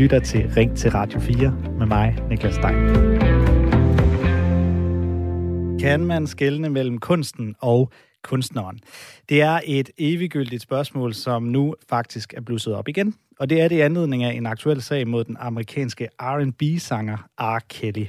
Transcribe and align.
lytter 0.00 0.20
til 0.20 0.50
Ring 0.56 0.76
til 0.76 0.90
Radio 0.90 1.20
4 1.20 1.56
med 1.78 1.86
mig, 1.86 2.18
Niklas 2.28 2.54
Stein. 2.54 2.74
Kan 5.80 6.06
man 6.06 6.26
skelne 6.26 6.68
mellem 6.68 6.98
kunsten 6.98 7.56
og 7.58 7.92
kunstneren? 8.22 8.80
Det 9.28 9.42
er 9.42 9.60
et 9.64 9.90
eviggyldigt 9.98 10.62
spørgsmål, 10.62 11.14
som 11.14 11.42
nu 11.42 11.74
faktisk 11.88 12.34
er 12.36 12.40
blusset 12.40 12.74
op 12.74 12.88
igen. 12.88 13.14
Og 13.40 13.50
det 13.50 13.60
er 13.60 13.68
det 13.68 13.76
i 13.76 13.80
anledning 13.80 14.24
af 14.24 14.32
en 14.32 14.46
aktuel 14.46 14.82
sag 14.82 15.08
mod 15.08 15.24
den 15.24 15.36
amerikanske 15.40 16.08
R&B-sanger 16.20 17.16
R. 17.38 17.58
Kelly. 17.68 18.06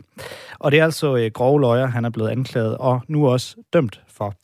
Og 0.59 0.71
det 0.71 0.80
er 0.80 0.84
altså 0.84 1.16
øh, 1.16 1.31
grove 1.31 1.62
løjer, 1.62 1.85
han 1.85 2.05
er 2.05 2.09
blevet 2.09 2.30
anklaget 2.30 2.77
og 2.77 3.02
nu 3.08 3.27
også 3.27 3.55
dømt 3.73 4.02
for. 4.08 4.35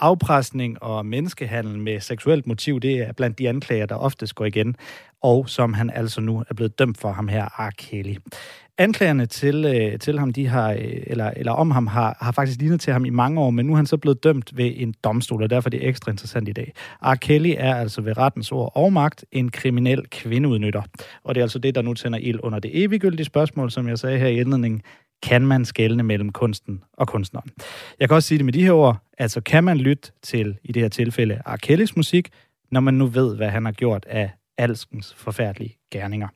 Afpresning 0.00 0.82
og 0.82 1.06
menneskehandel 1.06 1.78
med 1.78 2.00
seksuelt 2.00 2.46
motiv, 2.46 2.80
det 2.80 2.98
er 2.98 3.12
blandt 3.12 3.38
de 3.38 3.48
anklager, 3.48 3.86
der 3.86 3.94
oftest 3.94 4.34
går 4.34 4.44
igen, 4.44 4.76
og 5.22 5.48
som 5.48 5.74
han 5.74 5.90
altså 5.90 6.20
nu 6.20 6.44
er 6.48 6.54
blevet 6.54 6.78
dømt 6.78 6.98
for 6.98 7.12
ham 7.12 7.28
her, 7.28 7.68
R. 7.68 7.70
Kelly. 7.78 8.14
Anklagerne 8.78 9.26
til, 9.26 9.64
øh, 9.64 9.98
til 9.98 10.18
ham, 10.18 10.32
de 10.32 10.46
har, 10.46 10.72
øh, 10.72 11.02
eller, 11.06 11.30
eller 11.36 11.52
om 11.52 11.70
ham, 11.70 11.86
har, 11.86 12.16
har 12.20 12.32
faktisk 12.32 12.60
lignet 12.60 12.80
til 12.80 12.92
ham 12.92 13.04
i 13.04 13.10
mange 13.10 13.40
år, 13.40 13.50
men 13.50 13.66
nu 13.66 13.72
er 13.72 13.76
han 13.76 13.86
så 13.86 13.96
blevet 13.96 14.24
dømt 14.24 14.56
ved 14.56 14.72
en 14.76 14.94
domstol, 15.04 15.42
og 15.42 15.50
derfor 15.50 15.68
er 15.68 15.70
det 15.70 15.88
ekstra 15.88 16.10
interessant 16.10 16.48
i 16.48 16.52
dag. 16.52 16.72
R. 17.02 17.14
Kelly 17.14 17.54
er 17.58 17.74
altså 17.74 18.00
ved 18.00 18.16
rettens 18.16 18.52
ord 18.52 18.72
og 18.74 18.92
magt 18.92 19.24
en 19.32 19.50
kriminel 19.50 20.06
kvindeudnytter. 20.10 20.82
Og 21.24 21.34
det 21.34 21.40
er 21.40 21.44
altså 21.44 21.58
det, 21.58 21.74
der 21.74 21.82
nu 21.82 21.94
tænder 21.94 22.18
ild 22.18 22.40
under 22.42 22.58
det 22.58 22.84
eviggyldige 22.84 23.24
spørgsmål, 23.24 23.70
som 23.70 23.88
jeg 23.88 23.98
sagde 23.98 24.18
her 24.18 24.26
i 24.26 24.40
indledningen. 24.40 24.82
Kan 25.22 25.46
man 25.46 25.64
skelne 25.64 26.02
mellem 26.02 26.32
kunsten 26.32 26.82
og 26.92 27.08
kunstneren? 27.08 27.50
Jeg 28.00 28.08
kan 28.08 28.14
også 28.14 28.28
sige 28.28 28.38
det 28.38 28.44
med 28.44 28.52
de 28.52 28.64
her 28.64 28.72
ord. 28.72 28.96
Altså, 29.18 29.40
kan 29.40 29.64
man 29.64 29.78
lytte 29.78 30.12
til, 30.22 30.58
i 30.64 30.72
det 30.72 30.82
her 30.82 30.88
tilfælde, 30.88 31.42
R. 31.46 31.56
Kellys 31.56 31.96
musik, 31.96 32.28
når 32.70 32.80
man 32.80 32.94
nu 32.94 33.06
ved, 33.06 33.36
hvad 33.36 33.48
han 33.48 33.64
har 33.64 33.72
gjort 33.72 34.06
af 34.08 34.30
alskens 34.58 35.14
forfærdelige 35.14 35.78
gerninger. 35.90 36.28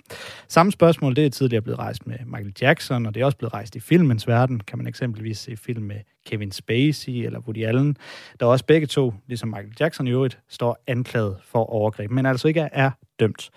Samme 0.48 0.72
spørgsmål, 0.72 1.16
det 1.16 1.26
er 1.26 1.30
tidligere 1.30 1.62
blevet 1.62 1.78
rejst 1.78 2.06
med 2.06 2.16
Michael 2.26 2.54
Jackson, 2.60 3.06
og 3.06 3.14
det 3.14 3.20
er 3.20 3.24
også 3.24 3.38
blevet 3.38 3.54
rejst 3.54 3.76
i 3.76 3.80
filmens 3.80 4.28
verden. 4.28 4.60
Kan 4.60 4.78
man 4.78 4.86
eksempelvis 4.86 5.38
se 5.38 5.56
film 5.56 5.82
med 5.82 5.96
Kevin 6.26 6.52
Spacey 6.52 7.12
eller 7.12 7.40
Woody 7.40 7.64
Allen, 7.64 7.96
der 8.40 8.46
også 8.46 8.64
begge 8.64 8.86
to, 8.86 9.14
ligesom 9.26 9.48
Michael 9.48 9.74
Jackson 9.80 10.06
i 10.06 10.10
øvrigt, 10.10 10.38
står 10.48 10.82
anklaget 10.86 11.36
for 11.44 11.64
overgreb, 11.64 12.10
men 12.10 12.26
altså 12.26 12.48
ikke 12.48 12.68
er 12.72 12.90
dømt. 13.20 13.50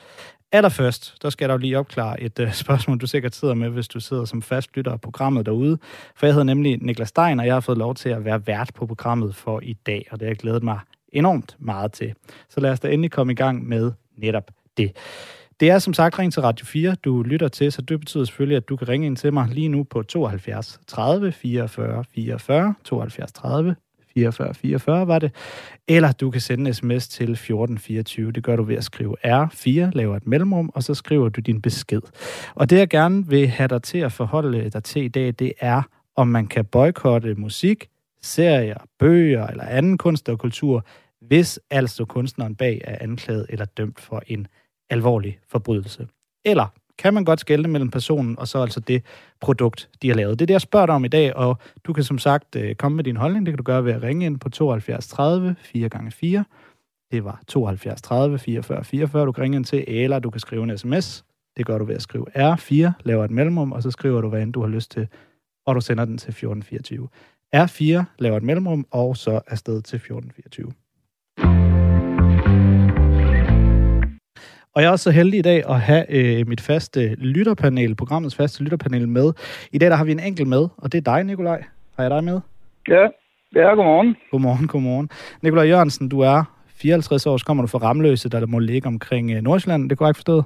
Allerførst, 0.52 1.16
der 1.22 1.30
skal 1.30 1.46
jeg 1.46 1.50
dog 1.50 1.60
lige 1.60 1.80
opklare 1.80 2.22
et 2.22 2.40
uh, 2.40 2.52
spørgsmål, 2.54 2.98
du 2.98 3.08
sikkert 3.08 3.36
sidder 3.36 3.54
med, 3.54 3.70
hvis 3.70 3.88
du 3.88 4.00
sidder 4.00 4.26
som 4.26 4.42
fast 4.42 4.76
lytter 4.76 4.92
af 4.92 5.02
programmet 5.02 5.46
derude. 5.46 5.78
For 6.16 6.26
jeg 6.26 6.34
hedder 6.34 6.44
nemlig 6.44 6.78
Niklas 6.82 7.10
Stein, 7.10 7.40
og 7.40 7.46
jeg 7.46 7.56
har 7.56 7.60
fået 7.60 7.78
lov 7.78 7.96
til 7.96 8.10
at 8.10 8.26
være 8.26 8.48
vært 8.48 8.72
på 8.76 8.86
programmet 8.86 9.36
for 9.36 9.60
i 9.60 9.74
dag, 9.74 10.08
og 10.12 10.20
det 10.20 10.26
har 10.26 10.30
jeg 10.30 10.38
glædet 10.38 10.64
mig 10.64 10.80
enormt 11.14 11.56
meget 11.60 11.92
til. 11.92 12.14
Så 12.50 12.60
lad 12.60 12.72
os 12.72 12.80
da 12.80 12.88
endelig 12.88 13.12
komme 13.12 13.34
i 13.34 13.36
gang 13.36 13.68
med 13.68 13.92
netop 14.18 14.52
det. 14.78 14.92
Det 15.60 15.70
er 15.70 15.80
som 15.80 15.94
sagt 15.94 16.20
Ring 16.20 16.34
til 16.34 16.42
Radio 16.42 16.66
4, 16.66 16.96
du 16.96 17.24
lytter 17.24 17.48
til, 17.48 17.72
så 17.72 17.82
det 17.82 18.00
betyder 18.00 18.26
selvfølgelig, 18.26 18.58
at 18.58 18.70
du 18.70 18.76
kan 18.76 18.90
ringe 18.90 19.08
ind 19.08 19.18
til 19.18 19.34
mig 19.34 19.48
lige 19.52 19.68
nu 19.68 19.84
på 19.84 20.04
72 20.04 20.80
30 20.88 21.32
44 21.32 22.04
44, 22.16 22.76
72 22.84 23.32
30 23.32 23.76
44 24.14 24.54
44 24.54 25.08
var 25.08 25.20
det, 25.20 25.32
eller 25.88 26.12
du 26.12 26.32
kan 26.32 26.42
sende 26.42 26.68
en 26.68 26.74
sms 26.74 27.08
til 27.08 27.32
1424. 27.32 28.32
Det 28.32 28.44
gør 28.44 28.56
du 28.56 28.64
ved 28.64 28.76
at 28.76 28.84
skrive 28.84 29.16
R4, 29.26 29.90
laver 29.94 30.16
et 30.16 30.28
mellemrum, 30.28 30.70
og 30.74 30.84
så 30.84 30.94
skriver 30.94 31.30
du 31.30 31.42
din 31.42 31.62
besked. 31.62 32.02
Og 32.56 32.70
det 32.70 32.78
jeg 32.78 32.90
gerne 32.90 33.28
vil 33.28 33.48
have 33.48 33.68
dig 33.68 33.84
til 33.84 33.98
at 33.98 34.12
forholde 34.12 34.70
dig 34.70 34.84
til 34.84 35.04
i 35.04 35.08
dag, 35.08 35.34
det 35.40 35.54
er, 35.60 35.82
om 36.16 36.28
man 36.28 36.48
kan 36.48 36.66
boykotte 36.66 37.36
musik, 37.36 37.88
serier, 38.22 38.78
bøger 39.00 39.48
eller 39.48 39.64
anden 39.64 39.98
kunst 39.98 40.30
og 40.30 40.40
kultur, 40.40 40.86
hvis 41.28 41.60
altså 41.70 42.06
kunstneren 42.06 42.56
bag 42.56 42.82
er 42.84 42.98
anklaget 43.02 43.46
eller 43.50 43.66
dømt 43.66 44.00
for 44.00 44.24
en 44.28 44.48
alvorlig 44.90 45.40
forbrydelse. 45.48 46.08
Eller 46.46 46.68
kan 46.98 47.14
man 47.14 47.26
godt 47.26 47.40
skælde 47.40 47.68
mellem 47.68 47.92
personen 47.92 48.40
og 48.40 48.48
så 48.48 48.62
altså 48.62 48.80
det 48.80 49.04
produkt, 49.42 49.90
de 50.02 50.08
har 50.08 50.16
lavet. 50.16 50.40
Det 50.40 50.46
er 50.46 50.48
det, 50.48 50.54
jeg 50.54 50.62
spørger 50.62 50.86
dig 50.86 50.96
om 50.96 51.06
i 51.06 51.08
dag, 51.08 51.36
og 51.36 51.58
du 51.84 51.94
kan 51.94 52.04
som 52.04 52.18
sagt 52.18 52.56
øh, 52.56 52.76
komme 52.76 52.96
med 52.96 53.04
din 53.04 53.18
holdning. 53.18 53.46
Det 53.46 53.52
kan 53.52 53.58
du 53.58 53.64
gøre 53.64 53.86
ved 53.86 53.94
at 53.94 54.04
ringe 54.04 54.26
ind 54.26 54.40
på 54.40 54.50
72 54.50 55.08
30 55.08 55.56
4 55.60 55.90
gange 55.90 56.12
4 56.12 56.46
Det 57.12 57.24
var 57.24 57.42
72 57.48 58.02
30 58.02 58.40
44 58.40 58.84
44, 58.84 59.26
du 59.26 59.32
kan 59.32 59.44
ringe 59.44 59.56
ind 59.56 59.66
til, 59.66 59.84
eller 59.88 60.20
du 60.20 60.30
kan 60.30 60.40
skrive 60.40 60.64
en 60.64 60.78
sms. 60.78 61.26
Det 61.58 61.66
gør 61.66 61.78
du 61.78 61.86
ved 61.86 61.96
at 61.96 62.02
skrive 62.02 62.54
R4, 62.54 62.92
laver 63.04 63.26
et 63.26 63.32
mellemrum, 63.32 63.72
og 63.72 63.84
så 63.84 63.92
skriver 63.92 64.22
du, 64.22 64.30
hvad 64.30 64.42
end 64.42 64.54
du 64.54 64.62
har 64.62 64.68
lyst 64.68 64.92
til, 64.92 65.08
og 65.66 65.76
du 65.76 65.82
sender 65.82 66.06
den 66.06 66.18
til 66.18 66.30
1424. 66.30 67.08
R4 67.56 68.04
laver 68.20 68.38
et 68.38 68.44
mellemrum, 68.44 68.86
og 68.92 69.18
så 69.18 69.42
afsted 69.48 69.82
til 69.82 69.96
1424. 69.96 70.74
Og 74.76 74.82
jeg 74.82 74.88
er 74.88 74.92
også 74.92 75.04
så 75.04 75.12
heldig 75.12 75.40
i 75.40 75.42
dag 75.42 75.64
at 75.70 75.82
have 75.82 76.06
øh, 76.10 76.48
mit 76.48 76.62
faste 76.62 77.16
lytterpanel, 77.16 77.96
programmets 77.96 78.36
faste 78.36 78.64
lytterpanel 78.64 79.08
med. 79.08 79.34
I 79.72 79.78
dag 79.78 79.90
der 79.90 79.96
har 79.96 80.06
vi 80.06 80.12
en 80.12 80.20
enkelt 80.20 80.48
med, 80.48 80.68
og 80.78 80.92
det 80.92 80.98
er 80.98 81.16
dig, 81.16 81.24
Nikolaj. 81.24 81.64
Har 81.96 82.04
jeg 82.04 82.12
dig 82.12 82.24
med? 82.24 82.40
Ja, 82.88 83.08
ja 83.56 83.68
godmorgen. 83.76 84.16
Godmorgen, 84.32 84.68
godmorgen. 84.68 85.10
Nikolaj 85.42 85.68
Jørgensen, 85.68 86.10
du 86.10 86.20
er 86.20 86.44
54 86.68 87.26
år, 87.26 87.38
så 87.38 87.46
kommer 87.46 87.64
du 87.64 87.68
fra 87.68 87.80
Ramløse, 87.80 88.30
der, 88.30 88.40
der 88.40 88.48
må 88.48 88.60
ligge 88.60 88.88
omkring 88.88 89.32
øh, 89.32 89.42
Nordsjælland. 89.42 89.90
Det 89.90 89.98
kunne 89.98 90.06
jeg 90.06 90.10
ikke 90.10 90.18
forstået? 90.18 90.44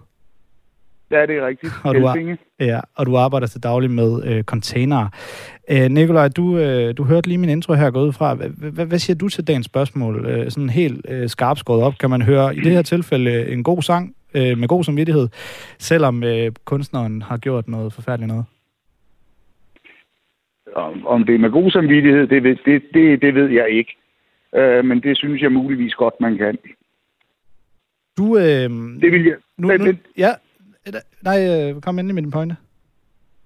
Ja, 1.12 1.26
det 1.26 1.38
er 1.38 1.48
rigtigt. 1.48 1.74
Og 1.84 1.96
du, 1.96 2.36
ja, 2.60 2.80
og 2.96 3.06
du 3.06 3.18
arbejder 3.18 3.48
til 3.48 3.64
daglig 3.64 3.92
med 3.92 4.24
øh, 4.26 4.44
containere. 4.44 5.10
Øh, 5.72 5.90
Nikolaj, 5.90 6.28
du, 6.28 6.58
øh, 6.58 6.98
du 6.98 7.04
hørte 7.04 7.28
lige 7.28 7.38
min 7.38 7.50
intro 7.50 7.74
her 7.74 7.92
gå 7.92 8.00
ud 8.02 8.14
fra. 8.14 8.34
Hvad 8.86 9.00
siger 9.00 9.18
du 9.18 9.30
til 9.30 9.48
dagens 9.48 9.66
spørgsmål? 9.66 10.26
Øh, 10.26 10.52
sådan 10.52 10.70
helt 10.70 11.06
øh, 11.10 11.30
skarpt 11.30 11.60
skåret 11.60 11.84
op. 11.84 11.94
Kan 12.00 12.10
man 12.10 12.22
høre 12.22 12.56
i 12.56 12.60
det 12.60 12.72
her 12.72 12.82
tilfælde 12.82 13.52
en 13.52 13.64
god 13.64 13.82
sang 13.82 14.16
øh, 14.34 14.58
med 14.58 14.68
god 14.68 14.84
samvittighed, 14.84 15.28
selvom 15.78 16.24
øh, 16.24 16.52
kunstneren 16.66 17.22
har 17.22 17.38
gjort 17.38 17.68
noget 17.68 17.94
forfærdeligt 17.94 18.28
noget? 18.28 18.46
Om, 20.76 21.08
om 21.08 21.26
det 21.26 21.36
er 21.36 21.40
med 21.40 21.52
god 21.52 21.72
samvittighed, 21.72 22.28
det, 22.28 22.44
det, 22.66 22.84
det, 22.94 23.22
det 23.22 23.36
ved 23.36 23.50
jeg 23.50 23.70
ikke. 23.70 23.98
Øh, 24.56 24.86
men 24.86 25.02
det 25.04 25.18
synes 25.18 25.42
jeg 25.42 25.52
muligvis 25.52 25.94
godt, 25.94 26.14
man 26.22 26.38
kan. 26.38 26.58
Du, 28.18 28.38
øh, 28.38 28.70
det 29.02 29.12
vil 29.12 29.26
jeg. 29.26 29.36
Nu, 29.58 29.68
nu, 29.68 29.94
ja, 30.18 30.30
nej, 31.22 31.70
øh, 31.72 31.82
kom 31.82 32.00
endelig 32.00 32.16
med 32.16 32.24
din 32.24 32.32
pointe. 32.32 32.56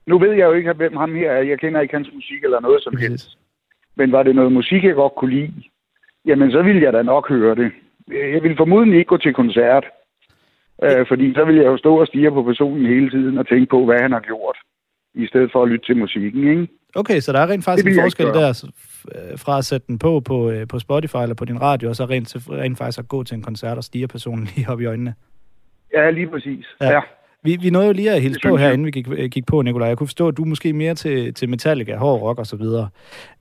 Nu 0.05 0.19
ved 0.19 0.31
jeg 0.31 0.45
jo 0.45 0.53
ikke, 0.53 0.73
hvem 0.73 0.95
ham 0.95 1.15
her 1.15 1.31
er. 1.31 1.41
Jeg 1.41 1.59
kender 1.59 1.81
ikke 1.81 1.95
hans 1.95 2.09
musik 2.13 2.43
eller 2.43 2.59
noget 2.59 2.83
som 2.83 2.93
Præcis. 2.93 3.07
helst. 3.09 3.37
Men 3.95 4.11
var 4.11 4.23
det 4.23 4.35
noget 4.35 4.51
musik, 4.51 4.83
jeg 4.83 4.95
godt 4.95 5.15
kunne 5.15 5.35
lide, 5.35 5.53
jamen 6.25 6.51
så 6.51 6.61
ville 6.61 6.81
jeg 6.81 6.93
da 6.93 7.01
nok 7.01 7.29
høre 7.29 7.55
det. 7.55 7.71
Jeg 8.07 8.43
ville 8.43 8.57
formodentlig 8.57 8.97
ikke 8.99 9.09
gå 9.09 9.17
til 9.17 9.33
koncert. 9.33 9.85
Øh, 10.83 11.05
fordi 11.07 11.33
så 11.33 11.45
vil 11.45 11.55
jeg 11.55 11.65
jo 11.65 11.77
stå 11.77 11.99
og 11.99 12.07
stige 12.07 12.31
på 12.31 12.43
personen 12.43 12.85
hele 12.85 13.09
tiden 13.09 13.37
og 13.37 13.47
tænke 13.47 13.65
på, 13.69 13.85
hvad 13.85 13.99
han 13.99 14.11
har 14.11 14.19
gjort, 14.19 14.57
i 15.13 15.27
stedet 15.27 15.51
for 15.51 15.63
at 15.63 15.69
lytte 15.69 15.85
til 15.85 15.97
musikken, 15.97 16.47
ikke? 16.47 16.67
Okay, 16.95 17.19
så 17.19 17.33
der 17.33 17.39
er 17.39 17.47
rent 17.47 17.65
faktisk 17.65 17.87
en 17.87 17.95
forskel 18.01 18.27
der 18.27 18.71
øh, 19.15 19.39
fra 19.39 19.57
at 19.57 19.65
sætte 19.65 19.87
den 19.87 19.99
på 19.99 20.19
på, 20.19 20.49
øh, 20.51 20.67
på 20.67 20.79
Spotify 20.79 21.15
eller 21.15 21.35
på 21.35 21.45
din 21.45 21.61
radio, 21.61 21.89
og 21.89 21.95
så 21.95 22.05
rent, 22.05 22.35
rent 22.49 22.77
faktisk 22.77 22.99
at 22.99 23.07
gå 23.07 23.23
til 23.23 23.35
en 23.35 23.41
koncert 23.41 23.77
og 23.77 23.83
stige 23.83 24.07
personen 24.07 24.47
lige 24.55 24.69
op 24.69 24.81
i 24.81 24.85
øjnene. 24.85 25.13
Ja, 25.93 26.09
lige 26.09 26.27
præcis. 26.27 26.65
Ja. 26.81 26.91
ja. 26.91 27.01
Vi, 27.43 27.55
vi 27.61 27.69
nåede 27.69 27.87
jo 27.87 27.93
lige 27.93 28.11
at 28.11 28.21
hilse 28.21 28.39
på 28.43 28.57
her, 28.57 28.71
inden 28.71 28.85
vi 28.85 28.91
gik, 28.91 29.07
gik 29.31 29.45
på, 29.45 29.61
Nikolaj. 29.61 29.87
Jeg 29.87 29.97
kunne 29.97 30.07
forstå, 30.07 30.27
at 30.27 30.37
du 30.37 30.45
måske 30.45 30.73
mere 30.73 30.95
til, 30.95 31.33
til 31.33 31.49
Metallica, 31.49 31.95
hård 31.95 32.21
rock 32.21 32.39
og 32.39 32.45
så 32.45 32.55
videre. 32.55 32.89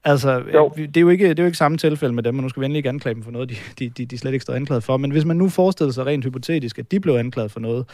Altså, 0.04 0.42
jo. 0.54 0.72
det, 0.76 0.96
er 0.96 1.00
jo 1.00 1.08
ikke, 1.08 1.28
det 1.28 1.38
er 1.38 1.42
jo 1.42 1.46
ikke 1.46 1.58
samme 1.58 1.78
tilfælde 1.78 2.14
med 2.14 2.22
dem, 2.22 2.34
men 2.34 2.42
nu 2.42 2.48
skal 2.48 2.60
vi 2.60 2.64
endelig 2.64 2.78
ikke 2.78 2.88
anklage 2.88 3.14
dem 3.14 3.22
for 3.22 3.30
noget, 3.30 3.50
de, 3.50 3.54
de, 3.78 3.88
de, 3.88 4.06
de 4.06 4.18
slet 4.18 4.32
ikke 4.32 4.42
står 4.42 4.54
anklaget 4.54 4.84
for. 4.84 4.96
Men 4.96 5.10
hvis 5.10 5.24
man 5.24 5.36
nu 5.36 5.48
forestiller 5.48 5.92
sig 5.92 6.06
rent 6.06 6.24
hypotetisk, 6.24 6.78
at 6.78 6.90
de 6.90 7.00
blev 7.00 7.14
anklaget 7.14 7.50
for 7.50 7.60
noget, 7.60 7.86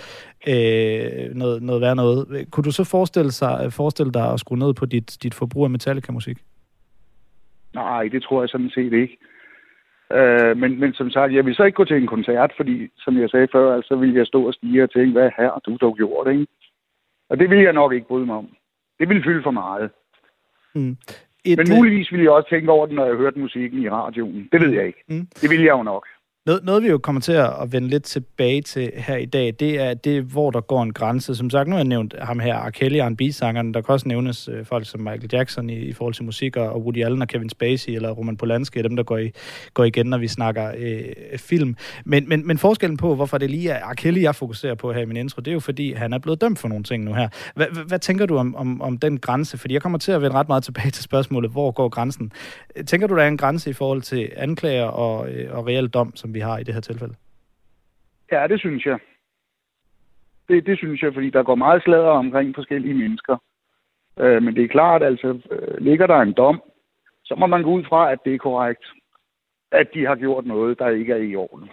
øh, 0.48 1.34
noget, 1.34 1.62
noget 1.62 1.80
værd 1.80 1.96
noget, 1.96 2.46
kunne 2.50 2.64
du 2.64 2.70
så 2.70 2.84
forestille, 2.84 3.32
sig, 3.32 3.72
forestille 3.72 4.12
dig 4.12 4.32
at 4.32 4.40
skrue 4.40 4.58
ned 4.58 4.74
på 4.74 4.86
dit, 4.86 5.16
dit 5.22 5.34
forbrug 5.34 5.64
af 5.64 5.70
Metallica-musik? 5.70 6.38
Nej, 7.74 8.08
det 8.12 8.22
tror 8.22 8.42
jeg 8.42 8.48
sådan 8.48 8.70
set 8.70 8.92
ikke. 8.92 9.18
Øh, 10.12 10.56
men, 10.56 10.80
men 10.80 10.94
som 10.94 11.10
sagt, 11.10 11.32
jeg 11.32 11.46
vil 11.46 11.54
så 11.54 11.64
ikke 11.64 11.76
gå 11.76 11.84
til 11.84 11.96
en 11.96 12.06
koncert, 12.06 12.52
fordi, 12.56 12.88
som 12.98 13.20
jeg 13.20 13.30
sagde 13.30 13.48
før, 13.52 13.74
altså, 13.74 13.88
så 13.88 13.96
vil 13.96 14.14
jeg 14.14 14.26
stå 14.26 14.46
og 14.46 14.54
stige 14.54 14.82
og 14.82 14.90
tænke, 14.90 15.12
hvad 15.12 15.30
har 15.36 15.60
du 15.66 15.76
dog 15.80 15.96
gjort, 15.96 16.32
ikke? 16.32 16.46
Og 17.30 17.38
det 17.38 17.50
vil 17.50 17.58
jeg 17.58 17.72
nok 17.72 17.92
ikke 17.92 18.06
bryde 18.06 18.26
mig 18.26 18.36
om. 18.36 18.48
Det 18.98 19.08
vil 19.08 19.24
fylde 19.24 19.42
for 19.42 19.50
meget. 19.50 19.90
Mm. 20.74 20.96
Et, 21.44 21.58
men 21.58 21.66
muligvis 21.76 22.12
vil 22.12 22.20
jeg 22.20 22.30
også 22.30 22.48
tænke 22.48 22.70
over 22.72 22.86
det, 22.86 22.94
når 22.94 23.06
jeg 23.06 23.16
hørte 23.16 23.38
musikken 23.38 23.82
i 23.82 23.88
radioen. 23.88 24.48
Det 24.52 24.60
ved 24.60 24.70
jeg 24.70 24.86
ikke. 24.86 25.04
Mm. 25.08 25.26
Det 25.40 25.50
vil 25.50 25.62
jeg 25.62 25.72
jo 25.72 25.82
nok. 25.82 26.06
Noget, 26.46 26.64
noget 26.64 26.82
vi 26.82 26.88
jo 26.88 26.98
kommer 26.98 27.20
til 27.20 27.32
at 27.32 27.72
vende 27.72 27.88
lidt 27.88 28.04
tilbage 28.04 28.62
til 28.62 28.92
her 28.96 29.16
i 29.16 29.24
dag, 29.24 29.54
det 29.60 29.80
er 29.80 29.94
det, 29.94 30.22
hvor 30.22 30.50
der 30.50 30.60
går 30.60 30.82
en 30.82 30.92
grænse. 30.92 31.34
Som 31.34 31.50
sagt, 31.50 31.68
nu 31.68 31.72
har 31.72 31.78
jeg 31.78 31.88
nævnt 31.88 32.14
ham 32.20 32.38
her, 32.38 32.66
R. 32.66 32.70
Kelly, 32.70 32.98
R&B-sangeren. 32.98 33.74
Der 33.74 33.80
kan 33.80 33.92
også 33.92 34.08
nævnes 34.08 34.48
øh, 34.48 34.64
folk 34.64 34.86
som 34.86 35.00
Michael 35.00 35.28
Jackson 35.32 35.70
i, 35.70 35.74
i 35.78 35.92
forhold 35.92 36.14
til 36.14 36.24
musik, 36.24 36.56
og 36.56 36.82
Woody 36.82 37.04
Allen 37.04 37.22
og 37.22 37.28
Kevin 37.28 37.48
Spacey, 37.48 37.92
eller 37.92 38.10
Roman 38.10 38.36
Polanski, 38.36 38.82
dem 38.82 38.96
der 38.96 39.02
går, 39.02 39.18
i, 39.18 39.32
går 39.74 39.84
igen, 39.84 40.06
når 40.06 40.18
vi 40.18 40.28
snakker 40.28 40.72
øh, 40.78 41.38
film. 41.38 41.76
Men, 42.04 42.28
men, 42.28 42.46
men 42.46 42.58
forskellen 42.58 42.96
på, 42.96 43.14
hvorfor 43.14 43.38
det 43.38 43.50
lige 43.50 43.70
er 43.70 43.90
R. 43.90 43.94
Kelly, 43.94 44.22
jeg 44.22 44.34
fokuserer 44.34 44.74
på 44.74 44.92
her 44.92 45.00
i 45.00 45.04
min 45.04 45.16
intro, 45.16 45.40
det 45.40 45.48
er 45.48 45.52
jo 45.52 45.60
fordi, 45.60 45.92
han 45.92 46.12
er 46.12 46.18
blevet 46.18 46.40
dømt 46.40 46.58
for 46.58 46.68
nogle 46.68 46.84
ting 46.84 47.04
nu 47.04 47.14
her. 47.14 47.28
Hvad, 47.54 47.66
hvad 47.86 47.98
tænker 47.98 48.26
du 48.26 48.36
om, 48.36 48.56
om, 48.56 48.82
om 48.82 48.98
den 48.98 49.18
grænse? 49.18 49.58
Fordi 49.58 49.74
jeg 49.74 49.82
kommer 49.82 49.98
til 49.98 50.12
at 50.12 50.22
vende 50.22 50.36
ret 50.36 50.48
meget 50.48 50.64
tilbage 50.64 50.90
til 50.90 51.04
spørgsmålet, 51.04 51.50
hvor 51.50 51.70
går 51.70 51.88
grænsen? 51.88 52.32
Tænker 52.86 53.06
du, 53.06 53.16
der 53.16 53.22
er 53.22 53.28
en 53.28 53.36
grænse 53.36 53.70
i 53.70 53.72
forhold 53.72 54.02
til 54.02 54.30
anklager 54.36 54.86
og, 54.86 55.28
øh, 55.28 55.58
og 55.58 55.66
reel 55.66 55.88
dom, 55.88 56.16
som 56.16 56.35
vi 56.36 56.40
har 56.40 56.58
i 56.58 56.64
det 56.64 56.74
her 56.74 56.80
tilfælde? 56.80 57.14
Ja, 58.32 58.46
det 58.46 58.58
synes 58.60 58.86
jeg. 58.86 58.98
Det, 60.48 60.66
det 60.66 60.78
synes 60.78 61.02
jeg, 61.02 61.14
fordi 61.14 61.30
der 61.30 61.42
går 61.42 61.54
meget 61.54 61.82
sladder 61.82 62.14
omkring 62.22 62.54
forskellige 62.54 62.94
mennesker. 62.94 63.36
Øh, 64.18 64.42
men 64.42 64.54
det 64.56 64.64
er 64.64 64.76
klart, 64.76 65.02
altså, 65.02 65.28
øh, 65.50 65.76
ligger 65.88 66.06
der 66.06 66.20
en 66.20 66.32
dom, 66.32 66.62
så 67.24 67.34
må 67.34 67.46
man 67.46 67.62
gå 67.62 67.70
ud 67.70 67.84
fra, 67.84 68.12
at 68.12 68.18
det 68.24 68.34
er 68.34 68.38
korrekt, 68.38 68.84
at 69.72 69.88
de 69.94 70.06
har 70.06 70.16
gjort 70.16 70.46
noget, 70.46 70.78
der 70.78 70.88
ikke 70.88 71.12
er 71.12 71.22
i 71.30 71.36
orden. 71.36 71.70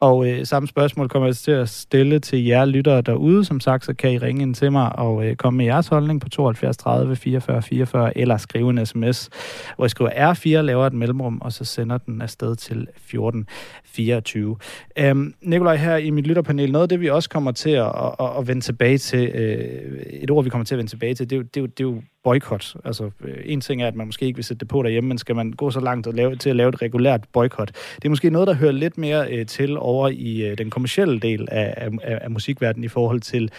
Og 0.00 0.28
øh, 0.28 0.46
samme 0.46 0.68
spørgsmål 0.68 1.08
kommer 1.08 1.28
jeg 1.28 1.36
til 1.36 1.50
at 1.50 1.68
stille 1.68 2.18
til 2.18 2.44
jer 2.44 2.64
lyttere 2.64 3.00
derude. 3.00 3.44
Som 3.44 3.60
sagt, 3.60 3.84
så 3.84 3.94
kan 3.94 4.12
I 4.12 4.18
ringe 4.18 4.42
ind 4.42 4.54
til 4.54 4.72
mig 4.72 4.98
og 4.98 5.26
øh, 5.26 5.36
komme 5.36 5.56
med 5.56 5.64
jeres 5.64 5.88
holdning 5.88 6.20
på 6.20 6.28
72 6.28 6.76
30 6.76 7.16
44 7.16 7.62
44, 7.62 8.18
eller 8.18 8.36
skrive 8.36 8.70
en 8.70 8.86
sms, 8.86 9.30
hvor 9.76 9.86
I 9.86 9.88
skriver 9.88 10.10
R4, 10.10 10.48
laver 10.60 10.86
et 10.86 10.92
mellemrum, 10.92 11.40
og 11.40 11.52
så 11.52 11.64
sender 11.64 11.98
den 11.98 12.22
afsted 12.22 12.56
til 12.56 12.86
14 12.96 13.46
24. 13.84 14.56
Øhm, 14.98 15.34
Nikolaj, 15.42 15.76
her 15.76 15.96
i 15.96 16.10
mit 16.10 16.26
lytterpanel, 16.26 16.72
noget 16.72 16.82
af 16.82 16.88
det, 16.88 17.00
vi 17.00 17.08
også 17.08 17.28
kommer 17.28 17.52
til 17.52 17.70
at, 17.70 17.92
at, 18.20 18.38
at 18.38 18.48
vende 18.48 18.62
tilbage 18.62 18.98
til, 18.98 19.28
øh, 19.28 20.02
et 20.10 20.30
ord, 20.30 20.44
vi 20.44 20.50
kommer 20.50 20.64
til 20.64 20.74
at 20.74 20.78
vende 20.78 20.90
tilbage 20.90 21.14
til, 21.14 21.30
det 21.30 21.36
er 21.36 21.40
jo, 21.40 21.42
det 21.42 21.56
er 21.56 21.60
jo, 21.60 21.66
det 21.66 21.80
er 21.80 21.88
jo 21.88 22.02
boykot. 22.24 22.76
Altså, 22.84 23.10
øh, 23.20 23.36
en 23.44 23.60
ting 23.60 23.82
er, 23.82 23.86
at 23.86 23.94
man 23.94 24.06
måske 24.06 24.26
ikke 24.26 24.36
vil 24.36 24.44
sætte 24.44 24.60
det 24.60 24.68
på 24.68 24.82
derhjemme, 24.82 25.08
men 25.08 25.18
skal 25.18 25.36
man 25.36 25.52
gå 25.52 25.70
så 25.70 25.80
langt 25.80 26.06
at 26.06 26.14
lave, 26.14 26.36
til 26.36 26.50
at 26.50 26.56
lave 26.56 26.68
et 26.68 26.82
regulært 26.82 27.24
boykot? 27.32 27.68
Det 27.96 28.04
er 28.04 28.08
måske 28.08 28.30
noget, 28.30 28.48
der 28.48 28.54
hører 28.54 28.72
lidt 28.72 28.98
mere 28.98 29.32
øh, 29.32 29.46
til 29.46 29.78
over 29.78 30.08
i 30.08 30.42
øh, 30.42 30.58
den 30.58 30.70
kommercielle 30.70 31.20
del 31.20 31.48
af, 31.50 31.74
af, 31.76 32.18
af 32.22 32.30
musikverdenen 32.30 32.84
i 32.84 32.88
forhold 32.88 33.20
til 33.20 33.50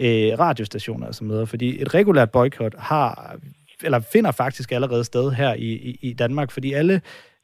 øh, 0.00 0.38
radiostationer 0.38 1.06
og 1.06 1.14
så 1.14 1.24
videre. 1.24 1.46
Fordi 1.46 1.82
et 1.82 1.94
regulært 1.94 2.30
boykot 2.30 2.74
har 2.78 3.36
eller 3.84 4.00
finder 4.00 4.30
faktisk 4.30 4.72
allerede 4.72 5.04
sted 5.04 5.30
her 5.30 5.54
i, 5.54 5.72
i, 5.72 5.98
i 6.02 6.12
Danmark, 6.12 6.50
fordi 6.50 6.72
alle 6.72 7.00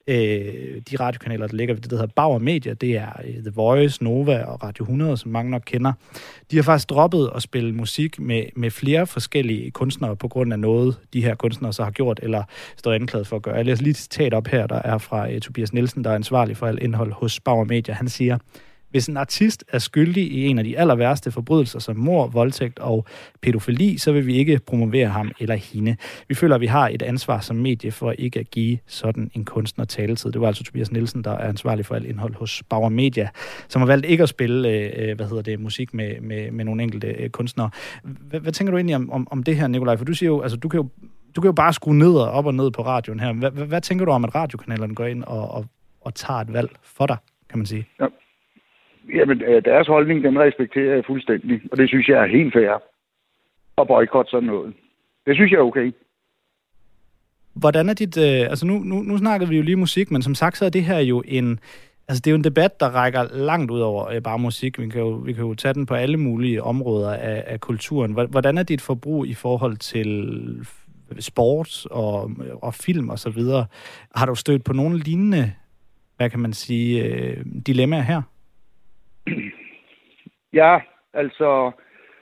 øh, 0.07 0.83
de 0.91 0.97
radiokanaler, 1.01 1.47
der 1.47 1.57
ligger 1.57 1.75
ved 1.75 1.83
det, 1.83 1.91
der 1.91 1.97
hedder 1.97 2.13
Bauer 2.17 2.39
Media, 2.39 2.75
det 2.75 2.97
er 2.97 3.13
øh, 3.25 3.35
The 3.35 3.53
Voice, 3.55 4.05
Nova 4.05 4.45
og 4.45 4.63
Radio 4.63 4.83
100, 4.83 5.17
som 5.17 5.31
mange 5.31 5.51
nok 5.51 5.63
kender. 5.67 5.93
De 6.51 6.57
har 6.57 6.63
faktisk 6.63 6.91
droppet 6.91 7.31
at 7.35 7.43
spille 7.43 7.75
musik 7.75 8.21
med, 8.21 8.45
med 8.57 8.71
flere 8.71 9.07
forskellige 9.07 9.71
kunstnere 9.71 10.17
på 10.17 10.29
grund 10.29 10.53
af 10.53 10.59
noget, 10.59 10.97
de 11.13 11.23
her 11.23 11.35
kunstnere 11.35 11.73
så 11.73 11.85
har 11.85 11.91
gjort, 11.91 12.21
eller 12.23 12.43
står 12.77 12.93
anklaget 12.93 13.27
for 13.27 13.37
at 13.37 13.43
gøre. 13.43 13.55
Jeg 13.55 13.65
læser 13.65 13.83
lige 13.83 13.91
et 13.91 13.97
citat 13.97 14.35
op 14.35 14.47
her, 14.47 14.67
der 14.67 14.83
er 14.83 14.99
fra 14.99 15.29
uh, 15.29 15.39
Tobias 15.39 15.73
Nielsen, 15.73 16.05
der 16.05 16.11
er 16.11 16.15
ansvarlig 16.15 16.57
for 16.57 16.67
alt 16.67 16.83
indhold 16.83 17.13
hos 17.13 17.41
Bauer 17.41 17.65
Media. 17.65 17.95
Han 17.95 18.09
siger, 18.09 18.39
hvis 18.97 19.07
en 19.07 19.17
artist 19.17 19.65
er 19.69 19.79
skyldig 19.79 20.33
i 20.33 20.47
en 20.47 20.59
af 20.59 20.65
de 20.65 20.79
aller 20.79 20.95
værste 20.95 21.31
forbrydelser 21.31 21.79
som 21.79 21.97
mor, 21.97 22.27
voldtægt 22.27 22.79
og 22.79 23.07
pædofili, 23.43 23.99
så 23.99 24.13
vil 24.13 24.27
vi 24.27 24.35
ikke 24.35 24.61
promovere 24.67 25.09
ham 25.09 25.31
eller 25.41 25.55
hende. 25.55 25.97
Vi 26.29 26.35
føler, 26.35 26.55
at 26.55 26.61
vi 26.61 26.67
har 26.67 26.89
et 26.89 27.03
ansvar 27.03 27.41
som 27.41 27.57
medie 27.57 27.93
for 27.93 28.13
ikke 28.13 28.41
at 28.41 28.51
give 28.51 28.79
sådan 28.87 29.31
en 29.35 29.45
kunstner 29.45 29.85
taletid. 29.85 30.33
Det 30.33 30.41
var 30.41 30.47
altså 30.47 30.65
Tobias 30.65 30.93
Nielsen, 30.93 31.25
der 31.25 31.31
er 31.31 31.49
ansvarlig 31.49 31.87
for 31.87 31.95
alt 31.95 32.07
indhold 32.07 32.35
hos 32.35 32.63
Bauer 32.69 32.89
Media, 32.89 33.29
som 33.69 33.83
har 33.83 33.87
valgt 33.87 34.07
ikke 34.07 34.23
at 34.23 34.29
spille 34.29 34.69
øh, 34.69 35.17
hvad 35.17 35.29
hedder 35.29 35.43
det, 35.43 35.61
musik 35.61 35.95
med, 35.95 36.21
med, 36.21 36.51
med 36.51 36.65
nogle 36.65 36.83
enkelte 36.83 37.09
øh, 37.09 37.31
kunstnere. 37.31 37.71
Hvad, 38.03 38.41
hvad 38.41 38.53
tænker 38.53 38.71
du 38.71 38.77
egentlig 38.77 38.97
om, 38.97 39.13
om, 39.13 39.29
om 39.31 39.43
det 39.43 39.57
her, 39.57 39.67
Nikolaj? 39.67 39.97
For 39.97 40.05
du 40.05 40.15
siger 40.15 40.31
jo, 40.31 40.41
altså 40.41 40.57
du 40.57 40.69
kan 40.69 40.81
jo 40.81 40.89
du 41.37 41.41
kan 41.41 41.49
jo 41.49 41.53
bare 41.53 41.73
skrue 41.73 41.99
ned 41.99 42.15
og 42.15 42.31
op 42.31 42.47
og 42.47 42.55
ned 42.55 42.71
på 42.71 42.83
radioen 42.83 43.21
her. 43.21 43.33
Hvad, 43.33 43.51
hvad, 43.51 43.67
hvad 43.67 43.81
tænker 43.81 44.05
du 44.05 44.11
om, 44.11 44.25
at 44.25 44.35
radiokanalerne 44.35 44.95
går 44.95 45.05
ind 45.05 45.25
og, 45.25 45.51
og, 45.51 45.65
og 46.01 46.15
tager 46.15 46.41
et 46.41 46.53
valg 46.53 46.71
for 46.83 47.07
dig, 47.07 47.17
kan 47.51 47.59
man 47.59 47.67
sige? 47.67 47.87
Ja. 48.01 48.07
Jamen, 49.15 49.43
øh, 49.43 49.65
deres 49.65 49.87
holdning, 49.87 50.25
den 50.25 50.39
respekterer 50.39 50.95
jeg 50.95 51.05
fuldstændig, 51.07 51.61
og 51.73 51.79
det 51.79 51.89
synes 51.89 52.09
jeg 52.09 52.23
er 52.23 52.27
helt 52.27 52.53
fair 52.53 52.83
at 53.79 53.89
boykotte 53.89 54.31
sådan 54.31 54.47
noget. 54.47 54.75
Det 55.27 55.35
synes 55.35 55.53
jeg 55.53 55.59
er 55.59 55.63
okay. 55.63 55.93
Hvordan 57.55 57.89
er 57.89 57.95
dit... 57.95 58.19
Øh, 58.19 58.41
altså 58.51 58.67
nu, 58.67 58.79
nu, 58.79 59.03
nu 59.03 59.19
snakkede 59.19 59.51
vi 59.51 59.57
jo 59.57 59.63
lige 59.63 59.77
musik, 59.77 60.11
men 60.11 60.23
som 60.23 60.35
sagt, 60.35 60.57
så 60.57 60.65
er 60.65 60.71
det 60.71 60.85
her 60.85 60.99
jo 60.99 61.23
en... 61.27 61.61
Altså, 62.09 62.21
det 62.21 62.27
er 62.27 62.33
jo 62.33 62.37
en 62.37 62.45
debat, 62.45 62.81
der 62.81 62.87
rækker 62.87 63.25
langt 63.33 63.71
ud 63.71 63.81
over 63.81 64.09
øh, 64.09 64.23
bare 64.23 64.39
musik. 64.39 64.79
Vi 64.79 64.89
kan, 64.89 65.01
jo, 65.01 65.09
vi 65.09 65.33
kan 65.33 65.45
jo 65.45 65.55
tage 65.55 65.75
den 65.75 65.87
på 65.87 65.95
alle 65.95 66.17
mulige 66.17 66.63
områder 66.63 67.15
af, 67.15 67.45
af 67.47 67.61
kulturen. 67.61 68.13
Hvordan 68.13 68.59
er 68.59 68.63
dit 68.63 68.81
forbrug 68.81 69.27
i 69.27 69.35
forhold 69.35 69.77
til 69.77 70.67
sport 71.19 71.87
og, 71.91 72.31
og 72.63 72.75
film 72.75 73.09
og 73.09 73.19
så 73.19 73.31
videre? 73.31 73.67
Har 74.15 74.27
du 74.27 74.35
stødt 74.35 74.65
på 74.65 74.73
nogle 74.73 74.99
lignende, 74.99 75.53
hvad 76.17 76.31
kan 76.31 76.41
man 76.41 76.53
sige, 76.53 77.05
øh, 77.05 77.45
dilemmaer 77.67 78.03
her? 78.03 78.23
Ja, 80.57 80.81
altså, 81.13 81.71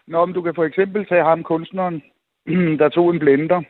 når 0.07 0.27
du 0.27 0.43
kan 0.43 0.55
for 0.55 0.65
eksempel 0.65 1.07
tage 1.07 1.25
ham, 1.25 1.43
kunstneren, 1.43 2.03
der 2.81 2.89
tog 2.89 3.11
en 3.11 3.19
blender, 3.19 3.63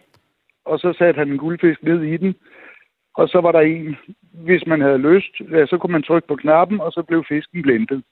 og 0.64 0.78
så 0.78 0.92
satte 0.98 1.18
han 1.18 1.28
en 1.28 1.38
guldfisk 1.38 1.82
ned 1.82 2.02
i 2.02 2.16
den, 2.16 2.34
og 3.14 3.28
så 3.28 3.40
var 3.40 3.52
der 3.52 3.60
en, 3.60 3.96
hvis 4.32 4.66
man 4.66 4.80
havde 4.80 4.98
lyst, 4.98 5.40
ja, 5.50 5.66
så 5.66 5.78
kunne 5.78 5.92
man 5.92 6.02
trykke 6.02 6.28
på 6.28 6.36
knappen, 6.36 6.80
og 6.80 6.92
så 6.92 7.02
blev 7.02 7.24
fisken 7.28 7.62
blendet. 7.62 8.04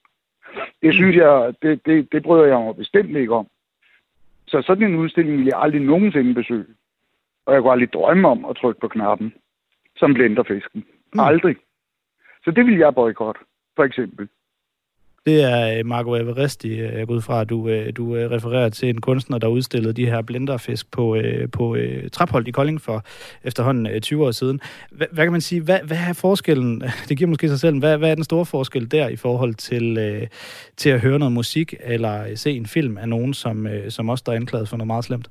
Det 0.82 0.94
synes 0.94 1.16
jeg, 1.16 1.54
det, 1.62 1.87
det, 1.87 2.12
det 2.12 2.22
bryder 2.22 2.44
jeg 2.44 2.60
mig 2.60 2.76
bestemt 2.76 3.16
ikke 3.16 3.34
om. 3.34 3.46
Så 4.46 4.62
sådan 4.62 4.84
en 4.90 4.96
udstilling 4.96 5.38
vil 5.38 5.46
jeg 5.46 5.60
aldrig 5.60 5.82
nogensinde 5.82 6.34
besøge. 6.34 6.66
Og 7.46 7.54
jeg 7.54 7.62
kunne 7.62 7.72
aldrig 7.72 7.93
drømme 7.93 8.28
om 8.28 8.44
at 8.44 8.56
trykke 8.56 8.81
på 8.81 8.88
knappen, 8.88 9.34
som 9.96 10.14
blender 10.14 10.43
fisken. 10.43 10.84
Mm. 11.12 11.20
Aldrig. 11.20 11.56
Så 12.44 12.50
det 12.50 12.66
vil 12.66 12.78
jeg 12.78 12.94
boykotte, 12.94 13.40
for 13.76 13.84
eksempel. 13.84 14.28
Det 15.26 15.42
er 15.52 15.78
øh, 15.78 15.86
Marco 15.86 16.14
Everesti, 16.14 16.80
øh, 16.80 16.98
jeg 16.98 17.06
går 17.06 17.14
ud 17.14 17.20
fra, 17.20 17.40
at 17.40 17.50
du, 17.50 17.69
øh, 17.69 17.92
du 17.96 18.12
refererer 18.12 18.69
til 18.69 18.88
en 18.88 19.00
kunstner, 19.00 19.38
der 19.38 19.48
udstillede 19.48 19.92
de 19.92 20.06
her 20.06 20.22
blenderfisk 20.22 20.92
på, 20.92 21.16
på 21.52 21.76
Traphold 22.12 22.48
i 22.48 22.50
Kolding 22.50 22.80
for 22.80 23.02
efterhånden 23.44 24.00
20 24.00 24.26
år 24.26 24.30
siden. 24.30 24.60
Hvad, 24.90 25.06
hvad 25.12 25.24
kan 25.24 25.32
man 25.32 25.40
sige, 25.40 25.62
hvad, 25.64 25.80
hvad 25.86 25.96
er 26.08 26.20
forskellen, 26.20 26.80
det 27.08 27.19
giver 27.19 27.30
måske 27.30 27.48
sig 27.48 27.60
selv, 27.60 27.78
hvad, 27.78 27.98
hvad 27.98 28.10
er 28.10 28.14
den 28.14 28.24
store 28.24 28.46
forskel 28.46 28.90
der 28.90 29.08
i 29.08 29.16
forhold 29.16 29.54
til, 29.54 29.86
til 30.76 30.90
at 30.90 31.00
høre 31.00 31.19
noget 31.19 31.32
musik 31.32 31.75
eller 31.80 32.34
se 32.34 32.50
en 32.50 32.66
film 32.66 32.98
af 32.98 33.08
nogen, 33.08 33.34
som, 33.34 33.66
som 33.88 34.08
også 34.08 34.22
der 34.26 34.32
er 34.32 34.36
anklaget 34.36 34.68
for 34.68 34.76
noget 34.76 34.86
meget 34.86 35.04
slemt? 35.04 35.28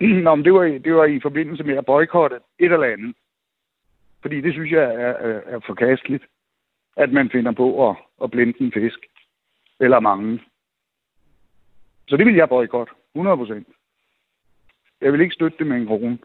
Nå, 0.24 0.34
men 0.34 0.44
det 0.44 0.52
var, 0.52 0.62
det 0.84 0.94
var 0.94 1.04
i 1.04 1.20
forbindelse 1.22 1.64
med 1.64 1.76
at 1.76 1.86
boykotte 1.86 2.36
et 2.58 2.72
eller 2.72 2.86
andet. 2.86 3.14
Fordi 4.22 4.40
det 4.40 4.52
synes 4.52 4.70
jeg 4.72 4.84
er, 4.84 5.14
er, 5.28 5.40
er 5.54 5.60
forkasteligt 5.66 6.24
at 6.98 7.12
man 7.12 7.30
finder 7.30 7.52
på 7.52 7.88
at, 7.88 7.96
at 8.22 8.30
blinde 8.30 8.54
en 8.60 8.72
fisk. 8.72 8.98
Eller 9.80 10.00
mange. 10.00 10.40
Så 12.08 12.16
det 12.16 12.26
vil 12.26 12.34
jeg 12.34 12.48
boykotte. 12.48 12.92
100 13.14 13.36
procent. 13.36 13.68
Jeg 15.00 15.12
vil 15.12 15.20
ikke 15.20 15.34
støtte 15.34 15.58
det 15.58 15.66
med 15.66 15.76
en 15.76 15.86
krone. 15.86 16.18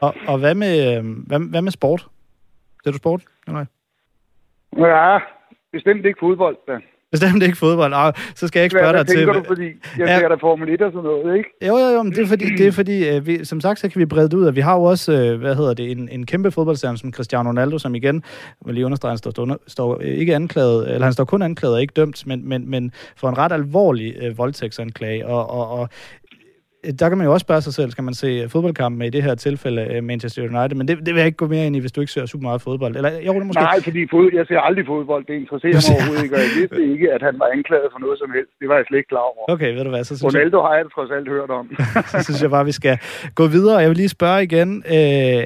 Og, 0.00 0.14
og 0.28 0.38
hvad, 0.38 0.54
med, 0.54 0.74
øh, 0.88 1.04
hvad, 1.26 1.50
hvad 1.50 1.62
med 1.62 1.70
sport? 1.70 2.08
Ser 2.84 2.90
du 2.90 2.96
sport? 2.96 3.24
Eller? 3.46 3.66
Ja, 4.76 5.18
bestemt 5.72 6.06
ikke 6.06 6.20
fodbold, 6.20 6.56
da. 6.66 6.80
Bestemt 7.10 7.42
ikke 7.42 7.56
fodbold. 7.56 7.92
Ah, 7.94 8.12
så 8.34 8.48
skal 8.48 8.60
jeg 8.60 8.64
ikke 8.64 8.78
spørge 8.78 8.98
dig 8.98 9.06
til... 9.06 9.24
Hvad 9.24 9.34
du, 9.34 9.44
fordi 9.46 9.64
jeg 9.98 10.06
ja. 10.06 10.18
ser 10.18 10.28
der 10.28 10.36
Formel 10.40 10.68
1 10.68 10.82
og 10.82 10.92
sådan 10.92 11.04
noget, 11.04 11.36
ikke? 11.36 11.50
Jo, 11.66 11.76
jo, 11.76 11.86
jo, 11.86 12.02
men 12.02 12.12
det 12.12 12.22
er 12.22 12.26
fordi, 12.26 12.44
det 12.44 12.66
er 12.66 12.72
fordi 12.72 13.08
øh, 13.08 13.26
vi, 13.26 13.44
som 13.44 13.60
sagt, 13.60 13.80
så 13.80 13.88
kan 13.88 13.98
vi 13.98 14.06
brede 14.06 14.28
det 14.28 14.34
ud, 14.34 14.46
at 14.46 14.56
vi 14.56 14.60
har 14.60 14.74
jo 14.74 14.82
også, 14.82 15.12
øh, 15.12 15.40
hvad 15.40 15.54
hedder 15.54 15.74
det, 15.74 15.90
en, 15.90 16.08
en 16.08 16.26
kæmpe 16.26 16.50
fodboldstjerne 16.50 16.98
som 16.98 17.12
Cristiano 17.12 17.48
Ronaldo, 17.48 17.78
som 17.78 17.94
igen, 17.94 18.22
vil 18.66 18.74
lige 18.74 18.86
understrege, 18.86 19.10
han 19.10 19.18
står, 19.18 19.30
står, 19.30 19.58
står 19.66 20.00
ikke 20.00 20.34
anklaget, 20.34 20.90
eller 20.90 21.04
han 21.04 21.12
står 21.12 21.24
kun 21.24 21.42
anklaget 21.42 21.74
og 21.74 21.80
ikke 21.82 21.92
dømt, 21.96 22.26
men, 22.26 22.48
men, 22.48 22.70
men 22.70 22.92
for 23.16 23.28
en 23.28 23.38
ret 23.38 23.52
alvorlig 23.52 24.14
øh, 24.20 24.38
voldtægtsanklage, 24.38 25.26
og, 25.26 25.50
og, 25.50 25.70
og 25.70 25.88
der 27.00 27.08
kan 27.08 27.18
man 27.18 27.26
jo 27.26 27.32
også 27.32 27.44
spørge 27.44 27.60
sig 27.60 27.74
selv, 27.74 27.90
skal 27.90 28.04
man 28.04 28.14
se 28.14 28.48
fodboldkampen 28.48 29.02
i 29.02 29.10
det 29.10 29.22
her 29.22 29.34
tilfælde 29.34 29.82
øh, 29.92 30.04
Manchester 30.04 30.42
United, 30.42 30.76
men 30.76 30.88
det, 30.88 30.96
det 31.06 31.10
vil 31.14 31.20
jeg 31.22 31.26
ikke 31.26 31.36
gå 31.36 31.46
mere 31.46 31.66
ind 31.66 31.76
i, 31.76 31.78
hvis 31.78 31.92
du 31.92 32.00
ikke 32.00 32.12
ser 32.12 32.26
super 32.26 32.42
meget 32.42 32.62
fodbold. 32.62 32.96
Eller, 32.96 33.10
jo, 33.26 33.32
det 33.34 33.46
måske... 33.46 33.62
Nej, 33.62 33.80
fordi 33.82 34.00
fod, 34.10 34.30
jeg 34.34 34.46
ser 34.46 34.60
aldrig 34.60 34.86
fodbold, 34.86 35.24
det 35.30 35.34
interesserer 35.42 35.74
mig 35.74 35.96
overhovedet 35.96 36.24
ikke, 36.24 36.34
og 36.36 36.40
jeg 36.46 36.52
vidste 36.60 36.82
ikke, 36.92 37.06
at 37.16 37.22
han 37.28 37.34
var 37.42 37.48
anklaget 37.56 37.88
for 37.94 38.00
noget 38.04 38.18
som 38.22 38.30
helst. 38.36 38.52
Det 38.60 38.68
var 38.68 38.76
jeg 38.80 38.84
slet 38.88 38.98
ikke 38.98 39.08
klar 39.14 39.26
over. 39.30 39.42
Okay, 39.54 39.70
ved 39.76 39.84
du 39.84 39.90
hvad, 39.90 40.04
så 40.04 40.12
synes 40.16 40.34
Ronaldo 40.34 40.58
jeg... 40.58 40.66
har 40.66 40.74
jeg 40.76 40.84
trods 40.94 41.10
alt 41.16 41.28
hørt 41.36 41.50
om. 41.50 41.66
så 42.12 42.18
synes 42.26 42.42
jeg 42.42 42.50
bare, 42.50 42.64
vi 42.64 42.72
skal 42.80 42.96
gå 43.34 43.46
videre. 43.46 43.76
Jeg 43.84 43.88
vil 43.90 43.96
lige 43.96 44.08
spørge 44.18 44.42
igen, 44.48 44.70
øh, 44.96 45.42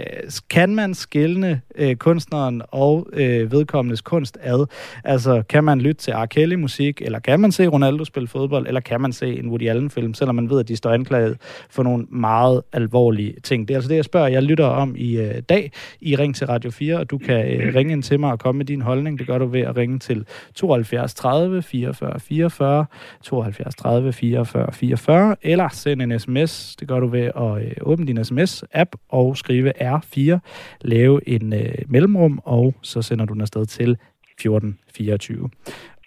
kan 0.57 0.71
man 0.81 0.91
skille 0.95 1.61
øh, 1.83 1.95
kunstneren 1.97 2.63
og 2.69 2.95
øh, 3.13 3.53
vedkommendes 3.55 4.01
kunst 4.01 4.35
ad? 4.53 4.61
Altså, 5.05 5.43
kan 5.49 5.65
man 5.65 5.81
lytte 5.81 6.01
til 6.05 6.13
R. 6.13 6.27
Kelly-musik, 6.27 7.03
eller 7.07 7.19
kan 7.19 7.41
man 7.41 7.53
se 7.53 7.67
Ronaldo 7.67 8.05
spille 8.05 8.29
fodbold, 8.29 8.67
eller 8.67 8.81
kan 8.81 9.01
man 9.01 9.13
se 9.13 9.39
en 9.39 9.49
Woody 9.49 9.69
Allen-film, 9.69 10.15
selvom 10.15 10.35
man 10.35 10.51
ved, 10.51 10.61
at 10.61 10.69
de 10.69 10.77
står 10.77 10.91
anklaget 10.91 11.32
for 11.71 11.83
nogle 11.83 12.07
meget 12.11 12.63
alvorlige 12.73 13.35
ting. 13.43 13.69
Det 13.69 13.75
er 13.75 13.79
altså 13.79 13.89
det, 13.89 13.97
jeg 13.97 14.05
spørger 14.05 14.29
jeg 14.29 14.43
lytter 14.43 14.65
om 14.67 14.95
i 14.97 15.17
øh, 15.17 15.43
dag 15.49 15.73
i 16.01 16.17
Ring 16.17 16.35
til 16.35 16.47
Radio 16.47 16.71
4, 16.71 16.99
og 16.99 17.11
du 17.11 17.19
kan 17.19 17.47
øh, 17.47 17.75
ringe 17.75 17.93
ind 17.93 18.03
til 18.03 18.21
mig 18.21 18.33
og 18.33 18.39
komme 18.39 18.59
med 18.59 18.67
din 18.67 18.83
holdning. 18.83 19.19
Det 19.19 19.27
gør 19.27 19.39
du 19.39 19.47
ved 19.47 19.61
at 19.61 19.77
ringe 19.77 19.99
til 19.99 20.27
72 20.55 21.15
30 21.15 21.63
44 21.63 22.21
44, 22.21 22.87
72 23.23 23.75
30 23.75 24.13
44 24.13 24.73
44, 24.73 25.37
eller 25.43 25.69
send 25.69 26.03
en 26.03 26.19
sms. 26.19 26.77
Det 26.77 26.89
gør 26.89 27.01
du 27.01 27.07
ved 27.07 27.31
at 27.37 27.65
øh, 27.65 27.73
åbne 27.81 28.07
din 28.07 28.19
sms-app 28.25 28.91
og 29.09 29.37
skrive 29.37 29.97
R4, 29.97 30.39
lave 30.81 31.29
en 31.29 31.53
øh, 31.53 31.75
mellemrum, 31.89 32.41
og 32.45 32.75
så 32.83 33.03
sender 33.03 33.25
du 33.25 33.33
den 33.33 33.41
afsted 33.41 33.67
til 33.67 33.97
1424. 34.39 35.51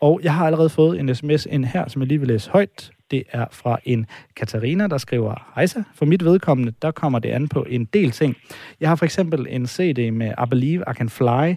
Og 0.01 0.19
jeg 0.23 0.33
har 0.33 0.45
allerede 0.45 0.69
fået 0.69 0.99
en 0.99 1.15
sms 1.15 1.45
ind 1.45 1.65
her, 1.65 1.87
som 1.87 2.01
jeg 2.01 2.07
lige 2.07 2.19
vil 2.19 2.27
læse 2.27 2.49
højt. 2.51 2.91
Det 3.11 3.23
er 3.31 3.45
fra 3.51 3.79
en 3.83 4.05
Katarina, 4.35 4.87
der 4.87 4.97
skriver, 4.97 5.51
Hejsa, 5.55 5.83
for 5.95 6.05
mit 6.05 6.25
vedkommende, 6.25 6.73
der 6.81 6.91
kommer 6.91 7.19
det 7.19 7.29
an 7.29 7.47
på 7.47 7.65
en 7.69 7.85
del 7.85 8.11
ting. 8.11 8.35
Jeg 8.79 8.89
har 8.89 8.95
for 8.95 9.05
eksempel 9.05 9.47
en 9.49 9.67
CD 9.67 10.11
med 10.13 10.31
I 10.31 10.49
Believe 10.49 10.83
I 10.91 10.93
Can 10.93 11.09
Fly, 11.09 11.55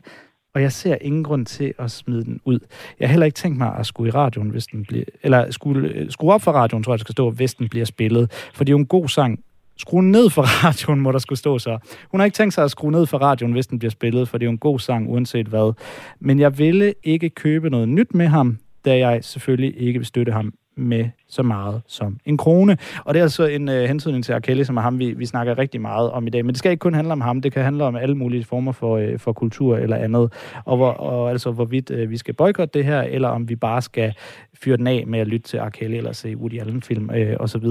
og 0.55 0.63
jeg 0.63 0.73
ser 0.73 0.97
ingen 1.01 1.25
grund 1.25 1.47
til 1.47 1.75
at 1.79 1.91
smide 1.91 2.25
den 2.25 2.41
ud. 2.45 2.59
Jeg 3.01 3.09
har 3.09 3.13
heller 3.13 3.27
ikke 3.27 3.37
tænkt 3.37 3.59
mig 3.59 3.75
at 3.79 3.87
skulle 3.87 4.09
i 4.09 4.11
radioen, 4.11 4.51
hvis 4.51 4.67
den 4.67 4.85
bliver... 4.85 5.05
Eller 5.23 5.51
skulle, 5.51 5.89
øh, 5.89 6.11
skrue 6.11 6.33
op 6.33 6.43
for 6.43 6.53
radioen, 6.53 6.83
tror 6.83 6.93
jeg, 6.93 6.99
det 6.99 7.07
skal 7.07 7.13
stå, 7.13 7.31
hvis 7.31 7.55
den 7.55 7.69
bliver 7.69 7.85
spillet. 7.85 8.33
For 8.55 8.65
det 8.65 8.71
er 8.71 8.75
jo 8.75 8.79
en 8.79 8.87
god 8.87 9.09
sang. 9.09 9.41
Skrue 9.77 10.03
ned 10.03 10.31
for 10.31 10.43
radioen, 10.65 11.01
må 11.01 11.13
der 11.13 11.19
skulle 11.19 11.39
stå 11.39 11.59
så. 11.59 11.79
Hun 12.11 12.21
har 12.21 12.25
ikke 12.25 12.35
tænkt 12.35 12.55
sig 12.55 12.65
at 12.65 12.71
skrue 12.71 12.93
ned 12.93 13.07
for 13.07 13.19
radioen, 13.19 13.53
hvis 13.53 13.67
den 13.67 13.79
bliver 13.79 13.91
spillet, 13.91 14.29
for 14.29 14.39
det 14.39 14.45
er 14.45 14.49
jo 14.49 14.53
en 14.53 14.59
god 14.59 14.79
sang, 14.79 15.09
uanset 15.11 15.47
hvad. 15.47 15.73
Men 16.21 16.41
jeg 16.41 16.59
ville 16.59 16.95
ikke 17.03 17.31
købe 17.31 17.71
noget 17.71 17.89
nyt 17.89 18.15
med 18.15 18.27
ham, 18.27 18.59
da 18.85 18.99
jeg 18.99 19.25
selvfølgelig 19.25 19.81
ikke 19.81 19.99
vil 19.99 20.07
støtte 20.07 20.33
ham 20.33 20.55
med 20.77 21.09
så 21.29 21.43
meget 21.43 21.83
som 21.87 22.19
en 22.25 22.37
krone. 22.37 22.77
Og 23.05 23.15
det 23.15 23.21
er 23.21 23.25
altså 23.25 23.47
en 23.47 23.69
øh, 23.69 23.85
hensynning 23.85 24.25
til 24.25 24.33
Arkelle, 24.33 24.65
som 24.65 24.77
er 24.77 24.81
ham, 24.81 24.99
vi, 24.99 25.13
vi 25.13 25.27
snakker 25.27 25.59
rigtig 25.59 25.81
meget 25.81 26.11
om 26.11 26.27
i 26.27 26.31
dag. 26.31 26.45
Men 26.45 26.53
det 26.53 26.59
skal 26.59 26.71
ikke 26.71 26.81
kun 26.81 26.95
handle 26.95 27.13
om 27.13 27.21
ham, 27.21 27.41
det 27.41 27.53
kan 27.53 27.65
handle 27.65 27.85
om 27.85 27.97
alle 27.97 28.15
mulige 28.15 28.45
former 28.45 28.73
for, 28.73 28.97
øh, 28.97 29.19
for 29.19 29.33
kultur 29.33 29.77
eller 29.77 29.97
andet. 29.97 30.33
Og, 30.65 30.77
hvor, 30.77 30.91
og 30.91 31.31
altså 31.31 31.51
hvorvidt 31.51 31.91
øh, 31.91 32.11
vi 32.11 32.17
skal 32.17 32.35
boykotte 32.35 32.79
det 32.79 32.87
her, 32.87 33.01
eller 33.01 33.29
om 33.29 33.49
vi 33.49 33.57
bare 33.57 33.83
skal 33.83 34.15
fyre 34.63 34.77
den 34.77 34.87
af 34.87 35.05
med 35.07 35.19
at 35.19 35.27
lytte 35.27 35.49
til 35.49 35.57
Arkelle 35.57 35.97
eller 35.97 36.13
se 36.13 36.37
Woody 36.37 36.61
Allen-film 36.61 37.11
øh, 37.15 37.37
osv. 37.41 37.65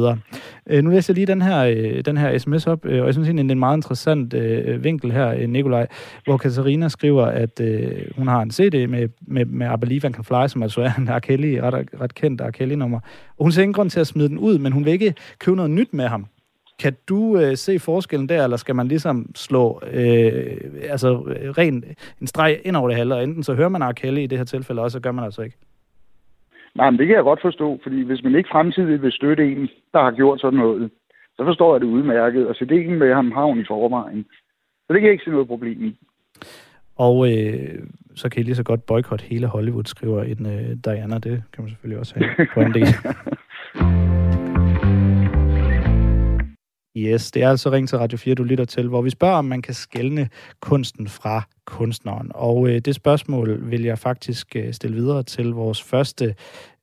Øh, 0.68 0.84
nu 0.84 0.90
læser 0.90 1.14
jeg 1.14 1.16
lige 1.16 1.28
den 1.28 1.42
her, 1.42 1.64
øh, 1.64 2.06
den 2.06 2.18
her 2.18 2.38
sms 2.38 2.68
op, 2.68 2.86
øh, 2.86 3.02
og 3.02 3.06
jeg 3.06 3.14
synes 3.14 3.28
det 3.28 3.40
er 3.40 3.42
en 3.42 3.60
meget 3.60 3.78
interessant 3.78 4.34
øh, 4.34 4.84
vinkel 4.84 5.12
her, 5.12 5.34
øh, 5.34 5.50
Nikolaj, 5.50 5.88
hvor 6.26 6.38
Katarina 6.38 6.88
skriver, 6.88 7.26
at 7.26 7.60
øh, 7.60 8.02
hun 8.18 8.28
har 8.28 8.42
en 8.42 8.52
CD 8.52 8.88
med, 8.90 9.10
med, 9.22 9.46
med 9.46 9.68
I 9.74 9.78
Believe 9.80 10.10
I 10.10 10.12
Can 10.12 10.24
Fly, 10.24 10.48
som 10.48 10.64
altså 10.64 10.82
er 10.82 10.92
en 10.98 11.08
Arkelle, 11.08 11.62
ret, 11.62 11.90
ret 12.02 12.16
kendt 12.16 12.42
Arkelle-nummer. 12.42 13.00
Og 13.38 13.44
hun 13.46 13.52
ser 13.52 13.62
ingen 13.62 13.74
grund 13.74 13.90
til 13.90 14.00
at 14.00 14.08
smide 14.08 14.30
den 14.30 14.38
ud, 14.38 14.58
men 14.58 14.72
hun 14.72 14.86
vil 14.86 14.94
ikke 14.94 15.14
købe 15.40 15.56
noget 15.56 15.72
nyt 15.72 15.94
med 15.94 16.06
ham. 16.06 16.26
Kan 16.80 16.94
du 17.10 17.40
øh, 17.40 17.56
se 17.56 17.80
forskellen 17.80 18.30
der, 18.30 18.44
eller 18.44 18.58
skal 18.58 18.76
man 18.76 18.88
ligesom 18.88 19.36
slå 19.36 19.82
øh, 19.94 20.58
altså, 20.90 21.10
øh, 21.10 21.50
ren 21.50 21.84
en 22.22 22.28
streg 22.28 22.62
ind 22.66 22.76
over 22.76 22.88
det 22.88 22.98
halve, 22.98 23.16
og 23.16 23.24
enten 23.24 23.44
så 23.44 23.54
hører 23.54 23.70
man 23.70 23.84
R. 23.84 23.92
Kelly 23.92 24.20
i 24.20 24.28
det 24.28 24.38
her 24.38 24.46
tilfælde, 24.46 24.82
og 24.82 24.92
så 24.92 25.00
gør 25.00 25.12
man 25.12 25.26
altså 25.26 25.42
ikke? 25.42 25.58
Nej, 26.76 26.90
men 26.90 27.00
det 27.00 27.08
kan 27.08 27.16
jeg 27.16 27.24
godt 27.24 27.42
forstå, 27.42 27.80
fordi 27.84 28.02
hvis 28.02 28.24
man 28.24 28.36
ikke 28.36 28.50
fremtidigt 28.52 29.02
vil 29.02 29.12
støtte 29.12 29.52
en, 29.52 29.70
der 29.94 30.02
har 30.04 30.12
gjort 30.12 30.42
sådan 30.42 30.60
noget, 30.60 30.92
så 31.38 31.44
forstår 31.44 31.74
jeg 31.74 31.82
det 31.82 31.88
udmærket, 31.88 32.48
og 32.48 32.56
CD'en 32.56 32.94
med 33.04 33.14
ham 33.14 33.32
har 33.32 33.46
hun 33.46 33.60
i 33.60 33.66
forvejen. 33.68 34.26
Så 34.88 34.94
det 34.94 35.00
kan 35.00 35.08
jeg 35.08 35.12
ikke 35.12 35.24
se 35.24 35.32
noget 35.32 35.48
problem 35.48 35.84
i. 35.84 35.96
Og 36.98 37.34
øh, 37.34 37.84
så 38.16 38.30
kan 38.30 38.42
I 38.42 38.44
lige 38.44 38.56
så 38.56 38.64
godt 38.64 38.86
boykotte 38.86 39.26
hele 39.26 39.48
Hollywood, 39.48 39.86
skriver 39.86 40.24
en 40.24 40.46
øh, 40.46 40.78
Diana. 40.86 41.18
Det 41.18 41.44
kan 41.54 41.64
man 41.64 41.70
selvfølgelig 41.70 42.00
også 42.00 42.14
have 42.16 42.48
på 42.54 42.62
en 42.62 42.74
del. 42.74 42.88
Yes, 46.98 47.32
det 47.32 47.44
er 47.44 47.50
altså 47.50 47.72
Ring 47.72 47.90
til 47.90 47.98
Radio 47.98 48.18
4, 48.18 48.36
du 48.36 48.44
lytter 48.44 48.66
til, 48.66 48.88
hvor 48.88 49.02
vi 49.02 49.10
spørger, 49.10 49.36
om 49.36 49.46
man 49.46 49.62
kan 49.62 49.74
skelne 49.74 50.30
kunsten 50.60 51.08
fra 51.08 51.42
kunstneren. 51.66 52.32
Og 52.36 52.70
øh, 52.70 52.80
det 52.80 52.96
spørgsmål 52.96 53.72
vil 53.72 53.84
jeg 53.84 54.00
faktisk 54.00 54.56
øh, 54.56 54.74
stille 54.74 54.96
videre 54.96 55.24
til 55.24 55.50
vores 55.50 55.84
første 55.84 56.36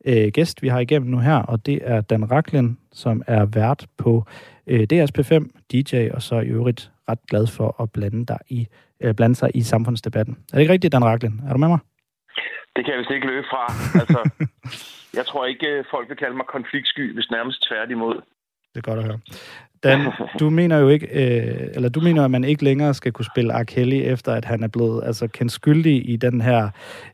øh, 0.05 0.29
gæst, 0.29 0.63
vi 0.63 0.69
har 0.69 0.79
igennem 0.79 1.11
nu 1.11 1.19
her, 1.19 1.37
og 1.37 1.67
det 1.67 1.79
er 1.83 2.01
Dan 2.01 2.31
Raklin, 2.31 2.79
som 2.93 3.23
er 3.27 3.45
vært 3.45 3.87
på 3.97 4.25
øh, 4.67 4.87
DSP5, 4.93 5.45
DJ, 5.73 6.09
og 6.11 6.23
så 6.23 6.41
i 6.41 6.47
øvrigt 6.47 6.91
ret 7.09 7.27
glad 7.29 7.47
for 7.47 7.83
at 7.83 7.91
blande, 7.91 8.27
dig 8.27 8.39
i, 8.49 8.69
øh, 9.03 9.15
blande 9.15 9.37
sig 9.37 9.51
i 9.55 9.63
samfundsdebatten. 9.63 10.35
Er 10.53 10.55
det 10.55 10.61
ikke 10.61 10.73
rigtigt, 10.73 10.93
Dan 10.93 11.05
Raklin? 11.05 11.41
Er 11.49 11.53
du 11.53 11.59
med 11.59 11.69
mig? 11.69 11.79
Det 12.77 12.85
kan 12.85 12.93
jeg 12.93 12.99
vist 12.99 13.11
ikke 13.11 13.27
løbe 13.27 13.47
fra. 13.53 13.65
Altså, 14.01 14.21
jeg 15.19 15.27
tror 15.27 15.45
ikke, 15.47 15.67
øh, 15.67 15.85
folk 15.91 16.09
vil 16.09 16.17
kalde 16.17 16.37
mig 16.37 16.47
konfliktsky, 16.47 17.15
hvis 17.15 17.31
nærmest 17.31 17.67
tværtimod. 17.69 18.17
Det 18.75 18.87
er 18.87 18.91
godt 18.91 18.99
at 18.99 19.05
høre. 19.05 19.19
Dan, 19.85 20.13
du 20.41 20.51
mener 20.51 20.79
jo 20.79 20.89
ikke, 20.89 21.07
øh, 21.07 21.69
eller 21.75 21.89
du 21.89 22.01
mener, 22.01 22.25
at 22.25 22.31
man 22.31 22.45
ikke 22.45 22.65
længere 22.65 22.95
skal 22.95 23.13
kunne 23.13 23.25
spille 23.25 23.61
R. 23.61 23.65
Kelly, 23.65 24.03
efter 24.05 24.33
at 24.33 24.45
han 24.45 24.63
er 24.63 24.69
blevet 24.69 25.05
altså, 25.05 25.27
kendt 25.27 25.53
skyldig 25.53 26.11
i 26.11 26.17
den 26.17 26.41
her 26.41 26.69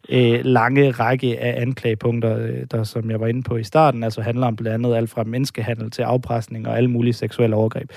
øh, 0.08 0.40
lange 0.44 0.90
række 0.90 1.40
af 1.40 1.62
anklagepunkter, 1.62 2.38
øh, 2.38 2.66
der 2.70 2.84
som 2.84 3.10
jeg 3.10 3.20
var 3.20 3.26
inde 3.26 3.42
på 3.42 3.56
i 3.56 3.64
starten, 3.64 4.04
altså 4.04 4.22
handler 4.22 4.46
om 4.46 4.56
blandt 4.56 4.74
andet 4.74 4.96
alt 4.96 5.10
fra 5.10 5.24
menneskehandel 5.24 5.90
til 5.90 6.02
afpresning 6.02 6.68
og 6.68 6.76
alle 6.76 6.90
mulige 6.90 7.12
seksuelle 7.12 7.56
overgreb. 7.56 7.90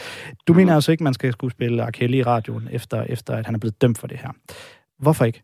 Du 0.48 0.54
mener 0.54 0.76
altså 0.76 0.92
ikke, 0.92 1.02
at 1.02 1.06
man 1.06 1.14
skal 1.14 1.34
kunne 1.34 1.52
spille 1.52 1.86
R. 1.86 1.92
Kelly 1.92 2.16
i 2.16 2.24
radioen, 2.24 2.70
efter, 2.72 3.04
efter 3.04 3.36
at 3.36 3.46
han 3.46 3.56
er 3.56 3.60
blevet 3.60 3.82
dømt 3.82 3.98
for 3.98 4.08
det 4.08 4.18
her. 4.18 4.30
Hvorfor 5.00 5.26
ikke? 5.26 5.44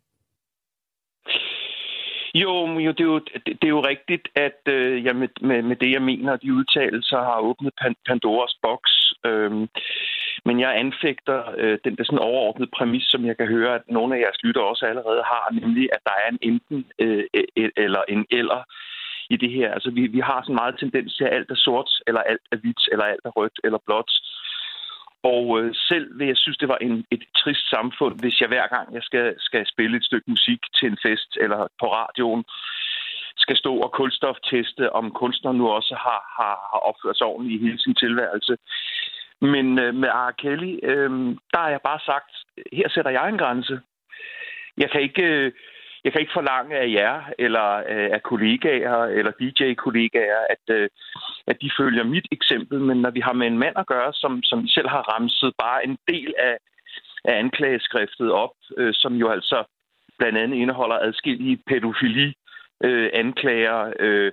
Jo, 2.33 2.79
jo 2.79 2.91
det, 2.91 2.99
er 2.99 3.11
jo, 3.13 3.19
det, 3.19 3.45
det 3.45 3.63
er 3.63 3.75
jo 3.77 3.85
rigtigt, 3.85 4.27
at 4.35 4.61
øh, 4.67 5.05
ja, 5.05 5.13
med, 5.13 5.29
med, 5.41 5.61
med 5.61 5.75
det, 5.75 5.91
jeg 5.91 6.01
mener, 6.01 6.35
de 6.35 6.53
udtalelser 6.53 7.17
har 7.17 7.39
åbnet 7.39 7.73
Pandoras 8.07 8.55
boks. 8.61 9.13
Øhm, 9.25 9.67
men 10.45 10.59
jeg 10.59 10.79
anfægter 10.79 11.39
øh, 11.57 11.77
den 11.83 11.95
der 11.97 12.03
sådan 12.03 12.19
overordnede 12.19 12.71
præmis, 12.77 13.03
som 13.03 13.25
jeg 13.25 13.37
kan 13.37 13.47
høre, 13.47 13.75
at 13.75 13.81
nogle 13.87 14.15
af 14.15 14.21
jeres 14.21 14.43
lytter 14.43 14.61
også 14.61 14.85
allerede 14.85 15.23
har, 15.23 15.59
nemlig 15.61 15.89
at 15.93 15.99
der 16.03 16.15
er 16.23 16.29
en 16.31 16.39
enten 16.41 16.85
øh, 16.99 17.23
e-, 17.37 17.71
eller 17.77 18.01
en 18.07 18.25
eller 18.31 18.63
i 19.29 19.35
det 19.37 19.51
her. 19.51 19.73
Altså, 19.73 19.91
vi, 19.91 20.07
vi 20.07 20.19
har 20.19 20.41
sådan 20.41 20.61
meget 20.61 20.75
tendens 20.79 21.15
til, 21.15 21.23
at 21.23 21.33
alt 21.33 21.51
er 21.51 21.55
sort, 21.55 21.91
eller 22.07 22.21
alt 22.21 22.45
er 22.51 22.57
hvidt, 22.57 22.83
eller 22.91 23.05
alt 23.05 23.25
er 23.25 23.29
rødt, 23.29 23.59
eller 23.63 23.79
blåt. 23.85 24.11
Og 25.23 25.61
øh, 25.61 25.75
selv 25.75 26.19
vil 26.19 26.27
jeg 26.27 26.37
synes, 26.37 26.57
det 26.57 26.67
var 26.67 26.77
en, 26.77 27.05
et 27.11 27.23
trist 27.37 27.69
samfund, 27.69 28.19
hvis 28.19 28.41
jeg 28.41 28.47
hver 28.47 28.67
gang 28.67 28.93
jeg 28.93 29.03
skal, 29.03 29.35
skal 29.37 29.67
spille 29.67 29.97
et 29.97 30.05
stykke 30.05 30.31
musik 30.31 30.59
til 30.75 30.87
en 30.87 30.97
fest 31.05 31.37
eller 31.41 31.67
på 31.79 31.85
radioen, 31.93 32.43
skal 33.37 33.57
stå 33.57 33.75
og 33.75 33.91
kulstofteste, 33.91 34.93
om 34.93 35.11
kunstneren 35.11 35.57
nu 35.57 35.69
også 35.69 35.95
har, 35.95 36.21
har, 36.37 36.55
har 36.71 36.79
opført 36.89 37.17
sig 37.17 37.27
ordentligt 37.27 37.61
i 37.61 37.65
hele 37.65 37.79
sin 37.79 37.95
tilværelse. 37.95 38.57
Men 39.41 39.79
øh, 39.79 39.95
med 39.95 40.09
R. 40.09 40.31
Kelly, 40.31 40.79
øh, 40.83 41.09
der 41.53 41.59
har 41.59 41.69
jeg 41.69 41.81
bare 41.83 41.99
sagt, 42.05 42.31
her 42.73 42.89
sætter 42.89 43.11
jeg 43.11 43.29
en 43.29 43.37
grænse. 43.37 43.79
Jeg 44.77 44.91
kan 44.91 45.01
ikke... 45.01 45.23
Øh, 45.23 45.51
jeg 46.03 46.11
kan 46.11 46.21
ikke 46.21 46.33
forlange 46.33 46.77
af 46.77 46.87
jer, 46.99 47.21
eller 47.39 47.75
øh, 47.75 48.09
af 48.11 48.23
kollegaer, 48.23 49.03
eller 49.03 49.31
DJ-kollegaer, 49.39 50.39
at, 50.49 50.75
øh, 50.75 50.89
at 51.47 51.57
de 51.61 51.71
følger 51.79 52.03
mit 52.03 52.27
eksempel. 52.31 52.79
Men 52.79 53.01
når 53.01 53.11
vi 53.11 53.19
har 53.19 53.33
med 53.33 53.47
en 53.47 53.57
mand 53.57 53.75
at 53.77 53.87
gøre, 53.87 54.13
som, 54.13 54.43
som 54.43 54.67
selv 54.67 54.89
har 54.89 55.13
ramset 55.13 55.53
bare 55.57 55.85
en 55.85 55.97
del 56.07 56.33
af, 56.39 56.57
af 57.25 57.39
anklageskriftet 57.39 58.31
op, 58.31 58.51
øh, 58.77 58.93
som 58.93 59.13
jo 59.13 59.29
altså 59.29 59.63
blandt 60.19 60.37
andet 60.37 60.57
indeholder 60.57 60.95
adskillige 60.95 61.59
pædofili-anklager, 61.67 63.93
øh, 63.99 64.25
øh, 64.25 64.31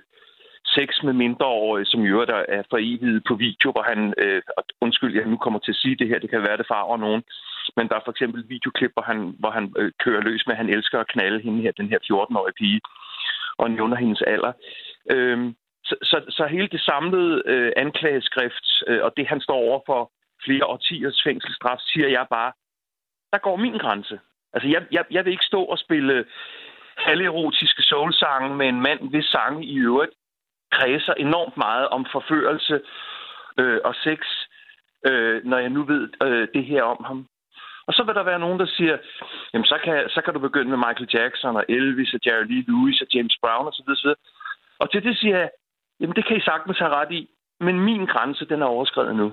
sex 0.65 1.03
med 1.03 1.13
mindreårige, 1.13 1.85
som 1.85 2.01
jo 2.01 2.25
der 2.25 2.45
er 2.47 2.63
for 2.69 2.77
evigt 2.77 3.25
på 3.27 3.35
video, 3.35 3.71
hvor 3.71 3.83
han, 3.91 4.13
øh, 4.17 4.41
undskyld, 4.81 5.15
jeg 5.15 5.25
nu 5.25 5.37
kommer 5.37 5.59
til 5.59 5.71
at 5.71 5.81
sige 5.83 5.95
det 5.95 6.07
her, 6.07 6.19
det 6.19 6.29
kan 6.29 6.45
være, 6.47 6.57
det 6.57 6.67
farver 6.67 6.97
nogen, 6.97 7.23
men 7.75 7.87
der 7.89 7.95
er 7.95 8.05
for 8.05 8.11
eksempel 8.11 8.49
videoklip, 8.49 8.91
hvor 8.93 9.01
han, 9.01 9.35
hvor 9.39 9.51
han 9.51 9.73
øh, 9.77 9.91
kører 10.03 10.21
løs 10.21 10.43
med, 10.47 10.53
at 10.53 10.57
han 10.57 10.69
elsker 10.69 10.99
at 10.99 11.07
knalde 11.07 11.39
hende 11.39 11.61
her, 11.61 11.71
den 11.71 11.89
her 11.89 11.99
14-årige 12.03 12.53
pige, 12.53 12.81
og 13.57 13.71
nævner 13.71 13.97
hendes 13.97 14.21
alder. 14.21 14.53
Øh, 15.11 15.53
så, 15.83 15.95
så, 16.03 16.17
så 16.29 16.45
hele 16.45 16.67
det 16.67 16.81
samlede 16.81 17.43
øh, 17.45 17.71
anklageskrift, 17.77 18.65
øh, 18.87 19.03
og 19.03 19.13
det 19.17 19.27
han 19.27 19.41
står 19.41 19.55
over 19.55 19.79
for 19.85 20.11
flere 20.45 20.65
årtiers 20.65 21.21
fængselsstraf, 21.23 21.79
siger 21.79 22.07
jeg 22.07 22.25
bare, 22.29 22.51
der 23.33 23.37
går 23.37 23.55
min 23.55 23.77
grænse. 23.77 24.19
Altså, 24.53 24.69
jeg, 24.69 24.85
jeg, 24.91 25.05
jeg 25.11 25.25
vil 25.25 25.31
ikke 25.31 25.51
stå 25.51 25.63
og 25.63 25.77
spille 25.77 26.25
halverotiske 26.97 27.81
soulsange 27.81 28.55
med 28.55 28.67
en 28.67 28.81
mand, 28.81 29.09
hvis 29.09 29.25
sange 29.25 29.65
i 29.65 29.77
øvrigt 29.77 30.11
kredser 30.71 31.13
enormt 31.13 31.57
meget 31.57 31.87
om 31.87 32.05
forførelse 32.11 32.81
øh, 33.59 33.79
og 33.83 33.95
sex, 33.95 34.19
øh, 35.07 35.45
når 35.45 35.57
jeg 35.57 35.69
nu 35.69 35.83
ved 35.83 36.09
øh, 36.23 36.47
det 36.53 36.65
her 36.65 36.83
om 36.83 37.03
ham. 37.03 37.27
Og 37.87 37.93
så 37.93 38.03
vil 38.03 38.15
der 38.15 38.23
være 38.23 38.39
nogen, 38.39 38.59
der 38.59 38.65
siger, 38.65 38.97
jamen 39.53 39.65
så 39.65 39.77
kan, 39.83 40.09
så 40.09 40.21
kan 40.21 40.33
du 40.33 40.39
begynde 40.39 40.69
med 40.69 40.77
Michael 40.77 41.09
Jackson 41.13 41.55
og 41.55 41.65
Elvis 41.69 42.13
og 42.13 42.19
Jerry 42.25 42.45
Lee 42.49 42.65
Lewis 42.67 43.01
og 43.01 43.07
James 43.13 43.37
Brown 43.41 43.67
osv. 43.67 43.89
osv. 43.89 44.09
og 44.79 44.91
til 44.91 45.03
det 45.03 45.17
siger 45.17 45.37
jeg, 45.37 45.49
jamen 45.99 46.15
det 46.15 46.25
kan 46.25 46.37
I 46.37 46.41
sagtens 46.41 46.79
have 46.79 46.95
ret 46.99 47.11
i, 47.11 47.29
men 47.59 47.79
min 47.79 48.05
grænse, 48.05 48.45
den 48.45 48.61
er 48.61 48.65
overskrevet 48.65 49.15
nu. 49.15 49.31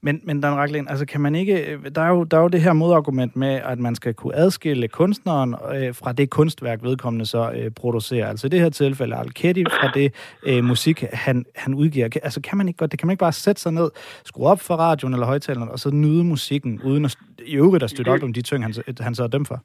Men, 0.00 0.20
men 0.24 0.40
Dan 0.40 0.54
Racklin, 0.54 0.88
altså 0.88 1.06
kan 1.06 1.20
man 1.20 1.34
ikke... 1.34 1.78
Der 1.94 2.02
er, 2.02 2.08
jo, 2.08 2.24
der 2.24 2.36
er 2.36 2.40
jo 2.40 2.48
det 2.48 2.60
her 2.60 2.72
modargument 2.72 3.36
med, 3.36 3.60
at 3.64 3.78
man 3.78 3.94
skal 3.94 4.14
kunne 4.14 4.36
adskille 4.36 4.88
kunstneren 4.88 5.54
øh, 5.74 5.94
fra 5.94 6.12
det 6.12 6.30
kunstværk, 6.30 6.82
vedkommende 6.82 7.26
så 7.26 7.52
øh, 7.56 7.70
producerer. 7.70 8.28
Altså 8.28 8.46
i 8.46 8.50
det 8.50 8.60
her 8.60 8.70
tilfælde 8.70 9.16
Al 9.16 9.30
Ketty 9.30 9.62
fra 9.70 9.90
det 9.94 10.14
øh, 10.46 10.64
musik, 10.64 11.04
han, 11.12 11.44
han 11.54 11.74
udgiver. 11.74 12.08
Altså 12.22 12.40
kan 12.40 12.58
man 12.58 12.68
ikke 12.68 12.78
godt... 12.78 12.92
Det 12.92 12.98
kan 12.98 13.06
man 13.06 13.12
ikke 13.12 13.20
bare 13.20 13.32
sætte 13.32 13.60
sig 13.60 13.72
ned, 13.72 13.90
skrue 14.24 14.46
op 14.46 14.60
for 14.60 14.74
radioen 14.74 15.14
eller 15.14 15.26
højtaleren, 15.26 15.68
og 15.68 15.78
så 15.78 15.90
nyde 15.90 16.24
musikken, 16.24 16.82
uden 16.82 17.04
at, 17.04 17.16
i 17.46 17.56
øvrigt 17.56 17.84
at 17.84 17.90
støtte 17.90 18.10
op 18.10 18.22
om 18.22 18.32
de 18.32 18.42
ting, 18.42 18.64
han, 18.64 18.74
han 19.00 19.14
så 19.14 19.22
er 19.22 19.28
dømt 19.28 19.48
for? 19.48 19.60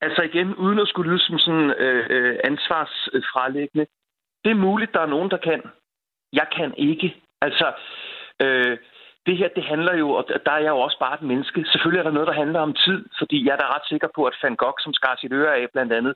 Altså 0.00 0.22
igen, 0.22 0.54
uden 0.54 0.78
at 0.78 0.88
skulle 0.88 1.10
lyde 1.10 1.22
som 1.22 1.38
sådan 1.38 1.70
øh, 1.70 2.06
øh 2.10 2.36
ansvarsfralæggende. 2.44 3.86
Det 4.44 4.50
er 4.50 4.64
muligt, 4.68 4.92
der 4.94 5.00
er 5.00 5.06
nogen, 5.06 5.30
der 5.30 5.36
kan. 5.36 5.62
Jeg 6.32 6.46
kan 6.56 6.74
ikke. 6.76 7.16
Altså, 7.42 7.72
øh, 8.42 8.78
det 9.28 9.36
her, 9.36 9.48
det 9.58 9.64
handler 9.72 9.94
jo, 10.02 10.08
og 10.18 10.24
der 10.46 10.52
er 10.52 10.62
jeg 10.66 10.72
jo 10.76 10.80
også 10.86 10.98
bare 10.98 11.14
et 11.14 11.28
menneske. 11.30 11.64
Selvfølgelig 11.72 12.00
er 12.00 12.08
der 12.08 12.16
noget, 12.16 12.30
der 12.30 12.40
handler 12.42 12.60
om 12.60 12.74
tid, 12.84 13.00
fordi 13.18 13.46
jeg 13.46 13.52
er 13.52 13.60
da 13.60 13.74
ret 13.74 13.86
sikker 13.88 14.08
på, 14.14 14.20
at 14.24 14.38
Van 14.42 14.56
Gogh, 14.56 14.78
som 14.80 14.92
skar 14.98 15.16
sit 15.20 15.32
øre 15.32 15.56
af 15.56 15.66
blandt 15.72 15.92
andet, 15.92 16.14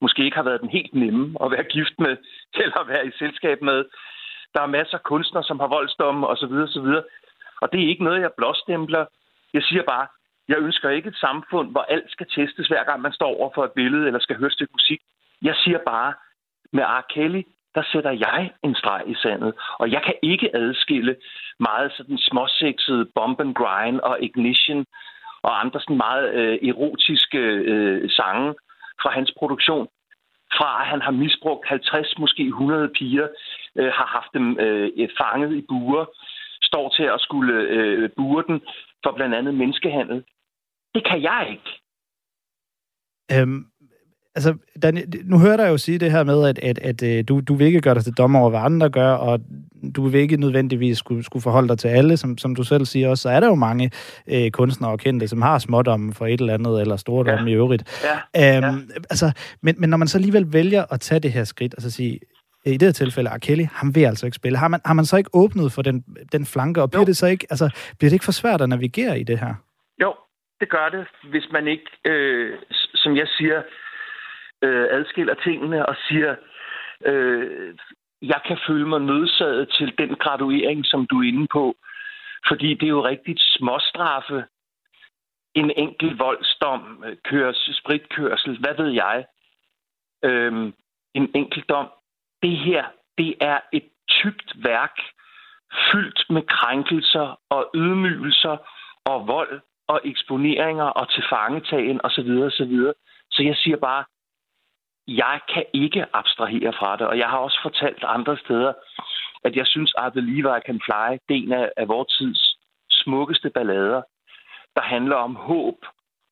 måske 0.00 0.24
ikke 0.24 0.36
har 0.36 0.48
været 0.48 0.60
den 0.60 0.70
helt 0.76 0.94
nemme 0.94 1.24
at 1.44 1.50
være 1.50 1.70
gift 1.74 1.96
med, 1.98 2.14
eller 2.64 2.84
være 2.92 3.06
i 3.06 3.12
selskab 3.18 3.62
med. 3.62 3.84
Der 4.54 4.60
er 4.62 4.76
masser 4.78 4.98
af 4.98 5.02
kunstnere, 5.02 5.44
som 5.44 5.60
har 5.60 5.68
voldsdomme 5.76 6.26
osv. 6.26 6.54
osv. 6.68 6.88
Og 7.62 7.72
det 7.72 7.78
er 7.82 7.88
ikke 7.88 8.04
noget, 8.04 8.20
jeg 8.20 8.32
blåstempler. 8.36 9.04
Jeg 9.54 9.62
siger 9.62 9.82
bare, 9.82 10.06
Jeg 10.48 10.58
ønsker 10.58 10.90
ikke 10.90 11.08
et 11.08 11.22
samfund, 11.26 11.70
hvor 11.70 11.84
alt 11.94 12.10
skal 12.10 12.26
testes, 12.26 12.68
hver 12.68 12.84
gang 12.84 13.00
man 13.00 13.12
står 13.12 13.30
over 13.38 13.50
for 13.54 13.64
et 13.64 13.72
billede 13.72 14.06
eller 14.06 14.20
skal 14.20 14.36
høre 14.36 14.46
et 14.46 14.52
stykke 14.52 14.72
musik. 14.72 15.00
Jeg 15.42 15.54
siger 15.54 15.78
bare, 15.86 16.14
med 16.72 16.84
R. 16.84 17.02
Kelly, 17.14 17.42
der 17.74 17.82
sætter 17.92 18.10
jeg 18.10 18.50
en 18.64 18.74
streg 18.74 19.02
i 19.06 19.14
sandet. 19.14 19.54
Og 19.78 19.90
jeg 19.90 20.02
kan 20.02 20.14
ikke 20.22 20.56
adskille 20.56 21.16
meget 21.60 21.92
sådan 21.96 22.18
småsexede 22.18 23.04
Bomb 23.14 23.40
and 23.40 23.54
Grind 23.54 24.00
og 24.00 24.22
Ignition 24.22 24.84
og 25.42 25.60
andre 25.60 25.80
sådan 25.80 25.96
meget 25.96 26.34
øh, 26.34 26.68
erotiske 26.68 27.38
øh, 27.38 28.10
sange 28.10 28.54
fra 29.02 29.10
hans 29.10 29.32
produktion, 29.38 29.88
fra 30.58 30.80
at 30.82 30.86
han 30.86 31.02
har 31.02 31.10
misbrugt 31.10 31.68
50, 31.68 32.18
måske 32.18 32.42
100 32.42 32.88
piger, 32.88 33.28
øh, 33.76 33.92
har 33.92 34.06
haft 34.06 34.30
dem 34.34 34.58
øh, 34.58 35.08
fanget 35.18 35.56
i 35.56 35.64
buer, 35.68 36.04
står 36.62 36.88
til 36.88 37.02
at 37.02 37.20
skulle 37.20 37.54
øh, 37.54 38.10
bure 38.16 38.44
den 38.46 38.60
for 39.04 39.12
blandt 39.12 39.34
andet 39.34 39.54
menneskehandel. 39.54 40.24
Det 40.94 41.04
kan 41.04 41.22
jeg 41.22 41.46
ikke. 41.50 41.70
Øhm, 43.32 43.69
altså, 44.34 44.54
Dan, 44.82 45.12
nu 45.24 45.38
hører 45.38 45.62
jeg 45.62 45.70
jo 45.70 45.76
sige 45.76 45.98
det 45.98 46.10
her 46.10 46.24
med, 46.24 46.48
at, 46.48 46.58
at, 46.58 46.78
at, 46.78 47.02
øh, 47.02 47.24
du, 47.28 47.40
du 47.40 47.54
vil 47.54 47.66
ikke 47.66 47.80
gøre 47.80 47.94
dig 47.94 48.04
til 48.04 48.12
dommer 48.12 48.40
over, 48.40 48.50
hvad 48.50 48.60
andre 48.60 48.90
gør, 48.90 49.12
og 49.12 49.40
du 49.96 50.08
vil 50.08 50.20
ikke 50.20 50.36
nødvendigvis 50.36 50.98
skulle, 50.98 51.24
skulle 51.24 51.42
forholde 51.42 51.68
dig 51.68 51.78
til 51.78 51.88
alle, 51.88 52.16
som, 52.16 52.38
som 52.38 52.54
du 52.54 52.62
selv 52.62 52.84
siger 52.84 53.08
også, 53.08 53.22
så 53.22 53.28
er 53.28 53.40
der 53.40 53.46
jo 53.46 53.54
mange 53.54 53.90
øh, 54.26 54.50
kunstnere 54.50 54.90
og 54.90 54.98
kendte, 54.98 55.28
som 55.28 55.42
har 55.42 55.58
smådomme 55.58 56.14
for 56.14 56.26
et 56.26 56.40
eller 56.40 56.54
andet, 56.54 56.80
eller 56.80 56.96
stordomme 56.96 57.50
ja. 57.50 57.50
i 57.50 57.54
øvrigt. 57.54 58.04
Ja. 58.34 58.56
Øhm, 58.56 58.78
ja. 58.78 58.94
Altså, 59.10 59.32
men, 59.62 59.74
men 59.78 59.90
når 59.90 59.96
man 59.96 60.08
så 60.08 60.18
alligevel 60.18 60.52
vælger 60.52 60.84
at 60.90 61.00
tage 61.00 61.20
det 61.20 61.32
her 61.32 61.44
skridt, 61.44 61.74
og 61.74 61.82
så 61.82 61.90
sige, 61.90 62.20
i 62.66 62.76
det 62.76 62.82
her 62.82 62.92
tilfælde, 62.92 63.30
R. 63.30 63.38
Kelly, 63.38 63.64
han 63.72 63.94
vil 63.94 64.04
altså 64.04 64.26
ikke 64.26 64.36
spille. 64.36 64.58
Har 64.58 64.68
man, 64.68 64.80
har 64.84 64.94
man 64.94 65.04
så 65.04 65.16
ikke 65.16 65.30
åbnet 65.32 65.72
for 65.72 65.82
den, 65.82 66.04
den 66.32 66.46
flanke, 66.46 66.82
og 66.82 66.90
bliver 66.90 67.02
jo. 67.02 67.06
det 67.06 67.16
så 67.16 67.26
ikke, 67.26 67.46
altså, 67.50 67.70
bliver 67.98 68.10
det 68.10 68.12
ikke 68.12 68.24
for 68.24 68.32
svært 68.32 68.60
at 68.60 68.68
navigere 68.68 69.20
i 69.20 69.22
det 69.22 69.38
her? 69.38 69.54
Jo, 70.02 70.14
det 70.60 70.68
gør 70.70 70.88
det, 70.88 71.06
hvis 71.30 71.46
man 71.52 71.68
ikke, 71.68 71.90
øh, 72.04 72.58
som 72.94 73.16
jeg 73.16 73.26
siger, 73.26 73.62
øh, 74.62 74.86
adskiller 74.90 75.34
tingene 75.34 75.86
og 75.86 75.96
siger, 76.08 76.36
øh, 77.06 77.76
jeg 78.22 78.40
kan 78.46 78.58
føle 78.66 78.88
mig 78.88 79.00
nødsaget 79.00 79.72
til 79.78 79.98
den 79.98 80.14
graduering, 80.14 80.86
som 80.86 81.06
du 81.06 81.18
er 81.18 81.28
inde 81.28 81.46
på. 81.52 81.74
Fordi 82.48 82.74
det 82.74 82.82
er 82.82 82.96
jo 82.98 83.04
rigtigt 83.04 83.40
småstraffe. 83.40 84.44
En 85.54 85.70
enkelt 85.76 86.18
voldsdom, 86.18 87.04
øh, 87.06 87.16
køres, 87.24 87.70
spritkørsel, 87.72 88.58
hvad 88.58 88.74
ved 88.82 88.90
jeg. 88.90 89.24
Øhm, 90.24 90.74
en 91.14 91.30
enkelt 91.34 91.68
dom. 91.68 91.88
Det 92.42 92.56
her, 92.56 92.84
det 93.18 93.34
er 93.40 93.58
et 93.72 93.88
tykt 94.08 94.52
værk, 94.64 94.96
fyldt 95.92 96.24
med 96.30 96.42
krænkelser 96.42 97.40
og 97.50 97.70
ydmygelser 97.74 98.56
og 99.04 99.26
vold 99.26 99.60
og 99.88 100.00
eksponeringer 100.04 100.84
og 100.84 101.10
tilfangetagen 101.10 102.00
osv. 102.04 102.30
osv. 102.48 102.74
Så 103.30 103.42
jeg 103.42 103.56
siger 103.56 103.76
bare, 103.76 104.04
jeg 105.16 105.40
kan 105.54 105.64
ikke 105.72 106.06
abstrahere 106.12 106.72
fra 106.72 106.96
det, 106.96 107.06
og 107.06 107.18
jeg 107.18 107.28
har 107.28 107.38
også 107.38 107.58
fortalt 107.62 108.04
andre 108.04 108.36
steder, 108.36 108.72
at 109.44 109.56
jeg 109.56 109.66
synes, 109.66 109.94
at 109.98 110.12
The 110.12 110.20
Levi 110.20 110.60
Can 110.66 110.80
Fly, 110.84 111.18
det 111.28 111.36
er 111.36 111.42
en 111.42 111.52
af, 111.52 111.70
af 111.76 111.88
vores 111.88 112.16
tids 112.16 112.56
smukkeste 112.90 113.50
ballader, 113.50 114.02
der 114.76 114.82
handler 114.82 115.16
om 115.16 115.36
håb 115.36 115.78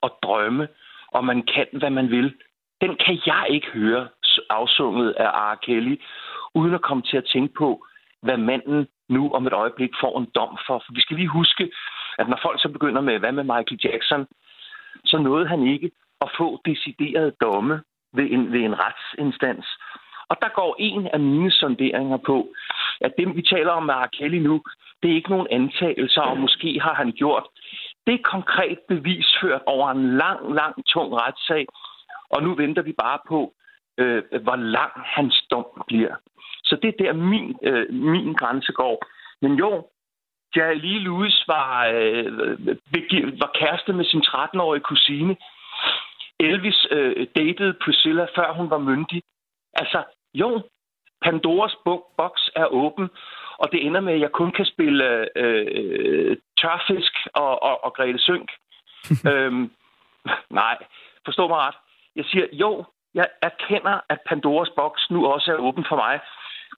og 0.03 0.19
drømme, 0.23 0.69
og 1.13 1.25
man 1.25 1.43
kan, 1.43 1.67
hvad 1.73 1.91
man 1.91 2.11
vil. 2.11 2.35
Den 2.81 2.97
kan 2.97 3.19
jeg 3.27 3.47
ikke 3.51 3.67
høre 3.67 4.09
afsunget 4.51 5.11
af 5.11 5.31
R. 5.53 5.55
Kelly, 5.55 5.97
uden 6.55 6.75
at 6.75 6.83
komme 6.83 7.03
til 7.03 7.17
at 7.17 7.31
tænke 7.33 7.55
på, 7.55 7.87
hvad 8.23 8.37
manden 8.37 8.89
nu 9.09 9.33
om 9.33 9.47
et 9.47 9.53
øjeblik 9.53 9.91
får 10.01 10.19
en 10.19 10.29
dom 10.35 10.59
for. 10.67 10.79
For 10.87 10.93
vi 10.95 11.01
skal 11.01 11.17
lige 11.17 11.29
huske, 11.29 11.71
at 12.19 12.29
når 12.29 12.39
folk 12.43 12.63
så 12.63 12.69
begynder 12.69 13.01
med, 13.01 13.19
hvad 13.19 13.33
med 13.33 13.45
Michael 13.45 13.81
Jackson, 13.85 14.27
så 15.05 15.19
nåede 15.19 15.49
han 15.49 15.63
ikke 15.67 15.91
at 16.21 16.31
få 16.39 16.61
deciderede 16.65 17.33
domme 17.41 17.83
ved 18.13 18.31
en, 18.31 18.53
ved 18.53 18.61
en 18.61 18.75
retsinstans. 18.79 19.67
Og 20.29 20.37
der 20.43 20.49
går 20.49 20.77
en 20.79 21.07
af 21.07 21.21
mine 21.21 21.51
sonderinger 21.51 22.17
på, 22.17 22.49
at 23.01 23.13
det, 23.19 23.37
vi 23.37 23.43
taler 23.43 23.71
om 23.71 23.83
med 23.83 23.95
R. 23.95 24.07
Kelly 24.07 24.39
nu, 24.39 24.63
det 25.03 25.11
er 25.11 25.15
ikke 25.15 25.31
nogen 25.31 25.47
antagelser, 25.51 26.21
og 26.21 26.39
måske 26.39 26.81
har 26.81 26.95
han 26.95 27.13
gjort. 27.13 27.47
Det 28.07 28.15
er 28.15 28.31
konkret 28.31 28.79
bevisført 28.89 29.63
over 29.67 29.91
en 29.91 30.17
lang, 30.17 30.55
lang, 30.55 30.75
tung 30.87 31.15
retssag, 31.15 31.67
og 32.31 32.43
nu 32.43 32.55
venter 32.55 32.83
vi 32.83 32.93
bare 32.93 33.19
på, 33.29 33.55
øh, 33.99 34.23
hvor 34.43 34.57
lang 34.57 34.93
hans 34.95 35.45
dom 35.51 35.67
bliver. 35.87 36.15
Så 36.65 36.77
det 36.83 36.89
er 36.89 37.05
der, 37.05 37.13
min, 37.13 37.57
øh, 37.63 37.95
min 37.95 38.33
grænse 38.33 38.73
går. 38.73 39.07
Men 39.43 39.55
jo, 39.55 39.87
Jerry 40.57 40.75
Lee 40.75 40.99
Lewis 40.99 41.45
var, 41.47 41.87
øh, 41.87 42.39
var 43.41 43.51
kæreste 43.55 43.93
med 43.93 44.05
sin 44.05 44.21
13-årige 44.21 44.83
kusine. 44.83 45.37
Elvis 46.41 46.87
øh, 46.91 47.27
datede 47.37 47.75
Priscilla, 47.85 48.27
før 48.37 48.53
hun 48.53 48.71
var 48.71 48.79
myndig. 48.79 49.23
Altså, 49.75 50.05
jo, 50.35 50.63
Pandoras 51.23 51.77
boks 52.17 52.51
er 52.57 52.67
åben, 52.67 53.09
og 53.59 53.73
det 53.73 53.87
ender 53.87 54.01
med, 54.01 54.13
at 54.15 54.21
jeg 54.21 54.33
kun 54.33 54.53
kan 54.53 54.65
spille 54.65 55.39
øh, 55.39 56.37
tørfisk 56.61 57.15
og, 57.35 57.63
og, 57.63 57.85
og 57.85 57.93
Grete 57.93 58.19
Sønk. 58.19 58.51
øhm, 59.33 59.71
nej, 60.51 60.77
forstå 61.25 61.49
mig 61.49 61.59
ret. 61.59 61.75
Jeg 62.17 62.25
siger, 62.25 62.47
jo, 62.53 62.85
jeg 63.15 63.27
erkender, 63.43 64.01
at 64.09 64.19
Pandoras 64.29 64.71
boks 64.77 65.11
nu 65.11 65.27
også 65.27 65.53
er 65.53 65.57
åben 65.57 65.85
for 65.89 65.97
mig, 65.97 66.21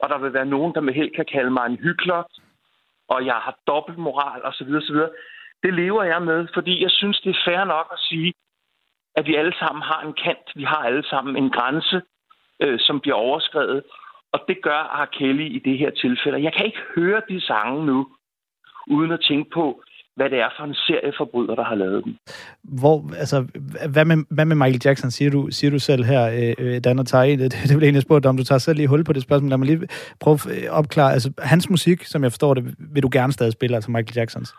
og 0.01 0.09
der 0.09 0.19
vil 0.19 0.33
være 0.33 0.47
nogen, 0.47 0.75
der 0.75 0.81
med 0.81 0.95
held 0.95 1.11
kan 1.11 1.27
kalde 1.33 1.51
mig 1.51 1.67
en 1.67 1.77
hyggelig, 1.77 2.25
og 3.09 3.27
jeg 3.27 3.35
har 3.35 3.59
dobbeltmoral 3.67 4.41
osv. 4.45 4.75
osv. 4.81 5.01
Det 5.63 5.75
lever 5.75 6.03
jeg 6.03 6.23
med, 6.23 6.49
fordi 6.55 6.83
jeg 6.83 6.91
synes, 6.91 7.21
det 7.21 7.31
er 7.31 7.45
fair 7.45 7.65
nok 7.65 7.87
at 7.93 7.99
sige, 7.99 8.33
at 9.17 9.27
vi 9.27 9.35
alle 9.35 9.55
sammen 9.59 9.83
har 9.83 10.01
en 10.07 10.15
kant, 10.25 10.47
vi 10.55 10.65
har 10.65 10.83
alle 10.89 11.05
sammen 11.11 11.37
en 11.37 11.51
grænse, 11.51 12.01
øh, 12.63 12.79
som 12.81 13.01
bliver 13.01 13.17
overskrevet. 13.17 13.83
Og 14.33 14.41
det 14.49 14.57
gør 14.63 14.81
R. 15.03 15.07
Kelly 15.19 15.47
i 15.57 15.59
det 15.59 15.79
her 15.79 15.91
tilfælde. 15.91 16.43
Jeg 16.43 16.53
kan 16.53 16.67
ikke 16.67 16.83
høre 16.97 17.23
de 17.29 17.41
sange 17.41 17.87
nu, 17.87 18.09
uden 18.87 19.13
at 19.13 19.21
tænke 19.29 19.51
på, 19.55 19.83
hvad 20.17 20.31
det 20.31 20.39
er 20.41 20.51
for 20.59 20.65
en 20.65 20.75
serie 20.75 21.13
forbryder, 21.19 21.55
der 21.55 21.65
har 21.65 21.75
lavet 21.75 22.05
dem. 22.05 22.17
Hvor, 22.81 22.97
altså, 23.23 23.47
hvad 23.93 24.05
med, 24.05 24.17
hvad 24.31 24.45
med 24.45 24.57
Michael 24.57 24.81
Jackson, 24.85 25.11
siger 25.11 25.31
du, 25.31 25.51
siger 25.51 25.71
du 25.71 25.79
selv 25.79 26.05
her, 26.05 26.23
øh, 26.41 26.55
øh 26.59 26.81
Dan 26.85 26.99
og 26.99 27.07
Tai? 27.07 27.37
Det, 27.43 27.53
det 27.69 27.75
vil 27.77 27.83
egentlig 27.83 28.03
spurgt 28.03 28.27
om 28.27 28.37
du 28.37 28.45
tager 28.45 28.59
selv 28.59 28.77
lige 28.77 28.89
hul 28.89 29.05
på 29.05 29.13
det 29.13 29.23
spørgsmål. 29.23 29.51
Lad 29.51 29.59
mig 29.59 29.67
lige 29.67 29.89
prøve 30.21 30.39
at 30.53 30.71
opklare. 30.71 31.13
Altså, 31.13 31.33
hans 31.39 31.71
musik, 31.71 32.05
som 32.05 32.23
jeg 32.23 32.33
forstår 32.33 32.55
det, 32.55 32.75
vil 32.79 33.03
du 33.03 33.11
gerne 33.13 33.33
stadig 33.33 33.53
spille, 33.53 33.77
altså 33.77 33.91
Michael 33.91 34.17
Jacksons? 34.17 34.55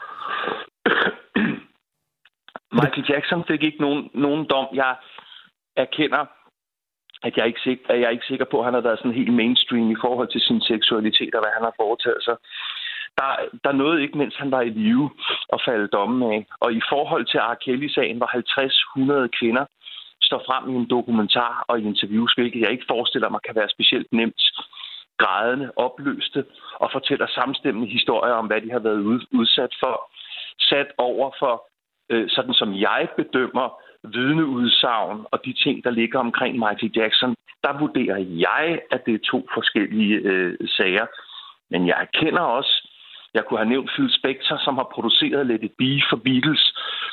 Michael 2.74 3.06
Jackson 3.10 3.44
fik 3.48 3.64
ikke 3.64 3.82
nogen, 3.82 4.10
nogen 4.14 4.46
dom. 4.50 4.68
Jeg 4.74 4.96
erkender, 5.76 6.26
at 7.24 7.38
jeg, 7.38 7.48
ikke 7.48 7.62
sikker, 7.64 7.86
at 7.90 8.00
jeg 8.00 8.06
er 8.06 8.18
ikke 8.18 8.32
sikker 8.32 8.46
på, 8.46 8.60
at 8.60 8.66
han 8.66 8.74
har 8.74 8.82
været 8.82 9.00
sådan 9.00 9.20
helt 9.20 9.34
mainstream 9.34 9.92
i 9.92 10.02
forhold 10.02 10.28
til 10.32 10.42
sin 10.42 10.62
seksualitet 10.62 11.36
og 11.36 11.42
hvad 11.42 11.54
han 11.58 11.64
har 11.64 11.74
foretaget 11.82 12.24
sig. 12.24 12.36
Der, 13.18 13.30
der 13.64 13.72
nåede 13.72 14.02
ikke, 14.02 14.18
mens 14.18 14.36
han 14.36 14.52
var 14.52 14.62
i 14.62 14.70
live, 14.70 15.10
at 15.54 15.62
falde 15.68 15.88
dommen 15.88 16.32
af. 16.34 16.46
Og 16.60 16.74
i 16.74 16.82
forhold 16.90 17.26
til 17.26 17.40
R. 17.40 17.56
Kelly-sagen, 17.64 18.18
hvor 18.18 18.30
50-100 19.26 19.28
kvinder 19.40 19.66
står 20.22 20.44
frem 20.48 20.64
i 20.70 20.76
en 20.76 20.90
dokumentar 20.90 21.66
og 21.68 21.80
i 21.80 21.84
interviews, 21.84 22.34
hvilket 22.34 22.62
jeg 22.62 22.72
ikke 22.72 22.92
forestiller 22.94 23.30
mig 23.30 23.42
kan 23.46 23.56
være 23.56 23.70
specielt 23.70 24.08
nemt, 24.12 24.42
grædende, 25.18 25.72
opløste 25.76 26.46
og 26.74 26.90
fortæller 26.92 27.28
samstemmende 27.28 27.88
historier 27.88 28.34
om, 28.34 28.48
hvad 28.48 28.62
de 28.62 28.72
har 28.72 28.80
været 28.80 29.02
udsat 29.40 29.74
for, 29.80 29.96
sat 30.60 30.88
over 30.98 31.32
for 31.40 31.71
øh, 32.12 32.30
sådan 32.30 32.54
som 32.54 32.74
jeg 32.74 33.08
bedømmer 33.18 33.68
vidneudsagn 34.04 35.26
og 35.32 35.46
de 35.46 35.54
ting, 35.54 35.84
der 35.84 35.90
ligger 35.90 36.20
omkring 36.20 36.54
Michael 36.60 36.92
Jackson, 36.96 37.36
der 37.64 37.80
vurderer 37.80 38.18
jeg, 38.18 38.80
at 38.92 39.06
det 39.06 39.14
er 39.14 39.30
to 39.32 39.48
forskellige 39.54 40.16
øh, 40.16 40.58
sager. 40.78 41.06
Men 41.72 41.88
jeg 41.88 41.98
erkender 42.02 42.42
også, 42.42 42.74
jeg 43.34 43.46
kunne 43.46 43.60
have 43.60 43.70
nævnt 43.70 43.92
Phil 43.94 44.12
Spector, 44.20 44.58
som 44.66 44.76
har 44.76 44.88
produceret 44.96 45.48
Let 45.48 45.64
It 45.64 45.72
Be 45.78 46.02
for 46.10 46.18
Beatles, 46.28 46.64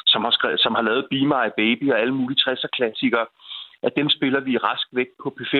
som 0.06 0.24
har, 0.24 0.30
skrevet, 0.30 0.60
som 0.60 0.74
har 0.74 0.82
lavet 0.82 1.06
Be 1.10 1.20
My 1.32 1.48
Baby 1.56 1.90
og 1.92 2.00
alle 2.00 2.14
mulige 2.14 2.42
60'er-klassikere. 2.44 3.26
At 3.82 3.92
dem 3.96 4.08
spiller 4.08 4.40
vi 4.40 4.56
rask 4.56 4.86
væk 4.92 5.06
på 5.22 5.36
P5. 5.40 5.56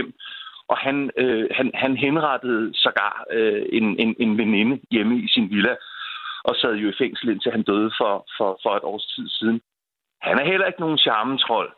Og 0.68 0.76
han, 0.78 1.10
øh, 1.16 1.48
han, 1.50 1.70
han 1.74 1.96
henrettede 1.96 2.70
sågar 2.74 3.24
øh, 3.30 3.62
en, 3.72 4.00
en, 4.00 4.16
en 4.18 4.38
veninde 4.38 4.80
hjemme 4.90 5.18
i 5.18 5.28
sin 5.28 5.50
villa, 5.50 5.74
og 6.44 6.54
sad 6.56 6.74
jo 6.74 6.88
i 6.90 6.98
fængsel 6.98 7.28
indtil 7.28 7.52
han 7.52 7.62
døde 7.62 7.90
for, 8.00 8.26
for, 8.36 8.60
for 8.62 8.76
et 8.76 8.84
års 8.84 9.06
tid 9.14 9.28
siden. 9.28 9.60
Han 10.22 10.38
er 10.38 10.44
heller 10.50 10.66
ikke 10.66 10.80
nogen 10.80 10.98
charmetrol. 10.98 11.68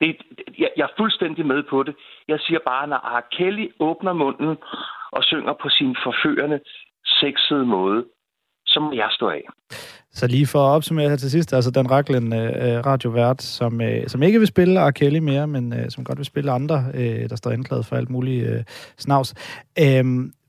Det, 0.00 0.16
jeg, 0.58 0.70
jeg 0.76 0.84
er 0.84 0.96
fuldstændig 0.96 1.46
med 1.46 1.62
på 1.70 1.82
det. 1.82 1.94
Jeg 2.28 2.38
siger 2.40 2.60
bare, 2.66 2.86
når 2.86 3.00
R. 3.18 3.20
Kelly 3.36 3.66
åbner 3.80 4.12
munden 4.12 4.56
og 5.12 5.24
synger 5.24 5.52
på 5.62 5.68
sin 5.68 5.96
forførende, 6.04 6.60
sexede 7.04 7.66
måde, 7.66 8.04
så 8.66 8.80
må 8.80 8.92
jeg 8.92 9.08
stå 9.12 9.28
af. 9.28 9.44
Så 10.12 10.26
lige 10.26 10.46
for 10.46 10.58
at 10.58 10.74
opsummere 10.76 11.08
her 11.08 11.16
til 11.16 11.30
sidst, 11.30 11.52
altså 11.52 11.70
Dan 11.70 11.90
Raklen, 11.90 12.32
øh, 12.32 12.40
øh, 12.48 12.86
radiovært, 12.86 13.42
som, 13.42 13.80
øh, 13.80 14.08
som 14.08 14.22
ikke 14.22 14.38
vil 14.38 14.48
spille 14.48 14.88
R. 14.88 14.90
Kelly 14.90 15.18
mere, 15.18 15.46
men 15.46 15.72
øh, 15.72 15.90
som 15.90 16.04
godt 16.04 16.18
vil 16.18 16.26
spille 16.26 16.50
andre, 16.50 16.84
øh, 16.94 17.28
der 17.28 17.36
står 17.36 17.50
anklaget 17.50 17.86
for 17.86 17.96
alt 17.96 18.10
muligt 18.10 18.48
øh, 18.50 18.64
snavs. 18.98 19.34
Øh, 19.78 20.04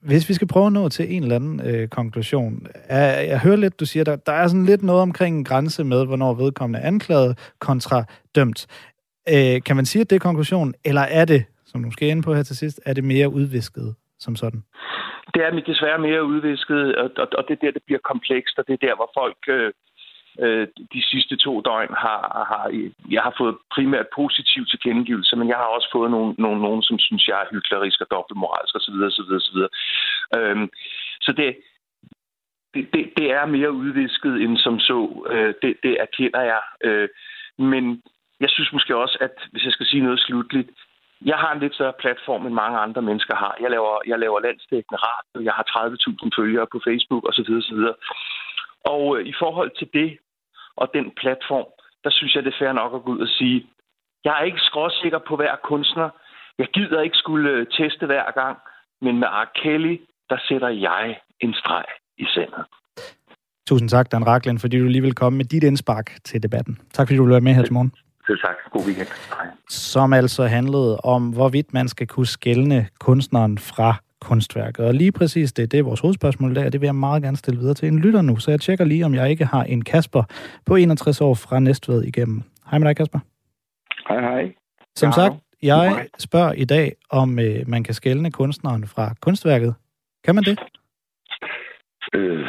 hvis 0.07 0.29
vi 0.29 0.33
skal 0.33 0.47
prøve 0.47 0.65
at 0.65 0.73
nå 0.73 0.89
til 0.89 1.15
en 1.15 1.23
eller 1.23 1.35
anden 1.35 1.61
øh, 1.69 1.87
konklusion. 1.87 2.67
Jeg, 2.89 3.25
jeg 3.29 3.39
hører 3.39 3.55
lidt, 3.55 3.79
du 3.79 3.85
siger, 3.85 4.03
der, 4.03 4.15
der 4.15 4.31
er 4.31 4.47
sådan 4.47 4.65
lidt 4.65 4.83
noget 4.83 5.01
omkring 5.01 5.37
en 5.37 5.43
grænse 5.43 5.83
med, 5.83 6.05
hvornår 6.05 6.33
vedkommende 6.33 6.79
er 6.79 6.87
anklaget 6.87 7.53
kontra 7.59 8.03
dømt. 8.35 8.67
Øh, 9.33 9.63
kan 9.65 9.75
man 9.75 9.85
sige, 9.85 10.01
at 10.01 10.09
det 10.09 10.15
er 10.15 10.19
konklusionen, 10.19 10.73
eller 10.85 11.01
er 11.01 11.25
det, 11.25 11.45
som 11.65 11.83
du 11.83 11.91
skal 11.91 12.07
ind 12.07 12.23
på 12.23 12.33
her 12.33 12.43
til 12.43 12.57
sidst, 12.57 12.79
er 12.85 12.93
det 12.93 13.03
mere 13.03 13.29
udvisket 13.29 13.95
som 14.19 14.35
sådan? 14.35 14.63
Det 15.33 15.41
er 15.45 15.51
desværre 15.71 15.99
mere 15.99 16.25
udvisket, 16.25 16.95
og, 16.95 17.09
og, 17.17 17.27
og 17.37 17.43
det 17.47 17.53
er 17.53 17.61
der, 17.65 17.71
det 17.71 17.83
bliver 17.85 17.99
komplekst, 18.11 18.59
og 18.59 18.67
det 18.67 18.73
er 18.73 18.87
der, 18.87 18.95
hvor 18.95 19.09
folk 19.19 19.37
øh, 19.47 19.73
øh, 20.39 20.67
de 20.93 21.01
sidste 21.11 21.35
to 21.35 21.61
døgn 21.61 21.93
har, 22.05 22.21
har... 22.51 22.65
Jeg 23.09 23.21
har 23.21 23.33
fået 23.37 23.57
primært 23.75 24.07
positiv 24.15 24.65
tilkendegivelse, 24.65 25.35
men 25.35 25.47
jeg 25.47 25.57
har 25.57 25.69
også 25.75 25.89
fået 25.91 26.11
nogle, 26.11 26.35
nogle, 26.37 26.61
nogen, 26.61 26.83
som 26.83 26.99
synes, 26.99 27.27
jeg 27.27 27.37
er 27.41 27.51
hyklerisk 27.51 28.01
og 28.01 28.07
dobbeltmoralsk 28.11 28.75
osv. 28.75 28.97
osv., 29.09 29.31
osv. 29.39 29.59
Øhm, 30.37 30.69
så 31.21 31.31
det, 31.31 31.57
det, 32.73 32.93
det, 32.93 33.03
det 33.17 33.27
er 33.31 33.45
mere 33.45 33.71
udvisket 33.71 34.33
end 34.43 34.57
som 34.57 34.79
så. 34.79 35.25
Øh, 35.31 35.53
det, 35.61 35.77
det 35.83 35.93
erkender 36.05 36.41
jeg. 36.41 36.61
Øh, 36.83 37.09
men 37.57 38.01
jeg 38.39 38.49
synes 38.49 38.73
måske 38.73 38.95
også, 38.95 39.17
at 39.21 39.35
hvis 39.51 39.65
jeg 39.65 39.71
skal 39.71 39.85
sige 39.85 40.03
noget 40.03 40.19
slutligt, 40.19 40.69
jeg 41.25 41.37
har 41.37 41.51
en 41.53 41.59
lidt 41.59 41.75
større 41.75 41.99
platform, 41.99 42.45
end 42.45 42.53
mange 42.53 42.77
andre 42.79 43.01
mennesker 43.01 43.35
har. 43.35 43.57
Jeg 43.61 43.69
laver, 43.69 43.97
jeg 44.07 44.19
laver 44.19 44.39
landsdækkende 44.39 44.99
radio, 45.07 45.45
jeg 45.47 45.53
har 45.53 45.65
30.000 45.69 46.29
følgere 46.37 46.67
på 46.71 46.79
Facebook 46.87 47.23
osv. 47.29 47.51
osv. 47.61 47.83
Og 48.93 49.03
øh, 49.17 49.27
i 49.27 49.33
forhold 49.39 49.71
til 49.79 49.87
det, 49.93 50.17
og 50.77 50.85
den 50.93 51.05
platform, 51.21 51.67
der 52.03 52.11
synes 52.17 52.35
jeg, 52.35 52.43
det 52.43 52.53
er 52.53 52.59
fair 52.59 52.73
nok 52.81 52.91
at 52.95 53.03
gå 53.03 53.11
ud 53.11 53.19
og 53.19 53.31
sige, 53.37 53.57
jeg 54.25 54.33
er 54.39 54.43
ikke 54.49 54.63
skråsikker 54.69 55.19
på 55.27 55.35
hver 55.35 55.55
kunstner. 55.63 56.09
Jeg 56.57 56.67
gider 56.73 57.01
ikke 57.01 57.17
skulle 57.17 57.49
øh, 57.49 57.65
teste 57.77 58.05
hver 58.05 58.31
gang, 58.41 58.57
men 59.01 59.19
med 59.19 59.27
R. 59.27 59.45
Kelly, 59.61 59.95
der 60.29 60.37
sætter 60.47 60.69
jeg 60.69 61.19
en 61.39 61.53
streg 61.53 61.85
i 62.17 62.25
sandet. 62.33 62.65
Tusind 63.67 63.89
tak, 63.89 64.11
Dan 64.11 64.27
Raklen, 64.27 64.59
fordi 64.59 64.79
du 64.79 64.85
lige 64.85 65.01
vil 65.01 65.15
komme 65.15 65.37
med 65.37 65.45
dit 65.45 65.63
indspark 65.63 66.11
til 66.23 66.43
debatten. 66.43 66.77
Tak 66.93 67.07
fordi 67.07 67.17
du 67.17 67.23
vil 67.23 67.31
være 67.31 67.41
med 67.41 67.53
her 67.53 67.63
til 67.63 67.73
morgen. 67.73 67.91
Selv 68.27 68.39
tak. 68.39 68.55
God 68.71 68.85
weekend. 68.85 69.07
Som 69.69 70.13
altså 70.13 70.43
handlede 70.45 70.97
om, 70.97 71.29
hvorvidt 71.29 71.73
man 71.73 71.87
skal 71.87 72.07
kunne 72.07 72.27
skælne 72.27 72.87
kunstneren 72.99 73.57
fra 73.57 73.95
kunstværket. 74.21 74.85
Og 74.85 74.93
lige 74.93 75.11
præcis 75.11 75.53
det, 75.53 75.71
det 75.71 75.79
er 75.79 75.83
vores 75.83 75.99
hovedspørgsmål 75.99 76.55
der, 76.55 76.69
det 76.69 76.81
vil 76.81 76.87
jeg 76.87 76.95
meget 76.95 77.23
gerne 77.23 77.37
stille 77.37 77.59
videre 77.59 77.73
til 77.73 77.87
en 77.87 77.99
lytter 77.99 78.21
nu, 78.21 78.35
så 78.37 78.51
jeg 78.51 78.59
tjekker 78.59 78.85
lige, 78.85 79.05
om 79.05 79.13
jeg 79.13 79.29
ikke 79.29 79.45
har 79.45 79.63
en 79.63 79.83
Kasper 79.83 80.23
på 80.65 80.75
61 80.75 81.21
år 81.21 81.33
fra 81.33 81.59
Næstved 81.59 82.03
igennem. 82.03 82.41
Hej 82.69 82.79
med 82.79 82.87
dig, 82.87 82.95
Kasper. 82.95 83.19
Hej, 84.09 84.21
hej. 84.21 84.53
Som 84.95 85.11
sagt, 85.11 85.33
jeg 85.63 86.07
spørger 86.19 86.53
i 86.53 86.65
dag, 86.65 86.91
om 87.11 87.39
øh, 87.39 87.59
man 87.67 87.83
kan 87.83 87.93
skælne 87.93 88.31
kunstneren 88.31 88.87
fra 88.87 89.05
kunstværket. 89.21 89.75
Kan 90.25 90.35
man 90.35 90.43
det? 90.43 90.59
Øh, 92.13 92.45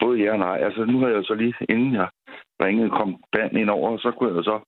både 0.00 0.18
ja 0.22 0.32
og 0.32 0.38
nej. 0.38 0.58
Altså, 0.66 0.84
nu 0.84 1.00
har 1.00 1.08
jeg 1.08 1.24
så 1.24 1.34
lige, 1.34 1.54
inden 1.68 1.94
jeg 1.94 2.08
ringede, 2.62 2.90
kom 2.90 3.16
band 3.32 3.52
ind 3.56 3.70
over, 3.70 3.98
så 3.98 4.10
kunne 4.10 4.36
jeg 4.36 4.44
så 4.44 4.58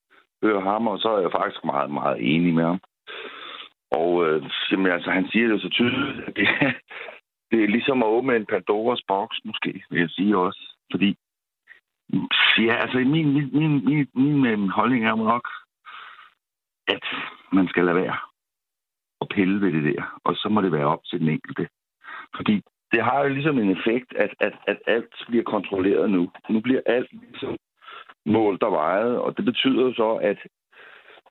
høre 0.44 0.60
ham, 0.60 0.86
og 0.86 0.98
så 0.98 1.08
er 1.16 1.20
jeg 1.20 1.30
faktisk 1.38 1.64
meget, 1.64 1.90
meget 1.90 2.18
enig 2.34 2.54
med 2.54 2.64
ham. 2.64 2.80
Og 3.90 4.26
øh, 4.26 4.50
jamen, 4.70 4.92
altså, 4.92 5.10
han 5.10 5.28
siger 5.30 5.48
det 5.48 5.62
så 5.62 5.68
tydeligt, 5.68 6.28
at 6.28 6.36
det, 6.36 6.48
det 7.50 7.64
er 7.64 7.68
ligesom 7.68 8.02
at 8.02 8.08
åbne 8.08 8.36
en 8.36 8.46
Pandoras 8.46 9.02
boks, 9.08 9.40
måske, 9.44 9.84
vil 9.90 10.00
jeg 10.00 10.10
sige 10.10 10.36
også. 10.36 10.76
Fordi, 10.90 11.16
ja, 12.58 12.74
altså, 12.74 12.98
min, 12.98 13.32
min, 13.32 13.50
min, 13.52 13.84
min, 13.84 14.08
min, 14.14 14.42
min 14.42 14.68
holdning 14.68 15.04
er 15.06 15.14
nok, 15.14 15.48
at 16.88 17.04
man 17.52 17.68
skal 17.68 17.84
lade 17.84 17.96
være 17.96 18.18
og 19.20 19.28
pille 19.28 19.60
ved 19.60 19.72
det 19.72 19.94
der, 19.94 20.20
og 20.24 20.34
så 20.36 20.48
må 20.48 20.60
det 20.60 20.72
være 20.72 20.86
op 20.86 21.04
til 21.04 21.20
den 21.20 21.28
enkelte. 21.28 21.68
Fordi 22.36 22.62
det 22.92 23.04
har 23.04 23.22
jo 23.22 23.28
ligesom 23.28 23.58
en 23.58 23.70
effekt, 23.70 24.12
at, 24.16 24.34
at, 24.40 24.52
at 24.66 24.78
alt 24.86 25.14
bliver 25.28 25.44
kontrolleret 25.44 26.10
nu. 26.10 26.30
Nu 26.48 26.60
bliver 26.60 26.80
alt 26.86 27.12
ligesom 27.12 27.56
målt 28.26 28.62
og 28.62 28.72
vejet, 28.72 29.18
og 29.18 29.36
det 29.36 29.44
betyder 29.44 29.92
så, 29.92 30.10
at 30.22 30.38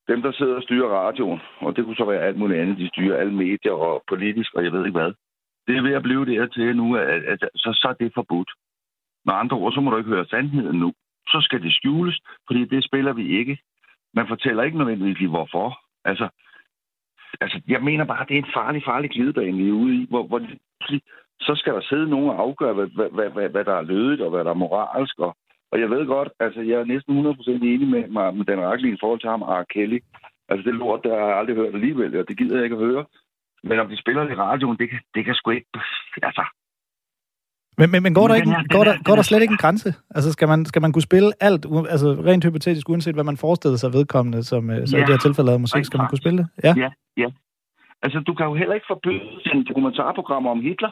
dem, 0.10 0.22
der 0.22 0.32
sidder 0.32 0.56
og 0.56 0.64
styrer 0.64 0.90
radioen, 0.90 1.42
og 1.60 1.76
det 1.76 1.86
kunne 1.86 1.96
så 1.96 2.06
være 2.06 2.22
alt 2.28 2.38
muligt 2.38 2.60
andet, 2.60 2.78
de 2.78 2.88
styrer 2.88 3.18
alle 3.18 3.34
medier 3.34 3.72
og 3.72 4.04
politisk, 4.08 4.54
og 4.54 4.64
jeg 4.64 4.72
ved 4.72 4.86
ikke 4.86 5.00
hvad. 5.00 5.14
Det 5.68 5.78
er 5.78 5.82
ved 5.82 5.94
at 5.94 6.04
blive 6.04 6.26
det 6.26 6.54
til 6.54 6.76
nu, 6.76 6.96
at, 6.96 7.08
at, 7.08 7.24
at 7.44 7.50
så, 7.56 7.70
så 7.82 7.88
er 7.90 7.94
det 7.94 8.12
forbudt. 8.16 8.52
Med 9.26 9.34
andre 9.34 9.58
ord, 9.58 9.74
så 9.74 9.82
må 9.82 9.92
du 9.92 9.98
ikke 9.98 10.10
høre 10.10 10.26
sandheden 10.26 10.80
nu. 10.80 10.94
Så 11.28 11.38
skal 11.42 11.62
det 11.62 11.74
skjules, 11.74 12.20
fordi 12.48 12.66
det 12.66 12.86
spiller 12.86 13.14
vi 13.14 13.40
ikke. 13.40 13.58
Man 14.14 14.28
fortæller 14.28 14.64
ikke 14.64 14.78
nødvendigvis, 14.78 15.30
hvorfor. 15.30 15.80
Altså, 16.06 16.30
altså, 17.42 17.62
jeg 17.68 17.82
mener 17.84 18.06
bare, 18.06 18.22
at 18.22 18.28
det 18.28 18.38
er 18.38 18.44
en 18.44 18.54
farlig, 18.54 18.84
farlig 18.86 19.10
glidebane, 19.10 19.58
vi 19.58 19.70
er 19.70 19.74
ude 19.74 19.96
i, 19.96 20.06
hvor, 20.10 20.24
hvor 20.24 20.42
så 21.40 21.56
skal 21.56 21.74
der 21.74 21.82
sidde 21.82 22.10
nogen 22.10 22.30
og 22.30 22.40
afgøre, 22.40 22.74
hvad, 22.74 22.88
hvad, 22.88 23.30
hvad, 23.30 23.50
hvad 23.50 23.66
der 23.66 23.74
er 23.74 23.82
lødigt, 23.82 24.22
og 24.22 24.30
hvad 24.30 24.44
der 24.44 24.50
er 24.50 24.64
moralsk, 24.64 25.20
og 25.20 25.36
og 25.72 25.80
jeg 25.80 25.90
ved 25.90 26.06
godt, 26.06 26.30
altså 26.40 26.62
jeg 26.62 26.78
er 26.80 26.86
næsten 26.94 27.26
100% 27.28 27.50
enig 27.50 27.88
med, 27.88 28.04
med, 28.34 28.46
Dan 28.46 28.62
Racklin 28.62 28.94
i 28.94 29.02
forhold 29.02 29.20
til 29.20 29.30
ham 29.30 29.42
og 29.42 29.68
Kelly. 29.68 30.00
Altså 30.50 30.64
det 30.68 30.76
lort, 30.76 31.04
der 31.04 31.20
har 31.20 31.28
jeg 31.28 31.38
aldrig 31.38 31.56
hørt 31.56 31.74
alligevel, 31.74 32.20
og 32.20 32.28
det 32.28 32.38
gider 32.38 32.56
jeg 32.56 32.64
ikke 32.64 32.76
at 32.76 32.86
høre. 32.88 33.06
Men 33.64 33.80
om 33.80 33.90
de 33.90 34.02
spiller 34.02 34.24
det 34.24 34.32
i 34.32 34.42
radioen, 34.46 34.78
det 34.78 34.90
kan, 34.90 35.00
det 35.16 35.26
kan 35.26 35.36
sgu 35.36 35.52
ikke... 35.52 35.68
Altså, 36.24 36.44
men, 37.80 37.92
men, 37.92 38.04
men 38.04 38.14
går, 38.14 38.28
der, 38.28 38.36
ikke, 38.36 38.52
går, 38.76 38.84
der, 38.84 38.96
går 39.08 39.16
der 39.16 39.22
slet 39.22 39.42
ikke 39.42 39.52
en 39.52 39.64
grænse? 39.66 39.90
Altså 40.16 40.32
skal 40.32 40.48
man, 40.48 40.66
skal 40.66 40.82
man 40.82 40.92
kunne 40.94 41.10
spille 41.12 41.30
alt, 41.40 41.66
altså 41.90 42.08
rent 42.30 42.46
hypotetisk, 42.46 42.90
uanset 42.90 43.14
hvad 43.14 43.24
man 43.24 43.38
forestiller 43.38 43.78
sig 43.78 43.94
vedkommende, 43.94 44.44
som 44.44 44.70
øh, 44.70 44.88
så 44.88 44.98
ja, 44.98 45.04
i 45.04 45.06
det 45.06 45.14
her 45.16 45.18
tilfælde 45.28 45.52
af 45.54 45.60
musik, 45.60 45.86
skal 45.86 45.98
man 45.98 46.08
kunne 46.08 46.24
spille 46.24 46.38
det? 46.42 46.48
Ja. 46.64 46.74
ja, 46.84 46.90
ja. 47.18 47.30
Altså 48.04 48.20
du 48.28 48.34
kan 48.34 48.46
jo 48.46 48.54
heller 48.54 48.76
ikke 48.76 48.90
forbyde 48.94 49.22
en 49.54 49.66
dokumentarprogram 49.70 50.48
om 50.48 50.62
Hitler. 50.62 50.92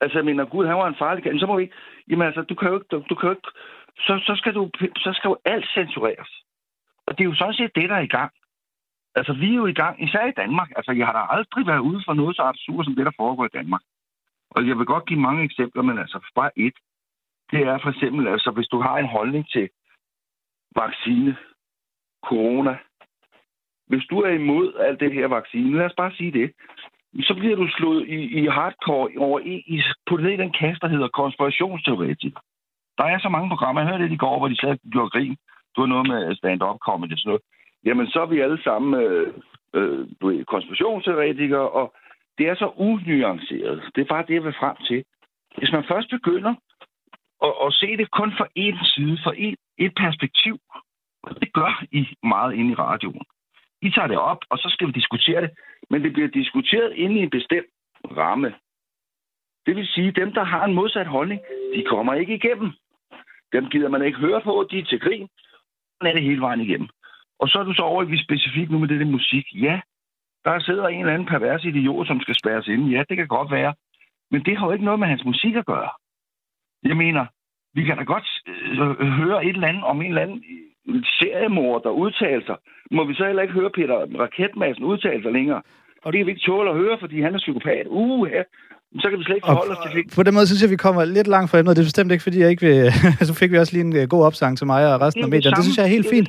Altså, 0.00 0.18
jeg 0.18 0.24
mener, 0.24 0.44
Gud, 0.44 0.66
han 0.66 0.76
var 0.76 0.88
en 0.88 1.00
farlig 1.02 1.40
Så 1.40 1.46
må 1.46 1.56
vi 1.56 1.62
ikke... 1.62 1.74
Jamen, 2.08 2.26
altså, 2.26 2.42
du 2.42 2.54
kan 2.54 2.68
jo 2.68 2.74
ikke... 2.74 2.86
Du, 2.90 3.04
du 3.10 3.14
kan 3.14 3.28
jo 3.28 3.34
ikke 3.34 3.50
så, 4.06 4.22
så, 4.26 4.34
skal 4.36 4.54
du, 4.54 4.70
så 4.96 5.10
skal 5.12 5.28
jo 5.28 5.36
alt 5.44 5.66
censureres. 5.74 6.32
Og 7.06 7.18
det 7.18 7.24
er 7.24 7.28
jo 7.28 7.34
sådan 7.34 7.54
set 7.54 7.74
det, 7.74 7.88
der 7.90 7.96
er 7.96 8.00
i 8.08 8.14
gang. 8.18 8.32
Altså, 9.14 9.32
vi 9.32 9.50
er 9.50 9.60
jo 9.62 9.66
i 9.66 9.72
gang, 9.82 10.04
især 10.04 10.26
i 10.26 10.38
Danmark. 10.42 10.70
Altså, 10.76 10.92
jeg 10.92 11.06
har 11.06 11.12
da 11.12 11.22
aldrig 11.36 11.66
været 11.66 11.86
ude 11.90 12.02
for 12.06 12.14
noget 12.14 12.36
så 12.36 12.42
absurd 12.42 12.84
som 12.84 12.94
det, 12.94 13.06
der 13.06 13.12
foregår 13.16 13.44
i 13.44 13.56
Danmark. 13.58 13.82
Og 14.50 14.68
jeg 14.68 14.78
vil 14.78 14.86
godt 14.86 15.06
give 15.06 15.20
mange 15.20 15.44
eksempler, 15.44 15.82
men 15.82 15.98
altså, 15.98 16.30
bare 16.34 16.58
et. 16.58 16.76
Det 17.50 17.60
er 17.60 17.78
for 17.82 17.90
eksempel, 17.90 18.28
altså, 18.28 18.50
hvis 18.50 18.68
du 18.68 18.80
har 18.80 18.98
en 18.98 19.08
holdning 19.08 19.48
til 19.50 19.68
vaccine, 20.76 21.36
corona, 22.24 22.78
hvis 23.86 24.04
du 24.10 24.20
er 24.20 24.30
imod 24.30 24.74
alt 24.74 25.00
det 25.00 25.12
her 25.12 25.26
vaccine, 25.26 25.78
lad 25.78 25.86
os 25.86 25.94
bare 25.96 26.12
sige 26.12 26.32
det, 26.32 26.52
så 27.18 27.34
bliver 27.34 27.56
du 27.56 27.68
slået 27.68 28.08
i, 28.08 28.20
i 28.40 28.46
hardcore 28.46 29.10
over 29.18 29.40
i, 29.40 29.54
i, 29.66 29.82
på 30.06 30.16
ned 30.16 30.30
i 30.30 30.36
den 30.36 30.52
kasse, 30.52 30.80
der 30.80 30.88
hedder 30.88 31.08
konspirationsteoretik. 31.08 32.34
Der 32.98 33.04
er 33.04 33.18
så 33.18 33.28
mange 33.28 33.48
programmer. 33.48 33.80
Jeg 33.80 33.90
hørte 33.90 34.04
det 34.04 34.12
i 34.12 34.16
går, 34.24 34.38
hvor 34.38 34.48
de 34.48 34.56
slet 34.56 34.80
gjorde 34.92 35.10
grin. 35.10 35.36
Du 35.76 35.80
har 35.80 35.86
noget 35.86 36.08
med 36.08 36.36
stand-up 36.36 36.78
comedy 36.78 37.12
og 37.12 37.18
sådan 37.18 37.28
noget. 37.28 37.42
Jamen, 37.84 38.06
så 38.06 38.20
er 38.20 38.26
vi 38.26 38.40
alle 38.40 38.62
sammen 38.62 39.02
øh, 39.02 39.32
øh, 39.74 40.44
konspirationsteoretikere, 40.44 41.70
og 41.70 41.94
det 42.38 42.48
er 42.48 42.54
så 42.54 42.72
unuanceret. 42.76 43.82
Det 43.94 44.00
er 44.00 44.12
bare 44.14 44.24
det, 44.28 44.34
jeg 44.34 44.44
vil 44.44 44.60
frem 44.60 44.76
til. 44.88 45.04
Hvis 45.58 45.72
man 45.72 45.84
først 45.88 46.10
begynder 46.10 46.54
at, 47.42 47.52
at 47.66 47.72
se 47.72 47.96
det 47.96 48.10
kun 48.10 48.32
fra 48.38 48.46
én 48.58 48.94
side, 48.94 49.18
fra 49.24 49.32
et, 49.36 49.58
et 49.78 49.92
perspektiv, 49.96 50.58
og 51.22 51.40
det 51.40 51.52
gør 51.52 51.84
I 51.92 52.06
meget 52.22 52.54
inde 52.54 52.70
i 52.70 52.74
radioen. 52.74 53.26
I 53.82 53.90
tager 53.90 54.08
det 54.08 54.18
op, 54.18 54.38
og 54.50 54.58
så 54.58 54.68
skal 54.70 54.86
vi 54.86 54.92
diskutere 54.92 55.40
det 55.40 55.50
men 55.90 56.04
det 56.04 56.12
bliver 56.12 56.28
diskuteret 56.28 56.92
inde 56.92 57.16
i 57.20 57.22
en 57.22 57.30
bestemt 57.30 57.66
ramme. 58.04 58.54
Det 59.66 59.76
vil 59.76 59.86
sige, 59.86 60.08
at 60.08 60.16
dem, 60.16 60.32
der 60.32 60.44
har 60.44 60.64
en 60.64 60.74
modsat 60.74 61.06
holdning, 61.06 61.40
de 61.74 61.84
kommer 61.84 62.14
ikke 62.14 62.34
igennem. 62.34 62.70
Dem 63.52 63.66
gider 63.70 63.88
man 63.88 64.02
ikke 64.02 64.18
høre 64.18 64.40
på, 64.40 64.68
de 64.70 64.78
er 64.78 64.84
til 64.84 65.00
grin. 65.00 65.28
Sådan 65.96 66.10
er 66.10 66.12
det 66.12 66.22
hele 66.22 66.40
vejen 66.40 66.60
igennem. 66.60 66.88
Og 67.38 67.48
så 67.48 67.58
er 67.58 67.62
du 67.62 67.74
så 67.74 67.82
over 67.82 68.02
i 68.02 68.24
specifikt 68.24 68.70
nu 68.70 68.78
med 68.78 68.88
det 68.88 69.00
der 69.00 69.06
musik. 69.06 69.46
Ja, 69.54 69.80
der 70.44 70.60
sidder 70.60 70.88
en 70.88 71.00
eller 71.00 71.12
anden 71.12 71.28
pervers 71.28 71.64
idiot, 71.64 72.06
som 72.06 72.20
skal 72.20 72.34
spærres 72.34 72.66
ind. 72.68 72.90
Ja, 72.90 73.04
det 73.08 73.16
kan 73.16 73.28
godt 73.28 73.50
være. 73.50 73.74
Men 74.30 74.44
det 74.44 74.56
har 74.56 74.66
jo 74.66 74.72
ikke 74.72 74.84
noget 74.84 75.00
med 75.00 75.08
hans 75.08 75.24
musik 75.24 75.54
at 75.54 75.66
gøre. 75.66 75.90
Jeg 76.82 76.96
mener, 76.96 77.26
vi 77.74 77.84
kan 77.84 77.96
da 77.96 78.02
godt 78.02 78.28
øh, 78.46 79.08
høre 79.20 79.44
et 79.44 79.54
eller 79.54 79.68
andet 79.68 79.84
om 79.84 80.02
en 80.02 80.08
eller 80.08 80.22
anden 80.22 80.44
seriemor, 81.20 81.78
der 81.78 81.90
udtaler 81.90 82.44
sig. 82.46 82.56
Må 82.96 83.04
vi 83.04 83.14
så 83.14 83.24
heller 83.26 83.42
ikke 83.42 83.54
høre 83.54 83.70
Peter 83.78 83.96
Raketmassen 84.22 84.84
udtale 84.84 85.22
sig 85.22 85.32
længere? 85.32 85.62
Og 86.04 86.12
det 86.12 86.18
kan 86.18 86.26
vi 86.26 86.32
ikke 86.34 86.46
tåle 86.46 86.70
at 86.70 86.76
høre, 86.76 86.96
fordi 87.00 87.16
han 87.22 87.34
er 87.34 87.38
psykopat. 87.38 87.86
Uh, 87.86 88.28
ja. 88.34 88.42
Så 89.02 89.06
kan 89.10 89.18
vi 89.18 89.24
slet 89.24 89.36
ikke 89.36 89.46
forholde 89.46 89.72
os 89.72 89.78
til 89.84 89.90
det. 89.96 90.14
På 90.16 90.22
den 90.22 90.34
måde 90.34 90.46
synes 90.46 90.62
jeg, 90.62 90.70
vi 90.70 90.76
kommer 90.86 91.04
lidt 91.04 91.28
langt 91.34 91.50
fra 91.50 91.58
emnet. 91.58 91.76
Det 91.76 91.82
er 91.82 91.90
bestemt 91.92 92.12
ikke, 92.12 92.22
fordi 92.22 92.38
jeg 92.40 92.50
ikke 92.50 92.66
vil... 92.66 92.78
så 93.28 93.34
fik 93.40 93.52
vi 93.52 93.58
også 93.58 93.72
lige 93.76 93.84
en 93.84 93.96
øh, 93.96 94.08
god 94.14 94.22
opsang 94.28 94.58
til 94.58 94.66
mig 94.66 94.94
og 94.94 95.00
resten 95.00 95.22
af 95.24 95.30
medierne. 95.34 95.56
Det 95.56 95.64
synes 95.64 95.78
jeg 95.78 95.86
er 95.88 95.94
helt 95.96 96.08
fint. 96.14 96.28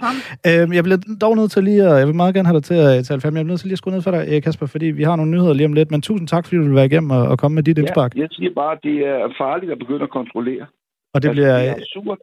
Øhm, 0.49 0.73
jeg 0.77 0.83
bliver 0.83 0.99
dog 1.21 1.33
nødt 1.39 1.51
til 1.51 1.63
lige 1.63 1.83
at... 1.89 1.95
Jeg 1.99 2.07
vil 2.07 2.15
meget 2.15 2.35
gerne 2.35 2.47
have 2.47 2.59
dig 2.59 2.63
til 2.63 2.73
at 2.73 3.05
tale 3.05 3.21
fem. 3.21 3.35
Jeg 3.35 3.43
bliver 3.43 3.51
nødt 3.53 3.59
til 3.59 3.67
lige 3.67 3.77
at 3.79 3.81
skrue 3.81 3.93
ned 3.93 4.01
for 4.01 4.11
dig, 4.11 4.21
øh, 4.31 4.41
Kasper, 4.41 4.65
fordi 4.65 4.87
vi 4.99 5.03
har 5.03 5.15
nogle 5.15 5.31
nyheder 5.31 5.53
lige 5.53 5.69
om 5.71 5.73
lidt. 5.73 5.91
Men 5.91 6.01
tusind 6.01 6.27
tak, 6.27 6.43
fordi 6.45 6.57
du 6.57 6.63
vil 6.63 6.75
være 6.75 6.89
igennem 6.91 7.11
og, 7.11 7.37
komme 7.41 7.55
med 7.55 7.63
dit 7.63 7.77
indspark. 7.77 8.11
Ja, 8.15 8.21
jeg 8.21 8.29
siger 8.31 8.51
bare, 8.61 8.71
at 8.77 8.81
det 8.83 8.97
er 9.11 9.33
farligt 9.37 9.71
at 9.71 9.79
begynde 9.79 10.03
at 10.03 10.09
kontrollere. 10.19 10.65
Og 11.13 11.23
det, 11.23 11.31
bliver, 11.31 11.71
absurd. 11.75 12.17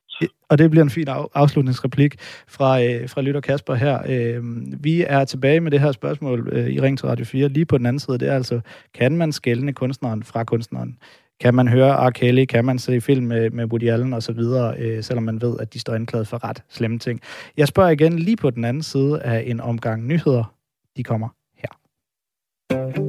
og 0.49 0.59
det 0.59 0.71
bliver 0.71 0.85
en 0.85 0.91
fin 0.91 1.09
afslutningsreplik 1.35 2.17
fra, 2.49 2.83
øh, 2.83 3.09
fra 3.09 3.21
Lytter 3.21 3.41
Kasper 3.41 3.75
her. 3.75 3.99
Øh, 4.09 4.43
vi 4.85 5.05
er 5.07 5.25
tilbage 5.25 5.61
med 5.61 5.71
det 5.71 5.81
her 5.81 5.93
spørgsmål 5.93 6.49
øh, 6.53 6.67
i 6.67 6.81
Ring 6.81 6.99
til 6.99 7.09
Radio 7.09 7.25
4. 7.25 7.49
Lige 7.49 7.67
på 7.67 7.79
den 7.79 7.87
anden 7.87 8.01
side, 8.01 8.19
det 8.19 8.29
er 8.29 8.35
altså, 8.35 8.61
kan 8.95 9.17
man 9.17 9.33
skælne 9.33 9.73
kunstneren 9.73 10.23
fra 10.23 10.45
kunstneren? 10.45 10.99
Kan 11.41 11.55
man 11.55 11.69
høre 11.69 12.09
R. 12.09 12.11
Kelly? 12.11 12.45
Kan 12.45 12.65
man 12.65 12.79
se 12.79 13.01
film 13.01 13.27
med, 13.27 13.51
med 13.51 13.65
Woody 13.65 13.89
Allen 13.89 14.13
og 14.13 14.23
så 14.23 14.33
videre, 14.33 14.79
øh, 14.79 15.03
selvom 15.03 15.25
man 15.25 15.41
ved, 15.41 15.57
at 15.61 15.75
de 15.75 15.79
står 15.79 15.95
anklaget 15.95 16.29
for 16.29 16.45
ret 16.45 16.63
slemme 16.69 16.99
ting? 16.99 17.21
Jeg 17.57 17.69
spørger 17.69 17.91
igen 17.91 18.19
lige 18.19 18.37
på 18.37 18.51
den 18.51 18.65
anden 18.65 18.83
side 18.83 19.23
af 19.23 19.45
en 19.47 19.61
omgang 19.61 20.07
nyheder. 20.07 20.55
De 20.97 21.03
kommer 21.05 21.29
her. 21.57 23.08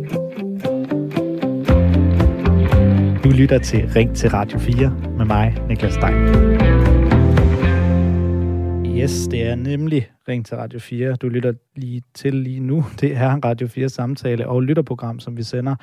Du 3.24 3.30
lytter 3.30 3.58
til 3.58 3.90
Ring 3.96 4.16
til 4.16 4.30
Radio 4.30 4.60
4 4.60 4.94
med 5.18 5.26
mig, 5.26 5.58
Niklas 5.68 5.94
Stein. 5.94 6.16
Yes, 8.98 9.28
det 9.32 9.48
er 9.48 9.56
nemlig 9.56 10.10
Ring 10.30 10.46
til 10.46 10.58
Radio 10.58 10.80
4. 10.80 11.16
Du 11.16 11.30
lytter 11.30 11.54
lige 11.76 12.02
til 12.14 12.36
lige 12.36 12.60
nu. 12.60 12.86
Det 13.02 13.16
er 13.16 13.46
Radio 13.46 13.68
4 13.68 13.90
samtale 13.90 14.48
og 14.48 14.64
lytterprogram, 14.64 15.20
som 15.20 15.38
vi 15.38 15.44
sender 15.44 15.76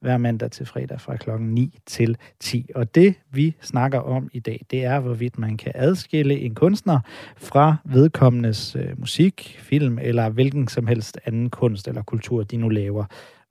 hver 0.00 0.18
mandag 0.18 0.50
til 0.50 0.66
fredag 0.66 1.00
fra 1.00 1.16
klokken 1.16 1.48
9 1.48 1.78
til 1.86 2.16
10. 2.40 2.70
Og 2.74 2.94
det, 2.94 3.14
vi 3.30 3.56
snakker 3.62 3.98
om 3.98 4.28
i 4.32 4.40
dag, 4.40 4.66
det 4.70 4.84
er, 4.84 5.00
hvorvidt 5.00 5.38
man 5.38 5.56
kan 5.56 5.72
adskille 5.74 6.38
en 6.38 6.54
kunstner 6.54 7.00
fra 7.36 7.76
vedkommendes 7.84 8.76
øh, 8.76 9.00
musik, 9.00 9.58
film 9.58 9.98
eller 10.02 10.28
hvilken 10.28 10.68
som 10.68 10.86
helst 10.86 11.18
anden 11.24 11.50
kunst 11.50 11.88
eller 11.88 12.02
kultur, 12.02 12.42
de 12.42 12.56
nu 12.56 12.68
laver. 12.68 13.04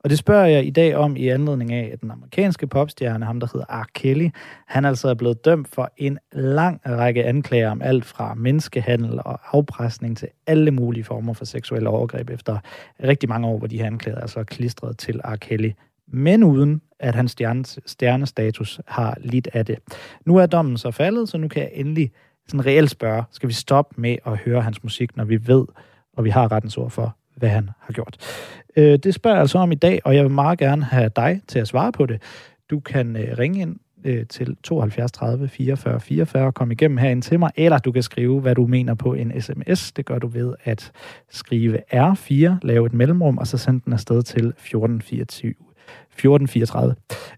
Og 0.04 0.10
det 0.10 0.18
spørger 0.18 0.46
jeg 0.46 0.66
i 0.66 0.70
dag 0.70 0.96
om 0.96 1.16
i 1.16 1.28
anledning 1.28 1.72
af, 1.72 1.90
at 1.92 2.00
den 2.00 2.10
amerikanske 2.10 2.66
popstjerne, 2.66 3.24
ham 3.24 3.40
der 3.40 3.46
hedder 3.52 3.66
R. 3.82 3.86
Kelly, 3.94 4.28
han 4.66 4.84
altså 4.84 5.08
er 5.08 5.14
blevet 5.14 5.44
dømt 5.44 5.68
for 5.68 5.92
en 5.96 6.18
lang 6.32 6.80
række 6.86 7.24
anklager 7.24 7.70
om 7.70 7.82
alt 7.82 8.04
fra 8.04 8.34
menneskehandel 8.34 9.20
og 9.24 9.40
afpresning 9.52 10.16
til 10.16 10.28
alle 10.50 10.70
mulige 10.70 11.04
former 11.04 11.32
for 11.32 11.44
seksuelle 11.44 11.88
overgreb 11.88 12.30
efter 12.30 12.58
rigtig 13.04 13.28
mange 13.28 13.48
år, 13.48 13.58
hvor 13.58 13.66
de 13.66 13.78
her 13.78 13.86
anklager 13.86 14.18
altså 14.20 14.40
er 14.40 14.44
klistret 14.44 14.98
til 14.98 15.20
R. 15.24 15.36
Kelly 15.36 15.70
men 16.12 16.44
uden 16.44 16.82
at 16.98 17.14
hans 17.14 17.36
stjernestatus 17.86 18.80
har 18.86 19.16
lidt 19.20 19.48
af 19.52 19.66
det. 19.66 19.78
Nu 20.26 20.36
er 20.36 20.46
dommen 20.46 20.76
så 20.76 20.90
faldet, 20.90 21.28
så 21.28 21.38
nu 21.38 21.48
kan 21.48 21.62
jeg 21.62 21.70
endelig 21.74 22.12
sådan 22.48 22.66
reelt 22.66 22.90
spørge, 22.90 23.24
skal 23.30 23.48
vi 23.48 23.54
stoppe 23.54 24.00
med 24.00 24.16
at 24.26 24.36
høre 24.36 24.62
hans 24.62 24.82
musik, 24.82 25.16
når 25.16 25.24
vi 25.24 25.46
ved, 25.46 25.64
og 26.16 26.24
vi 26.24 26.30
har 26.30 26.52
rettens 26.52 26.76
ord 26.76 26.90
for, 26.90 27.16
hvad 27.36 27.48
han 27.48 27.70
har 27.78 27.92
gjort. 27.92 28.16
Øh, 28.76 28.98
det 28.98 29.14
spørger 29.14 29.36
jeg 29.36 29.40
altså 29.40 29.58
om 29.58 29.72
i 29.72 29.74
dag, 29.74 30.00
og 30.04 30.16
jeg 30.16 30.24
vil 30.24 30.32
meget 30.32 30.58
gerne 30.58 30.84
have 30.84 31.10
dig 31.16 31.40
til 31.48 31.58
at 31.58 31.68
svare 31.68 31.92
på 31.92 32.06
det. 32.06 32.22
Du 32.70 32.80
kan 32.80 33.16
øh, 33.16 33.38
ringe 33.38 33.60
ind 33.60 33.76
øh, 34.04 34.26
til 34.26 34.56
72 34.62 35.12
30 35.12 35.48
44 35.48 36.00
44 36.00 36.52
Kom 36.52 36.70
igennem 36.70 36.98
herind 36.98 37.22
til 37.22 37.38
mig, 37.38 37.50
eller 37.56 37.78
du 37.78 37.92
kan 37.92 38.02
skrive, 38.02 38.40
hvad 38.40 38.54
du 38.54 38.66
mener 38.66 38.94
på 38.94 39.14
en 39.14 39.40
sms. 39.40 39.92
Det 39.92 40.06
gør 40.06 40.18
du 40.18 40.26
ved 40.26 40.54
at 40.64 40.92
skrive 41.30 41.78
R4, 41.94 42.58
lave 42.62 42.86
et 42.86 42.92
mellemrum, 42.92 43.38
og 43.38 43.46
så 43.46 43.58
sende 43.58 43.80
den 43.84 43.92
afsted 43.92 44.22
til 44.22 44.46
1424. 44.46 45.54
1434. 46.10 46.94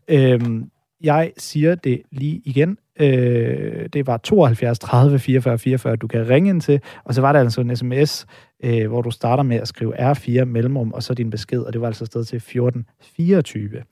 Øhm, 0.08 0.70
jeg 1.02 1.32
siger 1.38 1.74
det 1.74 2.02
lige 2.10 2.42
igen. 2.44 2.78
Øh, 3.00 3.88
det 3.92 4.06
var 4.06 4.16
72 4.16 4.78
30 4.78 5.18
44 5.18 5.58
44, 5.58 5.96
du 5.96 6.06
kan 6.06 6.28
ringe 6.28 6.50
ind 6.50 6.60
til, 6.60 6.80
og 7.04 7.14
så 7.14 7.20
var 7.20 7.32
der 7.32 7.40
altså 7.40 7.60
en 7.60 7.76
sms, 7.76 8.26
øh, 8.64 8.88
hvor 8.88 9.02
du 9.02 9.10
starter 9.10 9.42
med 9.42 9.56
at 9.56 9.68
skrive 9.68 10.12
R4 10.12 10.44
mellemrum, 10.44 10.92
og 10.92 11.02
så 11.02 11.14
din 11.14 11.30
besked, 11.30 11.60
og 11.60 11.72
det 11.72 11.80
var 11.80 11.86
altså 11.86 12.06
sted 12.06 12.24
til 12.24 12.36
1424. 12.36 13.82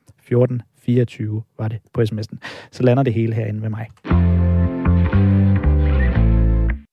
24 0.83 1.43
var 1.59 1.69
det 1.69 1.79
på 1.93 2.01
sms'en. 2.01 2.39
Så 2.71 2.83
lander 2.83 3.03
det 3.03 3.15
hele 3.15 3.35
herinde 3.35 3.61
med 3.61 3.71
mig. 3.71 3.87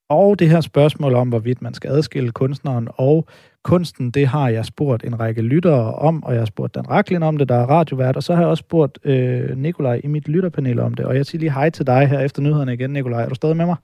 Og 0.10 0.40
det 0.40 0.50
her 0.50 0.62
spørgsmål 0.62 1.16
om, 1.16 1.30
hvorvidt 1.30 1.62
man 1.62 1.74
skal 1.74 1.90
adskille 1.90 2.32
kunstneren 2.32 2.88
og 2.94 3.28
kunsten, 3.64 4.12
det 4.12 4.28
har 4.28 4.50
jeg 4.50 4.66
spurgt 4.66 5.04
en 5.04 5.20
række 5.20 5.42
lyttere 5.42 5.94
om, 5.94 6.24
og 6.24 6.34
jeg 6.34 6.42
har 6.42 6.46
spurgt 6.46 6.76
Dan 6.76 6.90
Raklin 6.90 7.24
om 7.24 7.38
det, 7.38 7.50
der 7.50 7.56
er 7.56 7.66
radiovært, 7.66 8.16
og 8.16 8.24
så 8.24 8.34
har 8.34 8.42
jeg 8.42 8.50
også 8.50 8.62
spurgt 8.62 9.00
øh, 9.04 9.58
Nikolaj 9.58 10.02
i 10.04 10.08
mit 10.08 10.28
lytterpanel 10.28 10.80
om 10.80 10.94
det. 10.94 11.06
Og 11.06 11.16
jeg 11.16 11.26
siger 11.26 11.40
lige 11.40 11.54
hej 11.54 11.70
til 11.70 11.88
dig 11.88 12.08
her 12.08 12.20
efter 12.20 12.42
nyhederne 12.42 12.74
igen, 12.74 12.90
Nikolaj. 12.90 13.24
Er 13.24 13.30
du 13.30 13.36
stadig 13.36 13.58
med 13.58 13.66
mig? 13.66 13.76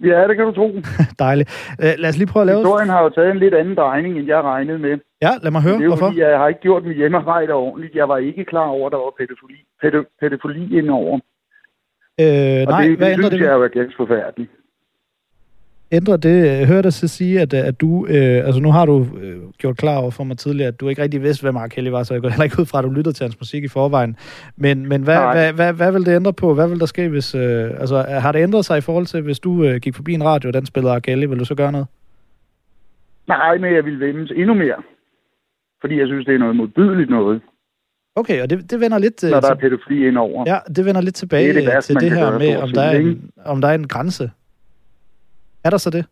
Ja, 0.00 0.28
det 0.28 0.36
kan 0.36 0.46
du 0.46 0.52
tro. 0.52 0.68
Dejligt. 1.24 1.48
Øh, 1.82 1.92
lad 1.98 2.08
os 2.08 2.18
lige 2.18 2.26
prøve 2.32 2.42
at 2.42 2.46
lave... 2.46 2.58
Historien 2.58 2.88
har 2.88 3.02
jo 3.02 3.08
taget 3.08 3.30
en 3.30 3.38
lidt 3.38 3.54
anden 3.54 3.74
drejning, 3.74 4.18
end 4.18 4.26
jeg 4.26 4.42
regnede 4.42 4.78
med. 4.78 4.98
Ja, 5.22 5.30
lad 5.42 5.50
mig 5.50 5.62
høre, 5.62 5.74
det 5.78 5.84
er 5.84 5.88
hvorfor? 5.88 6.06
Fordi, 6.06 6.20
jeg 6.20 6.38
har 6.38 6.48
ikke 6.48 6.60
gjort 6.60 6.84
mit 6.84 6.96
hjemmearbejde 6.96 7.52
ordentligt. 7.52 7.94
Jeg 7.94 8.08
var 8.08 8.16
ikke 8.16 8.44
klar 8.44 8.66
over, 8.66 8.86
at 8.86 8.92
der 8.92 8.98
var 8.98 9.12
pædofili, 9.18 9.60
pædofili 10.20 10.78
indover. 10.78 11.14
Øh, 12.20 12.26
nej, 12.26 12.82
det, 12.82 12.96
hvad 12.96 13.08
det 13.08 13.12
ændrer 13.12 13.30
det? 13.30 13.40
jeg 13.40 13.48
er 13.48 13.56
jo 13.56 13.68
ganske 13.72 13.96
forfærdeligt 13.96 14.50
ændrer 15.92 16.16
det? 16.16 16.60
Øh, 16.60 16.68
hører 16.68 16.82
dig 16.82 16.92
så 16.92 17.08
sige, 17.08 17.40
at, 17.40 17.54
at 17.54 17.80
du, 17.80 18.06
øh, 18.06 18.46
altså 18.46 18.60
nu 18.60 18.70
har 18.70 18.86
du 18.86 19.06
øh, 19.22 19.36
gjort 19.58 19.76
klar 19.76 19.96
over 19.96 20.10
for 20.10 20.24
mig 20.24 20.38
tidligere, 20.38 20.68
at 20.68 20.80
du 20.80 20.88
ikke 20.88 21.02
rigtig 21.02 21.22
vidste, 21.22 21.42
hvem 21.42 21.54
Mark 21.54 21.70
Kelly 21.70 21.88
var, 21.88 22.02
så 22.02 22.14
jeg 22.14 22.22
går 22.22 22.28
heller 22.28 22.44
ikke 22.44 22.60
ud 22.60 22.66
fra, 22.66 22.78
at 22.78 22.84
du 22.84 22.90
lyttede 22.90 23.16
til 23.16 23.24
hans 23.24 23.40
musik 23.40 23.64
i 23.64 23.68
forvejen. 23.68 24.16
Men, 24.56 24.88
men 24.88 25.02
hvad, 25.02 25.18
hvad, 25.32 25.52
hvad, 25.52 25.72
hvad, 25.72 25.92
vil 25.92 26.06
det 26.06 26.16
ændre 26.16 26.32
på? 26.32 26.54
Hvad 26.54 26.68
vil 26.68 26.80
der 26.80 26.86
ske, 26.86 27.08
hvis... 27.08 27.34
Øh, 27.34 27.70
altså, 27.80 28.02
har 28.02 28.32
det 28.32 28.42
ændret 28.42 28.64
sig 28.64 28.78
i 28.78 28.80
forhold 28.80 29.06
til, 29.06 29.20
hvis 29.20 29.40
du 29.40 29.64
øh, 29.64 29.76
gik 29.76 29.94
forbi 29.94 30.12
en 30.14 30.24
radio, 30.24 30.48
og 30.48 30.54
den 30.54 30.66
spillede 30.66 30.96
R. 30.96 30.98
Kelly, 30.98 31.26
vil 31.26 31.38
du 31.38 31.44
så 31.44 31.54
gøre 31.54 31.72
noget? 31.72 31.86
Nej, 33.28 33.58
men 33.58 33.74
jeg 33.74 33.84
vil 33.84 34.00
vende 34.00 34.36
endnu 34.36 34.54
mere. 34.54 34.82
Fordi 35.80 35.98
jeg 35.98 36.06
synes, 36.06 36.26
det 36.26 36.34
er 36.34 36.38
noget 36.38 36.56
modbydeligt 36.56 37.10
noget. 37.10 37.40
Okay, 38.16 38.42
og 38.42 38.50
det, 38.50 38.70
det 38.70 38.80
vender 38.80 38.98
lidt... 38.98 39.22
Når 39.22 39.40
der 39.40 39.50
er 39.50 39.54
pædofili 39.54 40.08
indover. 40.08 40.44
Ja, 40.46 40.58
det 40.76 40.84
vender 40.84 41.00
lidt 41.00 41.14
tilbage 41.14 41.48
det 41.48 41.54
det 41.54 41.66
værste, 41.66 41.94
til 41.94 42.00
det 42.00 42.10
her 42.10 42.38
med, 42.38 42.56
om 42.56 42.70
der, 42.70 42.82
er 42.82 42.98
en, 42.98 43.30
om 43.44 43.60
der 43.60 43.68
er 43.68 43.74
en 43.74 43.88
grænse 43.88 44.30
er 45.66 45.70
der 45.70 45.78
så 45.78 45.90
det? 45.90 46.06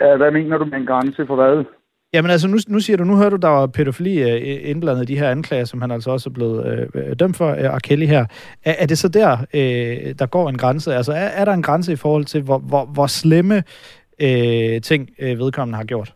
Ja. 0.00 0.16
Hvad 0.16 0.30
mener 0.30 0.58
du 0.58 0.64
med 0.64 0.78
en 0.78 0.86
grænse 0.86 1.26
for 1.26 1.34
hvad? 1.34 1.64
Jamen 2.12 2.30
altså, 2.30 2.48
nu, 2.48 2.56
nu 2.68 2.80
siger 2.80 2.96
du, 2.96 3.04
nu 3.04 3.16
hører 3.16 3.30
du, 3.30 3.36
der 3.36 3.48
var 3.48 3.66
pædofili 3.66 4.22
uh, 4.22 4.70
indblandet 4.70 5.02
i 5.02 5.12
de 5.12 5.18
her 5.18 5.30
anklager, 5.30 5.64
som 5.64 5.80
han 5.80 5.90
altså 5.90 6.10
også 6.10 6.30
er 6.30 6.34
blevet 6.34 6.88
uh, 6.94 7.12
dømt 7.18 7.36
for, 7.36 7.50
uh, 7.52 7.78
Kelly 7.84 8.06
her. 8.06 8.26
Er, 8.64 8.74
er 8.78 8.86
det 8.86 8.98
så 8.98 9.08
der, 9.08 9.38
uh, 9.38 10.14
der 10.18 10.26
går 10.26 10.48
en 10.48 10.58
grænse? 10.58 10.94
Altså, 10.94 11.12
er, 11.12 11.16
er 11.16 11.44
der 11.44 11.52
en 11.52 11.62
grænse 11.62 11.92
i 11.92 11.96
forhold 11.96 12.24
til, 12.24 12.42
hvor, 12.42 12.58
hvor, 12.58 12.84
hvor 12.84 13.06
slemme 13.06 13.56
uh, 14.22 14.80
ting 14.82 15.10
uh, 15.22 15.38
vedkommende 15.38 15.76
har 15.76 15.84
gjort? 15.84 16.14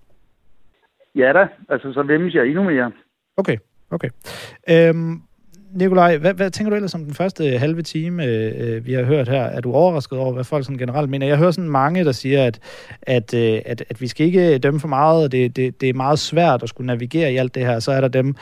Ja 1.14 1.33
da, 1.33 1.49
altså 1.68 1.92
så 1.92 2.03
vemmes 2.03 2.35
jeg 2.35 2.47
endnu 2.47 2.62
mere. 2.62 2.92
Okay, 3.37 3.57
okay. 3.90 4.09
Øhm, 4.71 5.23
Nikolaj, 5.74 6.16
hvad, 6.16 6.35
hvad 6.35 6.50
tænker 6.50 6.70
du 6.70 6.76
ellers 6.76 6.94
om 6.94 7.04
den 7.04 7.14
første 7.14 7.59
halve 7.59 7.83
time, 7.83 8.24
øh, 8.24 8.87
vi 8.87 8.92
har 8.92 9.02
hørt 9.02 9.28
her? 9.28 9.42
Er 9.42 9.61
du 9.61 9.72
overrasket 9.72 10.18
over, 10.18 10.33
hvad 10.33 10.44
folk 10.44 10.64
sådan 10.64 10.78
generelt 10.78 11.11
mener? 11.11 11.26
Jeg 11.26 11.38
hører 11.38 11.50
sådan 11.50 11.70
mange, 11.70 12.04
der 12.04 12.12
siger, 12.12 12.44
at, 12.44 12.61
at, 13.02 13.35
øh, 13.35 13.61
at, 13.66 13.85
at 13.90 14.00
vi 14.00 14.07
skal 14.07 14.26
ikke 14.26 14.59
dømme 14.59 14.81
for 14.81 14.88
meget, 14.88 15.24
og 15.24 15.33
det, 15.33 15.57
det, 15.57 15.81
det 15.81 15.88
er 15.88 15.94
meget 15.94 16.18
svært 16.18 16.62
at 16.62 16.68
skulle 16.68 16.87
navigere 16.87 17.33
i 17.33 17.37
alt 17.37 17.54
det 17.54 17.66
her. 17.66 17.78
Så 17.78 17.92
er 17.92 18.00
der 18.00 18.09
dem, 18.09 18.35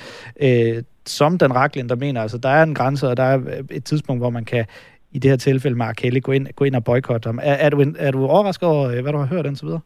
øh, 0.43 0.83
som 1.07 1.39
den 1.39 1.55
Raklin, 1.55 1.89
der 1.89 1.97
mener, 1.97 2.21
altså 2.23 2.39
der 2.39 2.49
er 2.49 2.63
en 2.63 2.75
grænse, 2.75 3.09
og 3.09 3.17
der 3.17 3.23
er 3.23 3.41
et 3.71 3.85
tidspunkt, 3.85 4.21
hvor 4.21 4.31
man 4.31 4.45
kan 4.45 4.65
i 5.13 5.19
det 5.19 5.31
her 5.31 5.37
tilfælde, 5.37 5.77
Mark 5.77 5.95
Kelly, 5.95 6.23
gå 6.23 6.33
ind, 6.33 6.47
gå 6.57 6.65
ind 6.65 6.75
og 6.75 6.85
boykotte 6.85 7.27
ham. 7.27 7.39
Er, 7.43 7.53
er, 7.53 7.71
du, 7.71 7.85
er 7.99 8.11
du 8.11 8.27
overrasket 8.27 8.69
over, 8.69 8.91
øh, 8.91 9.03
hvad 9.03 9.13
du 9.13 9.19
har 9.19 9.27
hørt 9.27 9.47
indtil 9.47 9.67
videre? 9.67 9.81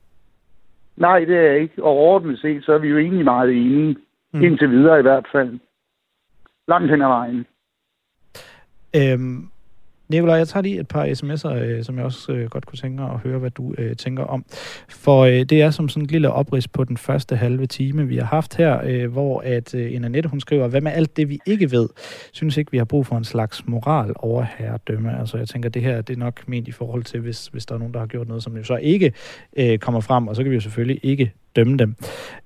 Nej, 0.97 1.19
det 1.19 1.37
er 1.37 1.41
jeg 1.41 1.61
ikke. 1.61 1.75
Og 1.83 1.91
overordnet 1.91 2.39
set, 2.39 2.65
så 2.65 2.73
er 2.73 2.79
vi 2.79 2.89
jo 2.89 2.99
egentlig 2.99 3.25
meget 3.25 3.51
enige. 3.51 3.97
Mm. 4.33 4.43
Indtil 4.43 4.71
videre 4.71 4.99
i 4.99 5.03
hvert 5.03 5.27
fald 5.33 5.59
langt 6.71 6.91
hen 6.91 7.03
ad 7.03 7.09
vejen. 7.09 7.47
Øhm, 8.97 9.49
Nicolaj, 10.11 10.37
jeg 10.37 10.49
tager 10.49 10.63
lige 10.63 10.81
et 10.81 10.89
par 10.89 11.05
sms'er, 11.05 11.55
øh, 11.55 11.85
som 11.85 11.97
jeg 11.97 12.05
også 12.05 12.33
øh, 12.33 12.51
godt 12.51 12.67
kunne 12.67 12.79
tænke 12.79 13.03
mig 13.03 13.11
at 13.11 13.19
høre, 13.19 13.39
hvad 13.39 13.51
du 13.51 13.75
øh, 13.79 13.97
tænker 13.97 14.25
om. 14.25 14.45
For 14.89 15.21
øh, 15.25 15.33
det 15.33 15.63
er 15.63 15.71
som 15.71 15.89
sådan 15.89 16.03
en 16.03 16.07
lille 16.07 16.31
oprids 16.31 16.69
på 16.69 16.85
den 16.85 16.97
første 16.97 17.37
halve 17.37 17.67
time, 17.67 18.09
vi 18.09 18.17
har 18.17 18.25
haft 18.25 18.57
her, 18.57 18.81
øh, 18.85 19.13
hvor 19.13 19.41
at 19.41 19.75
øh, 19.75 19.95
en 19.95 20.05
Annette, 20.05 20.29
hun 20.29 20.41
skriver, 20.41 20.69
hvad 20.69 20.81
med 20.81 20.93
alt 20.93 21.17
det, 21.17 21.29
vi 21.29 21.39
ikke 21.47 21.71
ved? 21.71 21.89
Synes 22.33 22.57
ikke, 22.57 22.71
vi 22.71 22.79
har 22.79 22.85
brug 22.85 23.07
for 23.07 23.17
en 23.17 23.25
slags 23.25 23.67
moral 23.67 24.13
over 24.17 24.47
herredømme. 24.59 25.19
Altså 25.19 25.39
jeg 25.39 25.49
tænker, 25.49 25.69
det 25.69 25.83
her 25.83 26.03
det 26.03 26.15
er 26.15 26.19
nok 26.19 26.49
ment 26.49 26.69
i 26.69 26.73
forhold 26.73 27.03
til, 27.03 27.21
hvis, 27.21 27.47
hvis 27.47 27.67
der 27.67 27.75
er 27.75 27.79
nogen, 27.79 27.95
der 27.95 28.01
har 28.01 28.07
gjort 28.07 28.29
noget, 28.29 28.43
som 28.43 28.57
jo 28.57 28.65
så 28.65 28.77
ikke 28.77 29.13
øh, 29.57 29.79
kommer 29.79 30.01
frem, 30.01 30.29
og 30.29 30.37
så 30.37 30.43
kan 30.43 30.51
vi 30.51 30.57
jo 30.57 30.61
selvfølgelig 30.61 31.01
ikke 31.03 31.33
dømme 31.57 31.77
dem. 31.77 31.95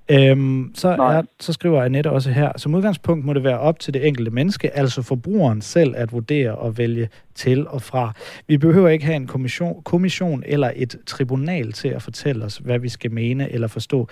Øhm, 0.08 0.70
så, 0.74 0.88
er, 0.88 1.22
så 1.40 1.52
skriver 1.52 1.82
Annette 1.82 2.10
også 2.10 2.30
her, 2.30 2.52
som 2.56 2.74
udgangspunkt 2.74 3.24
må 3.24 3.32
det 3.32 3.44
være 3.44 3.58
op 3.58 3.78
til 3.78 3.94
det 3.94 4.06
enkelte 4.06 4.30
menneske, 4.30 4.76
altså 4.76 5.02
forbrugeren 5.02 5.60
selv 5.60 5.94
at 5.96 6.12
vurdere 6.12 6.54
og 6.54 6.78
vælge 6.78 7.08
til 7.34 7.68
og 7.68 7.82
fra. 7.82 8.12
Vi 8.46 8.58
behøver 8.58 8.88
ikke 8.88 9.04
have 9.04 9.16
en 9.16 9.26
kommission, 9.26 9.82
kommission 9.82 10.42
eller 10.46 10.70
et 10.76 10.96
tribunal 11.06 11.72
til 11.72 11.88
at 11.88 12.02
fortælle 12.02 12.44
os, 12.44 12.56
hvad 12.56 12.78
vi 12.78 12.88
skal 12.88 13.12
mene 13.12 13.52
eller 13.52 13.68
forstå. 13.68 14.08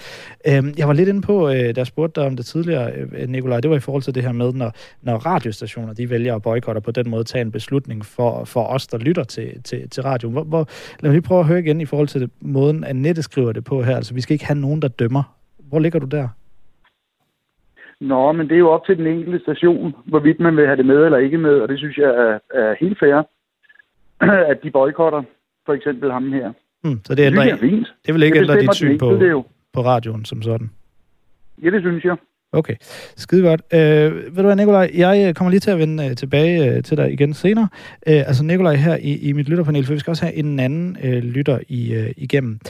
Øhm, 0.47 0.75
jeg 0.77 0.89
var 0.89 0.95
lidt 0.95 1.09
inde 1.09 1.23
på, 1.23 1.49
øh, 1.49 1.55
da 1.55 1.73
jeg 1.77 1.87
spurgte 1.87 2.21
dig 2.21 2.27
om 2.27 2.37
det 2.37 2.47
tidligere, 2.47 2.93
øh, 2.93 3.29
Nikolaj, 3.29 3.61
det 3.61 3.71
var 3.71 3.77
i 3.77 3.81
forhold 3.81 4.03
til 4.03 4.15
det 4.15 4.23
her 4.23 4.33
med, 4.33 4.53
når, 4.53 4.73
når 5.03 5.17
radiostationer 5.17 5.93
de 5.93 6.11
vælger 6.11 6.35
at 6.35 6.43
boykotte 6.43 6.79
og 6.79 6.83
på 6.83 6.91
den 6.91 7.11
måde 7.11 7.25
tage 7.25 7.43
en 7.43 7.53
beslutning 7.53 8.07
for, 8.07 8.45
for 8.45 8.65
os, 8.65 8.87
der 8.87 8.99
lytter 8.99 9.25
til, 9.25 9.63
til, 9.65 9.91
til 9.91 10.03
radio. 10.03 10.31
Hvor, 10.31 10.45
hvor, 10.45 10.69
lad 11.01 11.11
mig 11.11 11.13
lige 11.13 11.23
prøve 11.23 11.41
at 11.41 11.47
høre 11.47 11.59
igen 11.59 11.81
i 11.81 11.85
forhold 11.85 12.09
til 12.09 12.21
det, 12.21 12.31
måden, 12.41 12.85
Annette 12.85 13.23
skriver 13.23 13.53
det 13.53 13.65
på 13.65 13.83
her. 13.83 13.97
Altså, 13.97 14.15
vi 14.15 14.21
skal 14.21 14.35
ikke 14.35 14.47
have 14.47 14.59
nogen, 14.59 14.82
der 14.83 14.89
dømmer 14.89 15.23
hvor 15.73 15.81
ligger 15.81 15.99
du 15.99 16.07
der? 16.07 16.29
Nå, 18.01 18.33
men 18.33 18.49
det 18.49 18.55
er 18.55 18.59
jo 18.59 18.71
op 18.71 18.87
til 18.87 18.99
den 18.99 19.07
enkelte 19.07 19.39
station, 19.39 19.95
hvorvidt 20.05 20.41
man 20.41 20.57
vil 20.57 20.67
have 20.67 20.77
det 20.77 20.87
med 20.87 21.05
eller 21.05 21.19
ikke 21.19 21.39
med, 21.39 21.55
og 21.61 21.69
det 21.69 21.79
synes 21.79 21.97
jeg 21.97 22.09
er, 22.09 22.39
er 22.55 22.75
helt 22.81 22.99
fair. 22.99 23.23
at 24.53 24.59
de 24.63 24.71
boykotter 24.71 25.23
for 25.67 25.73
eksempel 25.73 26.13
ham 26.13 26.33
her. 26.33 26.53
Hmm, 26.83 27.01
så 27.05 27.15
det, 27.15 27.27
ændrer, 27.27 27.43
det, 27.43 27.53
er 27.53 27.57
fint. 27.57 27.95
det 28.07 28.15
vil 28.15 28.23
ikke 28.23 28.39
Det 28.39 28.43
ændre 28.43 28.61
dit 28.61 28.75
syn 28.75 28.99
på, 28.99 29.11
enkelte 29.11 29.43
på 29.73 29.81
radioen 29.81 30.25
som 30.25 30.43
sådan? 30.43 30.71
Ja, 31.63 31.71
det 31.71 31.81
synes 31.83 32.05
jeg. 32.05 32.17
Okay, 32.55 32.75
skide 33.17 33.43
godt. 33.49 33.63
Øh, 33.73 33.81
ved 34.15 34.37
du 34.37 34.43
hvad, 34.43 34.57
Nikolaj, 34.57 34.91
jeg 34.95 35.29
øh, 35.29 35.35
kommer 35.35 35.51
lige 35.51 35.61
til 35.61 35.71
at 35.71 35.79
vende 35.79 36.09
øh, 36.09 36.17
tilbage 36.17 36.77
øh, 36.77 36.83
til 36.83 36.97
dig 36.97 37.13
igen 37.13 37.35
senere. 37.35 37.69
Øh, 38.07 38.17
altså 38.29 38.45
Nikolaj 38.45 38.75
her 38.75 38.97
i, 38.97 39.29
i 39.29 39.33
mit 39.33 39.49
lytterpanel, 39.49 39.87
for 39.87 39.93
vi 39.93 39.99
skal 39.99 40.11
også 40.11 40.25
have 40.25 40.35
en 40.35 40.61
anden 40.61 40.97
øh, 41.05 41.23
lytter 41.23 41.59
i, 41.69 41.95
øh, 41.95 42.11
igennem. 42.17 42.61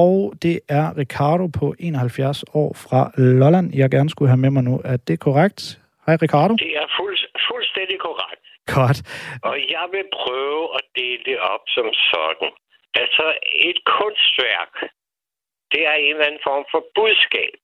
Og 0.00 0.14
det 0.44 0.56
er 0.78 0.86
Ricardo 1.02 1.46
på 1.60 1.66
71 1.78 2.44
år 2.62 2.70
fra 2.84 3.00
Lolland, 3.40 3.66
jeg 3.80 3.90
gerne 3.96 4.10
skulle 4.10 4.30
have 4.32 4.44
med 4.44 4.52
mig 4.56 4.64
nu. 4.70 4.74
Er 4.92 4.96
det 5.08 5.16
korrekt? 5.26 5.60
Hej 6.06 6.16
Ricardo. 6.24 6.54
Det 6.66 6.72
er 6.82 6.88
fuld, 6.98 7.18
fuldstændig 7.50 7.98
korrekt. 8.06 8.44
Godt. 8.76 8.98
Og 9.48 9.56
jeg 9.74 9.86
vil 9.94 10.06
prøve 10.20 10.62
at 10.78 10.84
dele 11.00 11.22
det 11.30 11.38
op 11.52 11.64
som 11.76 11.86
sådan. 12.12 12.50
Altså, 13.02 13.26
et 13.70 13.78
kunstværk, 13.96 14.74
det 15.72 15.82
er 15.90 15.96
en 16.04 16.14
eller 16.14 16.26
anden 16.28 16.44
form 16.48 16.64
for 16.72 16.82
budskab. 16.98 17.62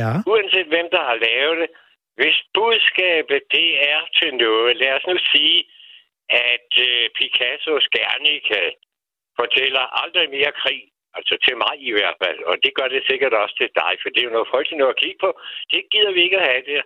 Ja. 0.00 0.12
Uanset 0.30 0.68
hvem, 0.72 0.88
der 0.94 1.02
har 1.10 1.16
lavet 1.28 1.56
det. 1.62 1.70
Hvis 2.20 2.36
budskabet, 2.58 3.40
det 3.56 3.68
er 3.92 4.00
til 4.18 4.30
noget. 4.44 4.76
Lad 4.82 4.92
os 4.98 5.06
nu 5.10 5.16
sige, 5.32 5.58
at 6.50 6.70
øh, 6.88 7.04
Picassos 7.18 7.86
Guernica 7.94 8.60
fortæller 9.40 9.84
aldrig 10.02 10.26
mere 10.30 10.52
krig. 10.62 10.82
Altså 11.18 11.34
til 11.44 11.56
mig 11.64 11.74
i 11.88 11.92
hvert 11.96 12.18
fald. 12.22 12.40
Og 12.50 12.54
det 12.64 12.72
gør 12.78 12.88
det 12.88 13.02
sikkert 13.10 13.34
også 13.42 13.54
til 13.58 13.70
dig, 13.82 13.92
for 14.02 14.08
det 14.08 14.20
er 14.20 14.28
jo 14.28 14.36
noget 14.36 14.52
frygteligt 14.52 14.78
noget 14.78 14.94
at 14.94 15.02
kigge 15.02 15.20
på. 15.24 15.30
Det 15.72 15.82
gider 15.92 16.12
vi 16.12 16.20
ikke 16.22 16.38
at 16.40 16.48
have 16.50 16.62
der. 16.70 16.82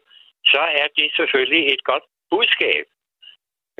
Så 0.52 0.62
er 0.82 0.86
det 0.98 1.08
selvfølgelig 1.18 1.62
et 1.74 1.82
godt 1.84 2.04
budskab. 2.30 2.84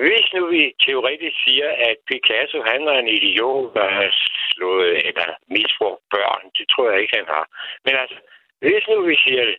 Hvis 0.07 0.27
nu 0.35 0.43
vi 0.47 0.63
teoretisk 0.87 1.37
siger, 1.45 1.69
at 1.89 1.97
Picasso 2.09 2.59
han 2.71 2.81
er 2.89 2.99
en 2.99 3.09
idiot, 3.09 3.75
der 3.75 3.89
har 3.91 4.11
slået 4.53 5.07
eller 5.09 5.29
misbrugt 5.57 6.03
børn, 6.15 6.45
det 6.57 6.67
tror 6.73 6.91
jeg 6.91 7.01
ikke, 7.01 7.17
han 7.17 7.29
har. 7.37 7.47
Men 7.85 7.95
altså, 8.03 8.19
hvis 8.61 8.85
nu 8.89 8.97
vi 9.11 9.17
siger 9.25 9.45
det, 9.51 9.57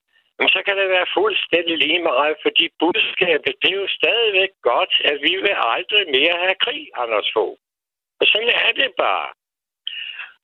så 0.55 0.59
kan 0.65 0.77
det 0.77 0.89
være 0.89 1.13
fuldstændig 1.17 1.77
lige 1.77 2.03
meget, 2.11 2.35
fordi 2.45 2.65
budskabet, 2.79 3.53
det 3.61 3.69
er 3.71 3.81
jo 3.81 3.87
stadigvæk 3.99 4.51
godt, 4.61 4.93
at 5.11 5.17
vi 5.27 5.33
vil 5.45 5.55
aldrig 5.75 6.03
mere 6.17 6.35
have 6.43 6.57
krig, 6.65 6.83
Anders 7.01 7.29
Fogh. 7.33 7.57
Og 8.19 8.25
sådan 8.27 8.49
er 8.49 8.71
det 8.82 8.91
bare. 8.97 9.29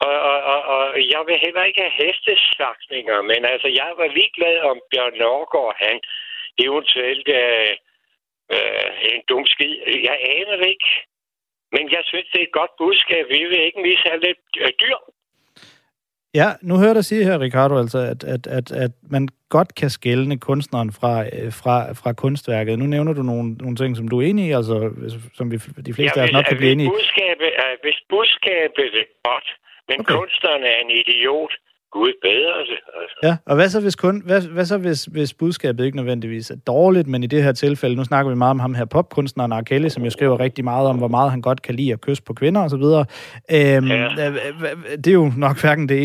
Og, 0.06 0.16
og, 0.32 0.40
og, 0.52 0.62
og 0.76 0.86
jeg 1.14 1.24
vil 1.28 1.44
heller 1.46 1.64
ikke 1.64 1.82
have 1.82 1.98
hesteslagsninger, 2.04 3.22
men 3.22 3.46
altså, 3.46 3.68
jeg 3.68 3.92
var 3.98 4.08
ligeglad 4.08 4.60
om 4.60 4.78
Bjørn 4.92 5.18
Norgård, 5.24 5.76
han 5.78 6.00
eventuelt 6.66 7.28
øh, 7.42 7.74
øh, 8.56 8.90
en 9.12 9.22
dum 9.30 9.46
skid. 9.46 9.74
Jeg 10.10 10.18
aner 10.36 10.56
det 10.62 10.68
ikke. 10.68 10.92
Men 11.72 11.92
jeg 11.92 12.04
synes, 12.06 12.28
det 12.32 12.40
er 12.40 12.48
et 12.48 12.60
godt 12.60 12.74
budskab. 12.78 13.26
Vi 13.30 13.44
vil 13.46 13.62
ikke 13.68 13.82
mishandle 13.82 14.36
øh, 14.58 14.72
dyr. 14.82 14.98
Ja, 16.40 16.50
nu 16.70 16.74
hører 16.82 16.94
jeg 17.00 17.06
sige 17.06 17.24
her, 17.24 17.40
Ricardo, 17.40 17.76
altså, 17.84 18.00
at, 18.14 18.24
at, 18.36 18.44
at, 18.48 18.68
at 18.72 18.92
man 19.16 19.24
godt 19.50 19.76
kan 19.80 19.90
skælne 19.90 20.36
kunstneren 20.50 20.90
fra, 21.00 21.14
øh, 21.36 21.52
fra, 21.62 21.76
fra 22.02 22.12
kunstværket. 22.24 22.80
Nu 22.80 22.86
nævner 22.96 23.14
du 23.20 23.24
nogle, 23.32 23.48
nogle 23.66 23.76
ting, 23.82 23.92
som 24.00 24.08
du 24.08 24.16
er 24.22 24.26
enig 24.30 24.46
i, 24.50 24.52
altså, 24.60 24.76
som 25.38 25.46
vi, 25.52 25.58
de 25.90 25.94
fleste 25.98 26.20
af 26.20 26.24
os 26.24 26.32
nok 26.38 26.46
kan 26.50 26.58
blive 26.58 26.72
enige 26.72 26.88
i. 26.88 26.90
Budskabet, 26.90 27.52
er, 27.64 27.70
hvis 27.84 28.00
budskabet 28.14 28.92
er 29.02 29.08
godt, 29.30 29.48
men 29.90 29.98
okay. 30.00 30.14
kunstneren 30.16 30.64
er 30.72 30.78
en 30.84 30.92
idiot, 31.02 31.54
Gud 31.96 32.14
bedre 32.28 32.58
det. 32.72 32.80
Altså. 33.02 33.18
Ja, 33.28 33.34
og 33.50 33.54
hvad 33.58 33.68
så, 33.74 33.80
hvis, 33.86 33.98
kun, 34.04 34.16
hvad, 34.28 34.40
hvad 34.56 34.66
så 34.72 34.78
hvis, 34.86 35.02
hvis 35.16 35.32
budskabet 35.42 35.86
ikke 35.86 36.00
nødvendigvis 36.02 36.48
er 36.56 36.60
dårligt, 36.74 37.08
men 37.14 37.20
i 37.24 37.30
det 37.34 37.42
her 37.46 37.54
tilfælde, 37.66 37.96
nu 37.96 38.04
snakker 38.12 38.30
vi 38.34 38.38
meget 38.44 38.56
om 38.58 38.62
ham 38.66 38.74
her 38.80 38.86
popkunstneren 38.96 39.52
R. 39.60 39.62
Kelly, 39.70 39.90
som 39.96 40.04
jo 40.08 40.12
skriver 40.18 40.36
rigtig 40.46 40.64
meget 40.72 40.86
om, 40.92 40.98
hvor 41.02 41.12
meget 41.18 41.30
han 41.36 41.42
godt 41.50 41.62
kan 41.66 41.76
lide 41.80 41.92
at 41.96 42.02
kysse 42.06 42.24
på 42.28 42.34
kvinder 42.40 42.62
osv. 42.68 42.86
Øhm, 43.56 43.88
ja. 44.02 44.28
Det 45.04 45.10
er 45.14 45.18
jo 45.24 45.28
nok 45.46 45.56
hverken 45.64 45.86
det 45.94 46.02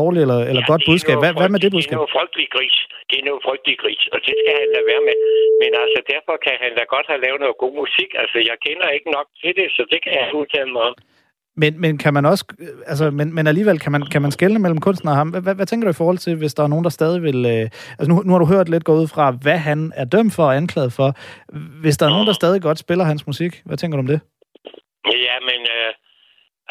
dårligt 0.00 0.22
eller, 0.26 0.40
eller 0.50 0.62
ja, 0.64 0.70
godt 0.72 0.82
budskab. 0.90 1.16
Hvad, 1.22 1.32
hvad 1.40 1.50
med 1.54 1.60
det 1.64 1.70
budskab? 1.76 1.90
Det 1.90 1.98
er 1.98 2.02
noget 2.02 2.16
frygtelig 2.18 2.48
gris. 2.56 2.76
Det 3.10 3.16
er 3.20 3.24
noget 3.30 3.42
frygtelig 3.48 3.76
gris, 3.82 4.02
og 4.14 4.18
det 4.26 4.34
skal 4.40 4.54
han 4.60 4.68
lade 4.74 4.86
være 4.92 5.02
med. 5.08 5.16
Men 5.62 5.70
altså, 5.84 5.98
derfor 6.12 6.34
kan 6.46 6.56
han 6.64 6.72
da 6.78 6.82
godt 6.94 7.06
have 7.12 7.20
lavet 7.26 7.40
noget 7.44 7.56
god 7.64 7.74
musik. 7.82 8.10
Altså, 8.22 8.38
jeg 8.50 8.56
kender 8.66 8.88
ikke 8.96 9.10
nok 9.16 9.28
til 9.42 9.52
det, 9.58 9.66
så 9.76 9.82
det 9.92 9.98
kan 10.04 10.12
jeg 10.18 10.26
udtale 10.40 10.70
mig 10.76 10.84
om. 10.90 10.96
Men, 11.56 11.80
men 11.80 11.98
kan 11.98 12.14
man 12.14 12.24
også, 12.26 12.44
altså, 12.86 13.10
men, 13.10 13.34
men 13.34 13.46
alligevel, 13.46 13.78
kan 13.80 13.92
man, 13.92 14.02
kan 14.12 14.22
man 14.22 14.30
skelne 14.30 14.58
mellem 14.58 14.80
kunsten 14.80 15.08
og 15.08 15.16
ham? 15.16 15.28
Hvad, 15.30 15.42
hvad, 15.42 15.54
hvad 15.54 15.66
tænker 15.66 15.86
du 15.86 15.90
i 15.90 16.00
forhold 16.02 16.18
til, 16.18 16.36
hvis 16.36 16.54
der 16.54 16.62
er 16.62 16.72
nogen, 16.72 16.84
der 16.84 16.90
stadig 16.90 17.22
vil... 17.22 17.38
Øh, 17.54 17.66
altså 17.98 18.08
nu, 18.12 18.22
nu 18.24 18.32
har 18.32 18.38
du 18.38 18.46
hørt 18.54 18.68
lidt 18.68 18.84
gå 18.84 18.92
ud 19.00 19.08
fra, 19.14 19.30
hvad 19.44 19.58
han 19.58 19.92
er 19.96 20.04
dømt 20.04 20.34
for 20.36 20.44
og 20.44 20.56
anklaget 20.56 20.92
for. 20.92 21.08
Hvis 21.82 21.96
der 21.96 22.06
er 22.06 22.14
nogen, 22.14 22.26
der 22.26 22.32
stadig 22.32 22.62
godt 22.62 22.78
spiller 22.78 23.04
hans 23.04 23.26
musik, 23.26 23.52
hvad 23.66 23.76
tænker 23.76 23.96
du 23.96 24.02
om 24.04 24.12
det? 24.14 24.20
Ja, 25.26 25.36
men 25.48 25.60
øh, 25.76 25.92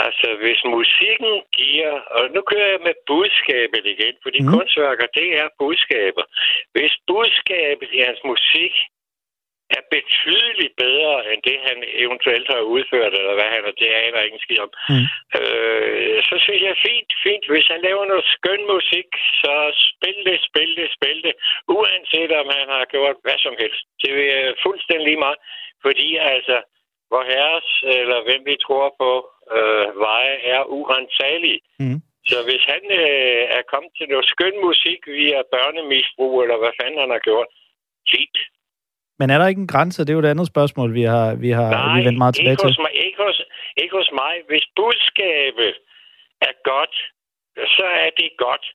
altså, 0.05 0.27
hvis 0.43 0.61
musikken 0.77 1.33
giver... 1.59 1.93
Og 2.17 2.23
nu 2.35 2.41
kører 2.51 2.69
jeg 2.75 2.81
med 2.87 2.95
budskabet 3.11 3.83
igen, 3.93 4.15
fordi 4.25 4.39
mm. 4.41 4.49
kunstværker, 4.53 5.07
det 5.19 5.29
er 5.41 5.47
budskaber. 5.61 6.25
Hvis 6.75 6.93
budskabet 7.11 7.89
i 7.97 7.99
hans 8.07 8.21
musik 8.31 8.73
er 9.77 9.83
betydeligt 9.95 10.75
bedre 10.85 11.13
end 11.31 11.41
det, 11.49 11.57
han 11.67 11.77
eventuelt 12.03 12.47
har 12.53 12.61
udført, 12.75 13.13
eller 13.19 13.33
hvad 13.37 13.49
han 13.55 13.63
er, 13.69 13.73
det 13.81 13.89
aner 14.03 14.21
ikke 14.27 14.43
skid 14.45 14.59
om. 14.65 14.71
Mm. 14.91 15.05
Øh, 15.39 16.15
så 16.27 16.35
synes 16.43 16.61
jeg 16.67 16.83
fint, 16.87 17.11
fint. 17.25 17.45
Hvis 17.53 17.67
han 17.73 17.81
laver 17.87 18.05
noget 18.11 18.25
skøn 18.35 18.63
musik, 18.75 19.09
så 19.41 19.53
spil 19.87 20.19
det, 20.27 20.37
spil 20.49 20.71
det, 20.79 20.87
spil 20.97 21.19
det, 21.27 21.33
uanset 21.77 22.31
om 22.41 22.47
han 22.57 22.67
har 22.77 22.85
gjort 22.93 23.17
hvad 23.25 23.39
som 23.45 23.55
helst. 23.61 23.83
Det 24.03 24.11
er 24.37 24.53
fuldstændig 24.65 25.15
meget, 25.25 25.39
fordi 25.85 26.07
altså, 26.35 26.57
hvor 27.09 27.23
herres, 27.31 27.69
eller 27.99 28.19
hvem 28.27 28.41
vi 28.49 28.55
tror 28.65 28.87
på, 29.03 29.11
øh, 29.57 29.87
veje 30.07 30.37
er 30.53 30.61
urensagelige. 30.77 31.61
Mm. 31.79 31.99
Så 32.29 32.37
hvis 32.47 32.63
han 32.73 32.83
øh, 33.01 33.43
er 33.57 33.63
kommet 33.71 33.91
til 33.97 34.07
noget 34.09 34.25
skøn 34.33 34.57
musik 34.67 35.01
via 35.17 35.39
børnemisbrug, 35.55 36.33
eller 36.43 36.57
hvad 36.61 36.73
fanden 36.79 36.99
han 37.03 37.13
har 37.15 37.23
gjort, 37.29 37.49
fint. 38.11 38.37
Men 39.21 39.29
er 39.29 39.37
der 39.37 39.47
ikke 39.47 39.63
en 39.65 39.73
grænse? 39.75 40.01
Det 40.01 40.09
er 40.09 40.17
jo 40.19 40.25
et 40.25 40.33
andet 40.33 40.47
spørgsmål, 40.53 40.89
vi 40.99 41.03
har, 41.13 41.27
vi 41.45 41.51
har 41.59 41.69
Nej, 41.71 41.95
vi 41.95 42.05
vendt 42.07 42.21
meget 42.23 42.35
tilbage 42.35 42.55
ikke 42.55 42.63
til. 42.63 42.73
Hos 42.73 42.81
mig, 42.85 42.93
ikke, 43.05 43.19
hos, 43.25 43.37
ikke 43.81 43.95
hos 43.99 44.11
mig. 44.21 44.33
Hvis 44.49 44.65
budskabet 44.79 45.73
er 46.49 46.53
godt, 46.71 46.95
så 47.77 47.87
er 48.05 48.11
det 48.21 48.29
godt. 48.45 48.65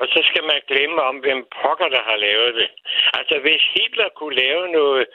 Og 0.00 0.06
så 0.14 0.20
skal 0.28 0.44
man 0.50 0.60
glemme 0.70 0.98
om, 1.10 1.16
hvem 1.24 1.40
pokker, 1.60 1.88
der 1.96 2.02
har 2.08 2.18
lavet 2.26 2.52
det. 2.60 2.68
Altså, 3.18 3.36
hvis 3.44 3.62
Hitler 3.74 4.08
kunne 4.18 4.36
lave 4.44 4.64
noget, 4.78 5.06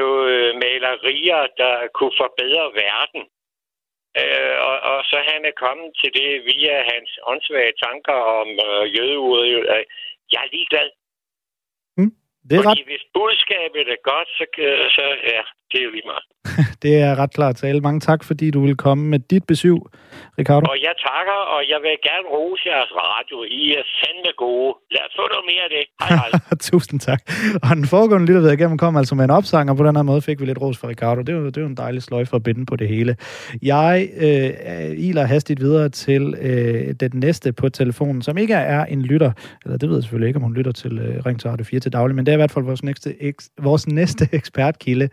noget 0.00 0.38
malerier, 0.64 1.42
der 1.62 1.74
kunne 1.96 2.16
forbedre 2.22 2.66
verden, 2.84 3.22
øh, 4.20 4.56
og, 4.68 4.76
og 4.90 4.98
så 5.10 5.16
han 5.30 5.40
er 5.50 5.54
kommet 5.64 5.90
til 6.00 6.10
det 6.18 6.30
via 6.48 6.76
hans 6.92 7.10
åndssvage 7.30 7.74
tanker 7.84 8.18
om 8.40 8.48
øh, 8.68 8.84
jødeuret, 8.96 9.46
øh, 9.74 9.84
jeg 10.32 10.42
er 10.46 10.52
ligeglad. 10.56 10.90
Det 12.46 12.52
er 12.54 12.62
Fordi 12.62 12.80
ret... 12.80 12.90
hvis 12.90 13.04
budskabet 13.18 13.86
er 13.96 14.00
godt, 14.10 14.28
så, 14.38 14.44
så 14.96 15.04
ja, 15.34 15.42
det 15.70 15.78
er 15.80 15.84
jo 15.84 15.90
lige 15.90 16.08
meget. 16.12 16.26
det 16.82 16.92
er 17.06 17.18
ret 17.20 17.32
klart 17.38 17.56
tale. 17.56 17.80
Mange 17.80 18.00
tak, 18.00 18.24
fordi 18.24 18.50
du 18.50 18.60
vil 18.66 18.76
komme 18.76 19.04
med 19.12 19.18
dit 19.18 19.44
besøg, 19.44 19.78
Ricardo. 20.38 20.66
Og 20.70 20.78
jeg 20.86 20.94
takker, 21.08 21.38
og 21.54 21.60
jeg 21.72 21.78
vil 21.84 21.96
gerne 22.08 22.26
rose 22.34 22.62
jeres 22.70 22.92
radio. 23.04 23.36
I 23.42 23.64
er 23.78 23.84
sande 24.00 24.32
gode. 24.44 24.70
Lad 24.94 25.02
os 25.06 25.14
få 25.18 25.24
noget 25.34 25.46
mere 25.52 25.62
af 25.66 25.70
det. 25.76 25.84
Hej, 26.00 26.16
hej. 26.20 26.56
Tusind 26.70 27.00
tak. 27.00 27.20
Og 27.62 27.76
den 27.76 27.86
foregående 27.86 28.26
lytter, 28.26 28.40
ved 28.40 28.52
igennem, 28.52 28.78
kom 28.78 28.96
altså 28.96 29.14
med 29.14 29.24
en 29.24 29.30
opsang, 29.30 29.70
og 29.70 29.76
på 29.76 29.84
den 29.84 29.96
her 29.96 30.02
måde 30.02 30.22
fik 30.22 30.40
vi 30.40 30.46
lidt 30.46 30.60
ros 30.60 30.78
fra 30.78 30.88
Ricardo. 30.88 31.22
Det 31.22 31.32
jo, 31.32 31.46
det 31.46 31.56
jo 31.56 31.66
en 31.66 31.76
dejlig 31.76 32.02
sløj 32.02 32.24
for 32.24 32.36
at 32.36 32.42
binde 32.42 32.66
på 32.66 32.76
det 32.76 32.88
hele. 32.88 33.16
Jeg 33.62 34.08
øh, 34.16 35.06
iler 35.08 35.24
hastigt 35.24 35.60
videre 35.60 35.88
til 35.88 36.34
øh, 36.40 36.94
den 37.00 37.10
næste 37.14 37.52
på 37.52 37.68
telefonen, 37.68 38.22
som 38.22 38.38
ikke 38.38 38.54
er 38.54 38.84
en 38.84 39.02
lytter, 39.02 39.32
eller 39.64 39.78
det 39.78 39.88
ved 39.88 39.96
jeg 39.96 40.02
selvfølgelig 40.02 40.28
ikke, 40.28 40.36
om 40.36 40.42
hun 40.42 40.54
lytter 40.54 40.72
til 40.72 40.98
øh, 40.98 41.26
Ring 41.26 41.40
til 41.40 41.50
Radio 41.50 41.64
4 41.64 41.80
til 41.80 41.92
daglig, 41.92 42.16
men 42.16 42.26
det 42.26 42.32
er 42.32 42.36
i 42.36 42.42
hvert 42.42 42.50
fald 42.50 42.64
vores 42.64 42.82
næste, 42.82 43.22
eks, 43.22 43.50
vores 43.60 43.86
næste 43.88 44.28
ekspertkilde. 44.38 45.08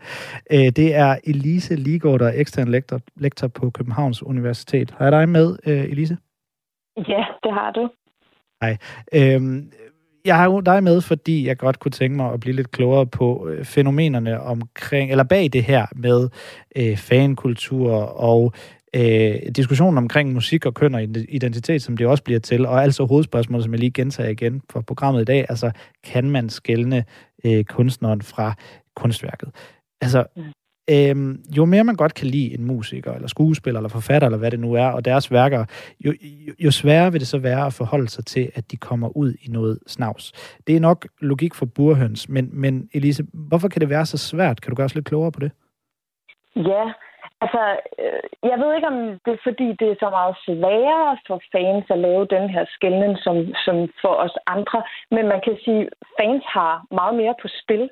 Øh, 0.52 0.58
det 0.58 0.94
er 0.94 1.16
Elise 1.24 1.76
Ligård, 1.76 2.20
der 2.20 2.28
er 2.28 2.40
ekstern 2.40 2.68
lektor, 2.68 3.00
lektor 3.16 3.48
på 3.48 3.70
Københavns 3.70 4.22
Universitet. 4.22 4.90
Har 4.90 5.04
jeg 5.04 5.12
dig 5.12 5.28
med, 5.28 5.56
øh, 5.66 5.84
Elise? 5.84 6.16
Ja, 6.96 7.24
det 7.42 7.52
har 7.52 7.72
du. 7.74 7.88
Hej. 8.62 8.76
Øhm, 9.14 9.72
jeg 10.24 10.36
har 10.36 10.44
jo 10.44 10.60
dig 10.60 10.84
med, 10.84 11.00
fordi 11.00 11.46
jeg 11.46 11.58
godt 11.58 11.78
kunne 11.78 11.92
tænke 11.92 12.16
mig 12.16 12.32
at 12.32 12.40
blive 12.40 12.56
lidt 12.56 12.70
klogere 12.70 13.06
på 13.06 13.48
øh, 13.48 13.64
fænomenerne 13.64 14.40
omkring, 14.40 15.10
eller 15.10 15.24
bag 15.24 15.50
det 15.52 15.64
her 15.64 15.86
med 15.96 16.28
øh, 16.76 16.96
fankultur 16.96 17.92
og 18.02 18.52
øh, 18.96 19.34
diskussionen 19.56 19.98
omkring 19.98 20.32
musik 20.32 20.66
og 20.66 20.74
køn 20.74 20.94
og 20.94 21.02
identitet, 21.28 21.82
som 21.82 21.96
det 21.96 22.06
også 22.06 22.24
bliver 22.24 22.40
til, 22.40 22.66
og 22.66 22.82
altså 22.82 23.04
hovedspørgsmålet, 23.04 23.64
som 23.64 23.72
jeg 23.72 23.80
lige 23.80 23.92
gentager 23.92 24.30
igen 24.30 24.62
for 24.70 24.80
programmet 24.80 25.20
i 25.20 25.24
dag, 25.24 25.46
altså 25.48 25.70
kan 26.04 26.30
man 26.30 26.48
skælne 26.48 27.04
øh, 27.44 27.64
kunstneren 27.64 28.22
fra 28.22 28.54
kunstværket? 28.96 29.50
Altså, 30.02 30.20
øhm, 30.90 31.42
jo 31.56 31.64
mere 31.64 31.84
man 31.84 31.96
godt 31.96 32.14
kan 32.14 32.26
lide 32.26 32.54
en 32.54 32.64
musiker, 32.64 33.12
eller 33.12 33.28
skuespiller, 33.28 33.78
eller 33.80 33.88
forfatter, 33.88 34.26
eller 34.28 34.38
hvad 34.38 34.50
det 34.50 34.60
nu 34.60 34.74
er, 34.74 34.86
og 34.86 35.04
deres 35.04 35.32
værker, 35.32 35.64
jo, 36.04 36.12
jo, 36.46 36.52
jo 36.64 36.70
sværere 36.70 37.12
vil 37.12 37.20
det 37.20 37.28
så 37.28 37.38
være 37.38 37.66
at 37.66 37.72
forholde 37.72 38.08
sig 38.08 38.26
til, 38.26 38.50
at 38.54 38.70
de 38.70 38.76
kommer 38.76 39.16
ud 39.16 39.34
i 39.42 39.48
noget 39.48 39.78
snavs. 39.86 40.32
Det 40.66 40.76
er 40.76 40.80
nok 40.80 41.06
logik 41.20 41.54
for 41.54 41.66
burhøns, 41.66 42.28
men, 42.28 42.50
men 42.52 42.88
Elise, 42.94 43.24
hvorfor 43.48 43.68
kan 43.68 43.80
det 43.80 43.88
være 43.88 44.06
så 44.06 44.18
svært? 44.18 44.60
Kan 44.60 44.70
du 44.70 44.76
gøre 44.76 44.84
os 44.84 44.94
lidt 44.94 45.06
klogere 45.06 45.32
på 45.32 45.40
det? 45.40 45.52
Ja, 46.56 46.92
Altså, 47.44 47.62
øh, 48.02 48.22
jeg 48.50 48.56
ved 48.62 48.70
ikke, 48.74 48.90
om 48.94 48.98
det 49.24 49.32
er, 49.34 49.46
fordi 49.48 49.68
det 49.80 49.88
er 49.90 50.02
så 50.04 50.08
meget 50.18 50.34
sværere 50.46 51.12
for 51.26 51.38
fans 51.52 51.86
at 51.94 52.02
lave 52.06 52.24
den 52.36 52.46
her 52.54 52.64
skældning 52.76 53.12
som, 53.24 53.36
som 53.64 53.76
for 54.02 54.14
os 54.24 54.36
andre. 54.46 54.78
Men 55.14 55.24
man 55.32 55.40
kan 55.46 55.56
sige, 55.64 55.82
at 55.86 55.92
fans 56.18 56.44
har 56.56 56.72
meget 57.00 57.14
mere 57.20 57.34
på 57.42 57.48
spil. 57.60 57.84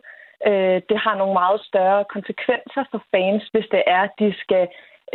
Øh, 0.47 0.79
det 0.89 0.99
har 1.05 1.15
nogle 1.17 1.33
meget 1.33 1.61
større 1.61 2.05
konsekvenser 2.05 2.85
for 2.91 3.03
fans, 3.11 3.43
hvis 3.53 3.67
det 3.71 3.83
er, 3.87 4.03
at 4.03 4.15
de 4.19 4.35
skal 4.43 4.69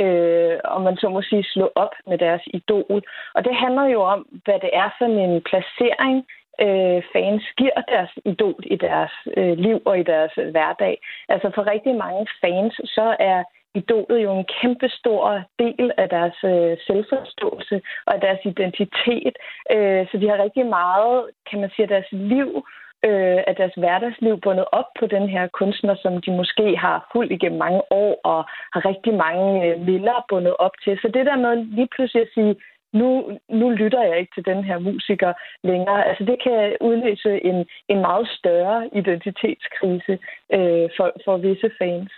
øh, 0.03 0.59
om 0.63 0.81
man 0.81 0.97
så 0.97 1.09
må 1.09 1.21
sige, 1.21 1.43
slå 1.43 1.71
op 1.75 1.93
med 2.07 2.17
deres 2.17 2.41
idol. 2.45 3.01
Og 3.35 3.45
det 3.45 3.55
handler 3.55 3.85
jo 3.85 4.01
om, 4.01 4.27
hvad 4.45 4.59
det 4.59 4.69
er 4.73 4.89
for 4.97 5.05
en 5.05 5.41
placering, 5.41 6.25
øh, 6.61 7.03
fans 7.13 7.43
giver 7.57 7.81
deres 7.87 8.11
idol 8.25 8.63
i 8.65 8.75
deres 8.75 9.11
øh, 9.37 9.57
liv 9.57 9.81
og 9.85 9.99
i 9.99 10.03
deres 10.03 10.31
øh, 10.37 10.49
hverdag. 10.49 10.97
Altså 11.29 11.51
for 11.55 11.71
rigtig 11.73 11.95
mange 11.95 12.27
fans, 12.41 12.73
så 12.85 13.15
er 13.19 13.43
idolet 13.75 14.23
jo 14.23 14.31
en 14.37 14.45
kæmpe 14.61 14.89
stor 14.89 15.41
del 15.59 15.91
af 15.97 16.09
deres 16.09 16.37
øh, 16.43 16.77
selvforståelse 16.87 17.81
og 18.05 18.13
af 18.13 18.21
deres 18.21 18.39
identitet. 18.45 19.35
Øh, 19.71 20.07
så 20.11 20.17
de 20.17 20.29
har 20.29 20.43
rigtig 20.43 20.65
meget, 20.65 21.29
kan 21.49 21.61
man 21.61 21.69
sige, 21.69 21.83
af 21.83 21.89
deres 21.89 22.11
liv 22.11 22.65
øh, 23.07 23.39
er 23.49 23.53
deres 23.53 23.75
hverdagsliv 23.81 24.35
bundet 24.41 24.65
op 24.71 24.89
på 24.99 25.05
den 25.15 25.29
her 25.29 25.47
kunstner, 25.47 25.95
som 26.03 26.21
de 26.21 26.31
måske 26.31 26.77
har 26.77 27.09
fulgt 27.13 27.31
igennem 27.31 27.59
mange 27.59 27.81
år 27.91 28.11
og 28.23 28.39
har 28.73 28.85
rigtig 28.91 29.13
mange 29.13 29.47
øh, 29.65 29.81
minder 29.87 30.25
bundet 30.29 30.55
op 30.59 30.75
til. 30.83 30.97
Så 31.01 31.07
det 31.13 31.25
der 31.25 31.37
med 31.37 31.55
lige 31.77 31.87
pludselig 31.95 32.21
at 32.21 32.33
sige, 32.33 32.55
nu, 32.99 33.09
nu 33.49 33.69
lytter 33.69 34.03
jeg 34.03 34.19
ikke 34.19 34.31
til 34.35 34.45
den 34.45 34.63
her 34.63 34.79
musiker 34.79 35.33
længere. 35.63 36.07
Altså 36.09 36.23
det 36.25 36.37
kan 36.43 36.75
udløse 36.81 37.45
en, 37.45 37.65
en 37.87 37.99
meget 38.07 38.27
større 38.37 38.89
identitetskrise 38.93 40.13
øh, 40.53 40.87
for, 40.97 41.07
for 41.25 41.37
visse 41.37 41.71
fans. 41.79 42.11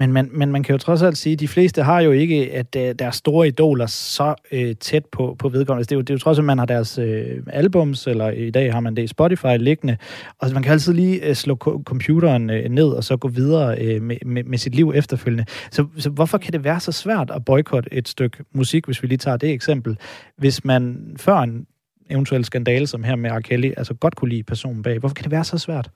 Men 0.00 0.12
man, 0.12 0.28
men 0.32 0.52
man 0.52 0.62
kan 0.62 0.72
jo 0.72 0.78
trods 0.78 1.02
alt 1.02 1.18
sige, 1.18 1.32
at 1.32 1.40
de 1.40 1.48
fleste 1.48 1.82
har 1.82 2.00
jo 2.00 2.12
ikke 2.12 2.52
at 2.52 2.76
øh, 2.76 2.94
deres 2.98 3.16
store 3.16 3.48
idoler 3.48 3.86
så 3.86 4.34
øh, 4.52 4.74
tæt 4.76 5.04
på, 5.06 5.36
på 5.38 5.48
vedkommende. 5.48 5.80
Altså, 5.80 5.88
det 5.88 5.94
er, 5.94 5.96
jo, 5.96 6.00
det 6.00 6.10
er 6.10 6.14
jo 6.14 6.18
trods 6.18 6.38
alt, 6.38 6.42
at 6.42 6.46
man 6.46 6.58
har 6.58 6.66
deres 6.66 6.98
øh, 6.98 7.42
albums, 7.46 8.06
eller 8.06 8.30
i 8.30 8.50
dag 8.50 8.72
har 8.72 8.80
man 8.80 8.96
det 8.96 9.02
i 9.02 9.06
Spotify 9.06 9.56
liggende, 9.58 9.96
og 10.38 10.50
man 10.52 10.62
kan 10.62 10.72
altid 10.72 10.92
lige 10.92 11.28
øh, 11.28 11.34
slå 11.34 11.56
computeren 11.84 12.50
øh, 12.50 12.68
ned 12.68 12.88
og 12.88 13.04
så 13.04 13.16
gå 13.16 13.28
videre 13.28 13.78
øh, 13.78 14.02
med, 14.02 14.16
med, 14.26 14.44
med 14.44 14.58
sit 14.58 14.74
liv 14.74 14.92
efterfølgende. 14.94 15.44
Så, 15.70 15.86
så 15.96 16.10
hvorfor 16.10 16.38
kan 16.38 16.52
det 16.52 16.64
være 16.64 16.80
så 16.80 16.92
svært 16.92 17.30
at 17.30 17.44
boykotte 17.44 17.94
et 17.94 18.08
stykke 18.08 18.44
musik, 18.52 18.86
hvis 18.86 19.02
vi 19.02 19.08
lige 19.08 19.18
tager 19.18 19.36
det 19.36 19.50
eksempel, 19.50 19.98
hvis 20.36 20.64
man 20.64 21.12
før 21.16 21.38
en 21.38 21.66
eventuel 22.10 22.44
skandale 22.44 22.86
som 22.86 23.04
her 23.04 23.16
med 23.16 23.30
R. 23.30 23.40
Kelly, 23.40 23.72
altså 23.76 23.94
godt 23.94 24.16
kunne 24.16 24.30
lide 24.30 24.42
personen 24.42 24.82
bag. 24.82 24.98
Hvorfor 24.98 25.14
kan 25.14 25.24
det 25.24 25.32
være 25.32 25.44
så 25.44 25.58
svært? 25.58 25.90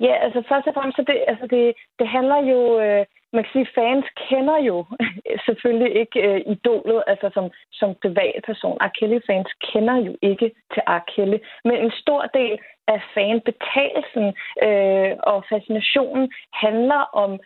Ja, 0.00 0.14
altså 0.24 0.42
først 0.48 0.66
og 0.66 0.74
fremmest, 0.74 0.96
så 0.96 1.04
det, 1.10 1.24
altså 1.32 1.46
det, 1.46 1.74
det 1.98 2.08
handler 2.08 2.38
jo, 2.52 2.80
øh, 2.80 3.04
man 3.32 3.44
kan 3.44 3.52
sige, 3.52 3.74
fans 3.74 4.06
kender 4.28 4.58
jo 4.58 4.76
selvfølgelig 5.46 5.92
ikke 6.02 6.20
øh, 6.28 6.40
idolet, 6.54 7.02
altså 7.06 7.30
som, 7.34 7.50
som 7.72 7.90
privatperson. 8.02 8.78
R. 8.80 8.90
Kelly-fans 8.98 9.52
kender 9.72 9.96
jo 10.06 10.16
ikke 10.22 10.50
til 10.72 10.82
R. 10.86 11.02
Kelly, 11.12 11.38
men 11.64 11.76
en 11.76 11.92
stor 12.02 12.22
del 12.34 12.58
af 12.88 13.00
fanbetalelsen 13.14 14.26
øh, 14.66 15.12
og 15.30 15.44
fascinationen 15.52 16.32
handler 16.54 17.02
om 17.24 17.40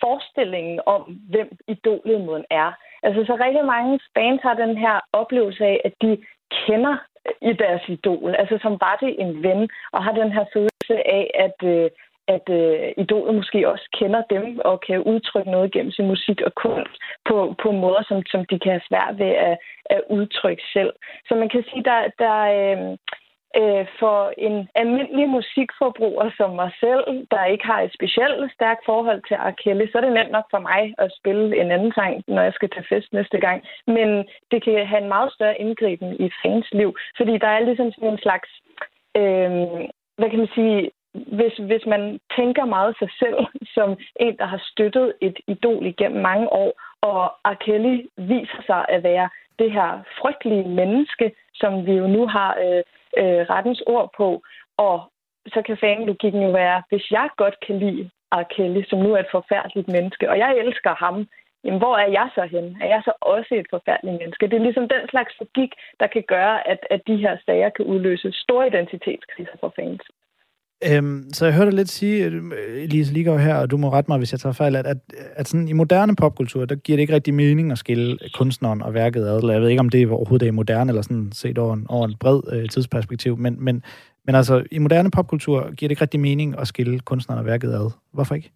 forestillingen 0.00 0.80
om, 0.86 1.02
hvem 1.30 1.48
idolet 1.68 2.20
moden 2.20 2.44
er. 2.50 2.72
Altså, 3.02 3.20
så 3.24 3.34
rigtig 3.44 3.64
mange 3.64 4.00
fans 4.16 4.40
har 4.42 4.54
den 4.54 4.76
her 4.76 5.00
oplevelse 5.12 5.64
af, 5.64 5.80
at 5.84 5.94
de 6.02 6.18
kender 6.66 6.96
øh, 7.26 7.50
i 7.50 7.52
deres 7.52 7.82
idol, 7.88 8.34
altså 8.34 8.58
som 8.62 8.72
var 8.80 8.96
det 9.02 9.20
en 9.22 9.42
ven, 9.42 9.68
og 9.92 10.04
har 10.04 10.12
den 10.12 10.32
her 10.32 10.44
følelse 10.52 10.69
af, 10.96 11.30
at, 11.34 11.68
øh, 11.68 11.90
at 12.34 12.46
øh, 12.60 12.92
idolet 13.02 13.34
måske 13.34 13.68
også 13.68 13.88
kender 13.98 14.22
dem 14.30 14.58
og 14.64 14.80
kan 14.80 15.02
udtrykke 15.02 15.50
noget 15.50 15.72
gennem 15.72 15.92
sin 15.92 16.06
musik 16.06 16.40
og 16.40 16.54
kunst 16.54 16.94
på, 17.28 17.54
på 17.62 17.72
måder, 17.72 18.02
som, 18.08 18.22
som 18.26 18.44
de 18.50 18.58
kan 18.58 18.72
have 18.72 18.88
svært 18.88 19.18
ved 19.18 19.32
at, 19.48 19.58
at 19.90 20.02
udtrykke 20.10 20.62
selv. 20.72 20.92
Så 21.28 21.34
man 21.34 21.48
kan 21.48 21.64
sige, 21.70 21.84
der, 21.84 22.00
der, 22.18 22.36
øh, 22.58 22.96
øh, 23.58 23.86
for 24.00 24.32
en 24.38 24.68
almindelig 24.74 25.28
musikforbruger 25.28 26.30
som 26.36 26.50
mig 26.50 26.70
selv, 26.80 27.04
der 27.30 27.44
ikke 27.44 27.66
har 27.66 27.80
et 27.80 27.94
specielt 27.94 28.52
stærkt 28.52 28.82
forhold 28.86 29.22
til 29.28 29.36
R. 29.36 29.50
Kelly, 29.50 29.86
så 29.86 29.98
er 29.98 30.04
det 30.04 30.12
nemt 30.12 30.30
nok 30.30 30.46
for 30.50 30.58
mig 30.58 30.94
at 30.98 31.12
spille 31.18 31.60
en 31.60 31.70
anden 31.70 31.92
sang, 31.92 32.24
når 32.28 32.42
jeg 32.42 32.52
skal 32.54 32.70
til 32.70 32.84
fest 32.88 33.12
næste 33.12 33.38
gang. 33.40 33.58
Men 33.86 34.08
det 34.50 34.64
kan 34.64 34.86
have 34.86 35.02
en 35.02 35.08
meget 35.08 35.32
større 35.32 35.60
indgriben 35.60 36.10
i 36.24 36.30
fans 36.42 36.68
liv, 36.72 36.96
fordi 37.16 37.38
der 37.38 37.46
er 37.46 37.60
ligesom 37.60 37.92
sådan 37.92 38.12
en 38.12 38.24
slags, 38.26 38.50
øh, 39.16 39.88
hvad 40.20 40.30
kan 40.30 40.38
man 40.38 40.54
sige, 40.58 40.90
hvis, 41.38 41.54
hvis 41.70 41.84
man 41.86 42.20
tænker 42.36 42.64
meget 42.64 42.94
sig 42.98 43.10
selv 43.22 43.38
som 43.76 43.88
en, 44.20 44.36
der 44.36 44.46
har 44.46 44.62
støttet 44.70 45.12
et 45.20 45.38
idol 45.46 45.86
igennem 45.86 46.22
mange 46.22 46.52
år, 46.52 46.70
og 47.00 47.20
R. 47.52 47.54
Kelly 47.64 47.96
viser 48.16 48.62
sig 48.66 48.84
at 48.88 49.02
være 49.02 49.28
det 49.58 49.72
her 49.72 49.90
frygtelige 50.20 50.68
menneske, 50.68 51.32
som 51.54 51.86
vi 51.86 51.92
jo 51.92 52.06
nu 52.06 52.26
har 52.26 52.50
øh, 52.64 52.82
øh, 53.20 53.42
rettens 53.52 53.82
ord 53.86 54.10
på. 54.16 54.42
Og 54.76 54.96
så 55.46 55.62
kan 55.66 55.76
fanlogikken 55.80 56.42
jo 56.42 56.50
være, 56.50 56.82
hvis 56.88 57.10
jeg 57.10 57.28
godt 57.36 57.56
kan 57.66 57.78
lide 57.78 58.10
R. 58.32 58.42
Kelly, 58.54 58.82
som 58.88 58.98
nu 58.98 59.14
er 59.14 59.20
et 59.20 59.34
forfærdeligt 59.36 59.88
menneske, 59.88 60.30
og 60.30 60.38
jeg 60.38 60.50
elsker 60.58 60.94
ham, 60.94 61.28
jamen 61.64 61.80
hvor 61.82 61.96
er 62.04 62.10
jeg 62.18 62.28
så 62.34 62.42
hen? 62.54 62.66
Er 62.84 62.88
jeg 62.94 63.02
så 63.04 63.12
også 63.20 63.52
et 63.60 63.68
forfærdeligt 63.70 64.18
menneske? 64.20 64.46
Det 64.46 64.56
er 64.56 64.66
ligesom 64.68 64.88
den 64.94 65.04
slags 65.12 65.32
logik, 65.40 65.72
der 66.00 66.06
kan 66.14 66.24
gøre, 66.34 66.68
at, 66.72 66.80
at 66.90 67.00
de 67.06 67.16
her 67.16 67.34
sager 67.46 67.70
kan 67.76 67.84
udløse 67.84 68.28
store 68.32 68.66
identitetskriser 68.66 69.56
for 69.60 69.72
fans. 69.76 70.02
Øhm, 70.88 71.24
så 71.32 71.46
jeg 71.46 71.54
hørte 71.54 71.76
lidt 71.76 71.88
sige, 71.88 72.24
øh, 72.24 72.82
Elise 72.82 73.12
Ligger 73.12 73.38
her, 73.38 73.54
og 73.54 73.70
du 73.70 73.76
må 73.76 73.88
rette 73.88 74.10
mig, 74.10 74.18
hvis 74.18 74.32
jeg 74.32 74.40
tager 74.40 74.52
fejl, 74.52 74.76
at, 74.76 74.86
at, 74.86 74.96
at 75.36 75.48
sådan 75.48 75.68
i 75.68 75.72
moderne 75.72 76.16
popkultur, 76.16 76.64
der 76.64 76.74
giver 76.74 76.96
det 76.96 77.00
ikke 77.00 77.14
rigtig 77.14 77.34
mening 77.34 77.72
at 77.72 77.78
skille 77.78 78.18
kunstneren 78.34 78.82
og 78.82 78.94
værket 78.94 79.26
ad. 79.26 79.50
Jeg 79.52 79.60
ved 79.60 79.68
ikke, 79.68 79.80
om 79.80 79.88
det 79.88 80.10
overhovedet 80.10 80.48
er 80.48 80.52
moderne, 80.52 80.90
eller 80.90 81.02
sådan 81.02 81.32
set 81.32 81.58
over 81.58 81.74
en, 81.74 81.86
over 81.88 82.06
en 82.06 82.16
bred 82.20 82.40
øh, 82.52 82.68
tidsperspektiv, 82.68 83.36
men, 83.36 83.64
men, 83.64 83.82
men 84.24 84.34
altså, 84.34 84.64
i 84.72 84.78
moderne 84.78 85.10
popkultur 85.10 85.60
giver 85.60 85.88
det 85.88 85.90
ikke 85.90 86.02
rigtig 86.02 86.20
mening 86.20 86.58
at 86.58 86.68
skille 86.68 87.00
kunstneren 87.00 87.40
og 87.40 87.46
værket 87.46 87.72
ad. 87.72 87.90
Hvorfor 88.12 88.34
ikke? 88.34 88.52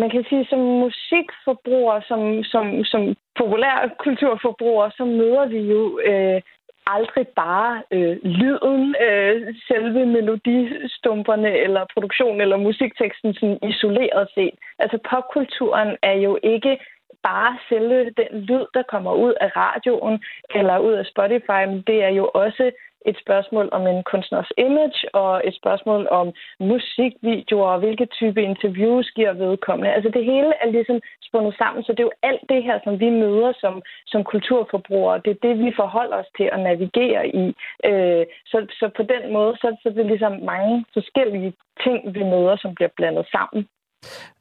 Man 0.00 0.10
kan 0.10 0.24
sige, 0.28 0.46
som 0.50 0.58
musikforbruger, 0.58 2.00
som, 2.08 2.44
som, 2.44 2.84
som 2.84 3.16
populær 3.38 3.94
kulturforbruger, 3.98 4.90
så 4.96 5.04
møder 5.04 5.46
vi 5.46 5.58
jo 5.58 6.00
øh, 6.10 6.40
aldrig 6.86 7.26
bare 7.28 7.82
øh, 7.90 8.16
lyden, 8.24 8.94
øh, 9.06 9.54
selve 9.68 10.06
melodistumperne 10.06 11.50
eller 11.64 11.86
produktionen 11.94 12.40
eller 12.40 12.56
musikteksten 12.56 13.34
sådan 13.34 13.58
isoleret 13.70 14.28
set. 14.34 14.54
Altså 14.78 14.98
popkulturen 15.10 15.96
er 16.02 16.16
jo 16.26 16.38
ikke 16.42 16.78
bare 17.22 17.58
selve 17.68 17.98
den 18.20 18.40
lyd, 18.48 18.66
der 18.74 18.82
kommer 18.92 19.12
ud 19.14 19.34
af 19.40 19.50
radioen 19.56 20.16
eller 20.54 20.78
ud 20.78 20.92
af 20.92 21.06
Spotify, 21.06 21.62
men 21.70 21.82
det 21.86 21.98
er 22.02 22.12
jo 22.20 22.30
også 22.34 22.64
et 23.04 23.16
spørgsmål 23.24 23.68
om 23.72 23.86
en 23.86 24.02
kunstners 24.02 24.50
image, 24.58 25.14
og 25.14 25.42
et 25.44 25.54
spørgsmål 25.56 26.08
om 26.10 26.32
musikvideoer, 26.60 27.68
og 27.74 27.78
hvilke 27.78 28.06
type 28.06 28.42
interviews 28.42 29.06
giver 29.16 29.32
vedkommende. 29.32 29.92
Altså 29.92 30.10
det 30.16 30.24
hele 30.24 30.52
er 30.62 30.68
ligesom 30.70 31.00
spundet 31.22 31.54
sammen, 31.58 31.84
så 31.84 31.92
det 31.92 32.00
er 32.00 32.10
jo 32.10 32.18
alt 32.22 32.44
det 32.48 32.62
her, 32.64 32.78
som 32.84 33.00
vi 33.00 33.10
møder 33.10 33.52
som, 33.60 33.82
som 34.06 34.24
kulturforbrugere. 34.24 35.20
Det 35.24 35.30
er 35.30 35.46
det, 35.48 35.58
vi 35.64 35.72
forholder 35.76 36.16
os 36.16 36.30
til 36.36 36.48
at 36.52 36.60
navigere 36.60 37.28
i. 37.28 37.44
Øh, 37.88 38.26
så, 38.46 38.66
så 38.78 38.90
på 38.96 39.02
den 39.02 39.32
måde, 39.32 39.56
så, 39.56 39.76
så 39.82 39.88
er 39.88 39.92
det 39.92 40.06
ligesom 40.06 40.32
mange 40.52 40.84
forskellige 40.92 41.52
ting, 41.84 42.14
vi 42.14 42.22
møder, 42.22 42.56
som 42.56 42.74
bliver 42.74 42.92
blandet 42.96 43.26
sammen 43.26 43.68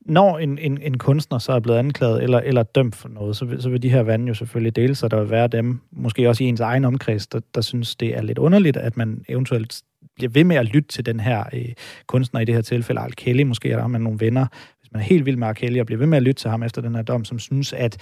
når 0.05 0.37
en, 0.37 0.57
en, 0.57 0.81
en 0.81 0.97
kunstner 0.97 1.37
så 1.37 1.51
er 1.51 1.59
blevet 1.59 1.79
anklaget 1.79 2.23
eller, 2.23 2.39
eller 2.39 2.63
dømt 2.63 2.95
for 2.95 3.09
noget, 3.09 3.35
så 3.35 3.45
vil, 3.45 3.61
så 3.61 3.69
vil 3.69 3.83
de 3.83 3.89
her 3.89 4.03
vande 4.03 4.27
jo 4.27 4.33
selvfølgelig 4.33 4.75
dele 4.75 4.95
sig. 4.95 5.11
Der 5.11 5.19
vil 5.19 5.29
være 5.29 5.47
dem, 5.47 5.79
måske 5.91 6.29
også 6.29 6.43
i 6.43 6.47
ens 6.47 6.59
egen 6.59 6.85
omkreds, 6.85 7.27
der, 7.27 7.39
der 7.55 7.61
synes, 7.61 7.95
det 7.95 8.17
er 8.17 8.21
lidt 8.21 8.37
underligt, 8.37 8.77
at 8.77 8.97
man 8.97 9.25
eventuelt 9.29 9.81
bliver 10.15 10.31
ved 10.31 10.43
med 10.43 10.55
at 10.55 10.65
lytte 10.65 10.89
til 10.89 11.05
den 11.05 11.19
her 11.19 11.43
øh, 11.53 11.73
kunstner, 12.07 12.41
i 12.41 12.45
det 12.45 12.55
her 12.55 12.61
tilfælde 12.61 13.01
Al 13.01 13.15
Kelly, 13.15 13.41
måske 13.41 13.71
er 13.71 13.77
der 13.77 13.87
man 13.87 14.01
nogle 14.01 14.19
venner, 14.19 14.45
hvis 14.79 14.91
man 14.91 15.01
er 15.01 15.05
helt 15.05 15.25
vild 15.25 15.37
med 15.37 15.47
Al 15.47 15.55
Kelly, 15.55 15.79
og 15.79 15.85
bliver 15.85 15.99
ved 15.99 16.07
med 16.07 16.17
at 16.17 16.23
lytte 16.23 16.41
til 16.41 16.49
ham 16.49 16.63
efter 16.63 16.81
den 16.81 16.95
her 16.95 17.01
dom, 17.01 17.25
som 17.25 17.39
synes, 17.39 17.73
at 17.73 17.97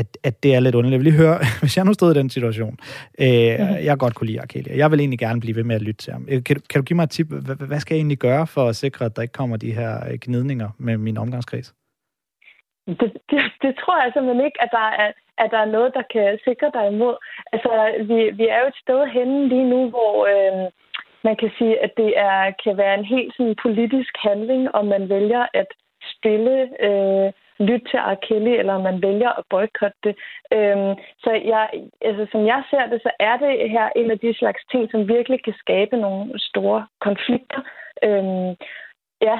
at, 0.00 0.08
at 0.28 0.42
det 0.42 0.54
er 0.54 0.60
lidt 0.60 0.74
underligt. 0.74 0.96
Jeg 0.96 1.00
vil 1.04 1.12
lige 1.12 1.22
høre, 1.24 1.38
hvis 1.62 1.76
jeg 1.76 1.84
nu 1.84 1.92
stod 1.92 2.10
i 2.14 2.18
den 2.18 2.30
situation, 2.30 2.74
øh, 3.24 3.28
mm-hmm. 3.28 3.84
jeg 3.88 3.98
godt 3.98 4.14
kunne 4.14 4.26
lide 4.30 4.40
Arkelia. 4.40 4.76
Jeg 4.82 4.90
vil 4.90 5.00
egentlig 5.00 5.18
gerne 5.18 5.40
blive 5.40 5.56
ved 5.56 5.64
med 5.64 5.76
at 5.76 5.82
lytte 5.82 6.00
til 6.04 6.12
ham. 6.12 6.24
Øh, 6.30 6.44
kan, 6.46 6.56
kan 6.70 6.80
du 6.80 6.84
give 6.88 6.96
mig 6.96 7.04
et 7.04 7.10
tip? 7.10 7.28
Hvad, 7.46 7.66
hvad 7.70 7.80
skal 7.80 7.94
jeg 7.94 8.00
egentlig 8.00 8.18
gøre 8.18 8.46
for 8.46 8.64
at 8.68 8.76
sikre, 8.76 9.04
at 9.04 9.16
der 9.16 9.22
ikke 9.22 9.38
kommer 9.40 9.56
de 9.56 9.72
her 9.78 9.92
øh, 10.08 10.18
gnidninger 10.24 10.68
med 10.78 10.96
min 10.96 11.16
omgangskreds? 11.18 11.74
Det, 13.00 13.10
det, 13.30 13.40
det 13.64 13.72
tror 13.80 14.02
jeg 14.02 14.12
simpelthen 14.12 14.44
ikke, 14.46 14.62
at 14.64 14.70
der, 14.78 14.88
er, 15.02 15.10
at 15.42 15.48
der 15.54 15.60
er 15.64 15.74
noget, 15.76 15.90
der 15.98 16.04
kan 16.14 16.38
sikre 16.48 16.70
dig 16.76 16.84
imod. 16.94 17.16
Altså, 17.52 17.70
vi, 18.08 18.18
vi 18.40 18.46
er 18.54 18.58
jo 18.62 18.66
et 18.72 18.82
sted 18.84 19.00
henne 19.16 19.48
lige 19.48 19.68
nu, 19.74 19.80
hvor 19.94 20.14
øh, 20.32 20.70
man 21.28 21.36
kan 21.40 21.50
sige, 21.58 21.74
at 21.84 21.92
det 21.96 22.10
er, 22.28 22.40
kan 22.64 22.76
være 22.82 22.94
en 22.98 23.08
helt 23.14 23.32
sådan, 23.36 23.56
politisk 23.66 24.12
handling, 24.28 24.62
om 24.78 24.84
man 24.94 25.08
vælger 25.08 25.46
at 25.60 25.70
stille 26.14 26.56
øh, 26.86 27.28
lytte 27.58 27.86
til 27.90 27.98
R. 27.98 28.14
Kelly, 28.26 28.54
eller 28.60 28.74
om 28.74 28.82
man 28.82 29.02
vælger 29.02 29.30
at 29.38 29.44
boykotte 29.50 29.98
det. 30.04 30.14
Øhm, 30.56 30.92
så 31.24 31.30
jeg, 31.52 31.64
altså, 32.08 32.26
som 32.32 32.46
jeg 32.46 32.62
ser 32.70 32.86
det, 32.86 32.98
så 33.02 33.10
er 33.20 33.36
det 33.36 33.70
her 33.70 33.86
en 33.96 34.10
af 34.10 34.18
de 34.18 34.34
slags 34.34 34.62
ting, 34.70 34.90
som 34.90 35.08
virkelig 35.08 35.44
kan 35.44 35.54
skabe 35.58 35.96
nogle 35.96 36.38
store 36.38 36.86
konflikter. 37.00 37.60
Øhm, 38.04 38.50
ja. 39.28 39.38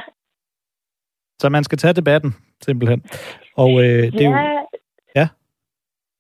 Så 1.40 1.48
man 1.48 1.64
skal 1.64 1.78
tage 1.78 1.94
debatten, 2.00 2.30
simpelthen. 2.60 3.00
Og 3.56 3.70
øh, 3.70 4.02
det 4.12 4.22
er 4.26 4.30
jo... 4.30 4.66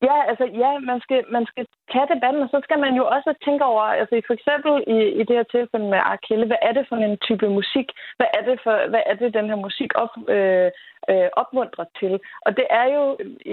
Ja. 0.02 0.16
Altså 0.30 0.44
ja, 0.62 0.78
man 0.78 1.00
skal, 1.00 1.24
man 1.36 1.46
skal 1.46 1.66
tage 1.92 2.10
debatten, 2.14 2.42
og 2.42 2.48
så 2.48 2.60
skal 2.64 2.78
man 2.78 2.94
jo 2.94 3.04
også 3.16 3.34
tænke 3.44 3.64
over, 3.64 3.82
altså 3.82 4.22
for 4.26 4.34
eksempel 4.38 4.72
i, 4.96 4.98
i 5.20 5.22
det 5.28 5.36
her 5.36 5.48
tilfælde 5.54 5.88
med 5.94 6.00
Arkelle, 6.12 6.46
hvad 6.46 6.60
er 6.62 6.72
det 6.72 6.84
for 6.88 6.96
en 6.96 7.18
type 7.28 7.48
musik? 7.48 7.88
Hvad 8.16 8.26
er 8.38 8.42
det, 8.48 8.56
for, 8.64 8.88
hvad 8.92 9.02
er 9.06 9.14
det 9.14 9.34
den 9.34 9.46
her 9.50 9.56
musik 9.66 9.90
op, 9.94 10.12
øh, 10.28 10.70
øh, 11.10 11.28
opmuntrer 11.42 11.86
til? 12.00 12.14
Og 12.46 12.56
det 12.58 12.66
er 12.70 12.86
jo 12.96 13.04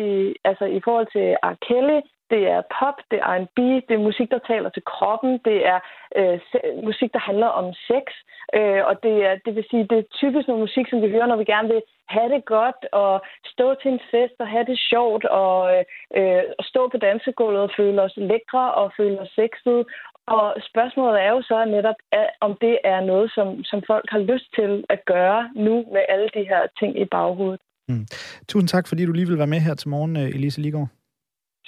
i, 0.04 0.36
altså 0.50 0.66
i 0.66 0.80
forhold 0.86 1.08
til 1.16 1.28
Arkelle, 1.44 2.02
det 2.30 2.42
er 2.56 2.62
pop, 2.80 2.98
det 3.12 3.20
er 3.20 3.26
R&B, 3.36 3.60
det 3.88 3.94
er 3.96 4.08
musik, 4.10 4.30
der 4.32 4.40
taler 4.52 4.70
til 4.70 4.84
kroppen, 4.94 5.32
det 5.50 5.58
er 5.74 5.80
øh, 6.20 6.40
musik, 6.90 7.14
der 7.14 7.20
handler 7.30 7.48
om 7.62 7.74
sex, 7.90 8.06
øh, 8.58 8.82
og 8.90 8.96
det, 9.06 9.16
er, 9.28 9.36
det 9.46 9.56
vil 9.56 9.66
sige, 9.70 9.88
det 9.92 9.98
er 10.00 10.12
typisk 10.22 10.48
noget 10.48 10.66
musik, 10.68 10.86
som 10.90 11.02
vi 11.02 11.10
hører, 11.16 11.28
når 11.28 11.40
vi 11.42 11.52
gerne 11.54 11.70
vil 11.74 11.82
have 12.16 12.30
det 12.36 12.46
godt, 12.46 12.82
og 12.92 13.14
stå 13.54 13.76
til 13.82 13.92
en 13.92 14.02
fest 14.12 14.38
og 14.40 14.48
have 14.48 14.66
det 14.72 14.80
sjovt, 14.92 15.26
og 15.26 15.56
øh, 16.18 16.44
stå 16.72 16.82
på 16.90 16.98
dansegulvet 16.98 17.62
og 17.62 17.72
føle 17.78 18.02
os 18.02 18.16
lækre 18.18 18.74
og 18.74 18.92
føle 18.98 19.20
os 19.24 19.32
sexet. 19.40 19.80
Og 20.28 20.56
spørgsmålet 20.70 21.22
er 21.22 21.32
jo 21.36 21.42
så 21.42 21.66
netop, 21.66 22.00
om 22.42 22.58
det 22.62 22.76
er 22.84 23.00
noget, 23.02 23.32
som, 23.36 23.64
som 23.64 23.80
folk 23.88 24.08
har 24.10 24.20
lyst 24.20 24.48
til 24.56 24.84
at 24.90 25.00
gøre 25.06 25.50
nu 25.56 25.76
med 25.94 26.04
alle 26.10 26.30
de 26.34 26.44
her 26.52 26.62
ting 26.80 27.02
i 27.02 27.06
baghovedet. 27.06 27.62
Mm. 27.88 28.06
Tusind 28.48 28.68
tak, 28.68 28.88
fordi 28.88 29.06
du 29.06 29.12
lige 29.12 29.28
vil 29.28 29.38
være 29.38 29.54
med 29.56 29.60
her 29.60 29.76
til 29.76 29.90
morgen, 29.90 30.16
Elise 30.16 30.62
Ligård. 30.62 30.88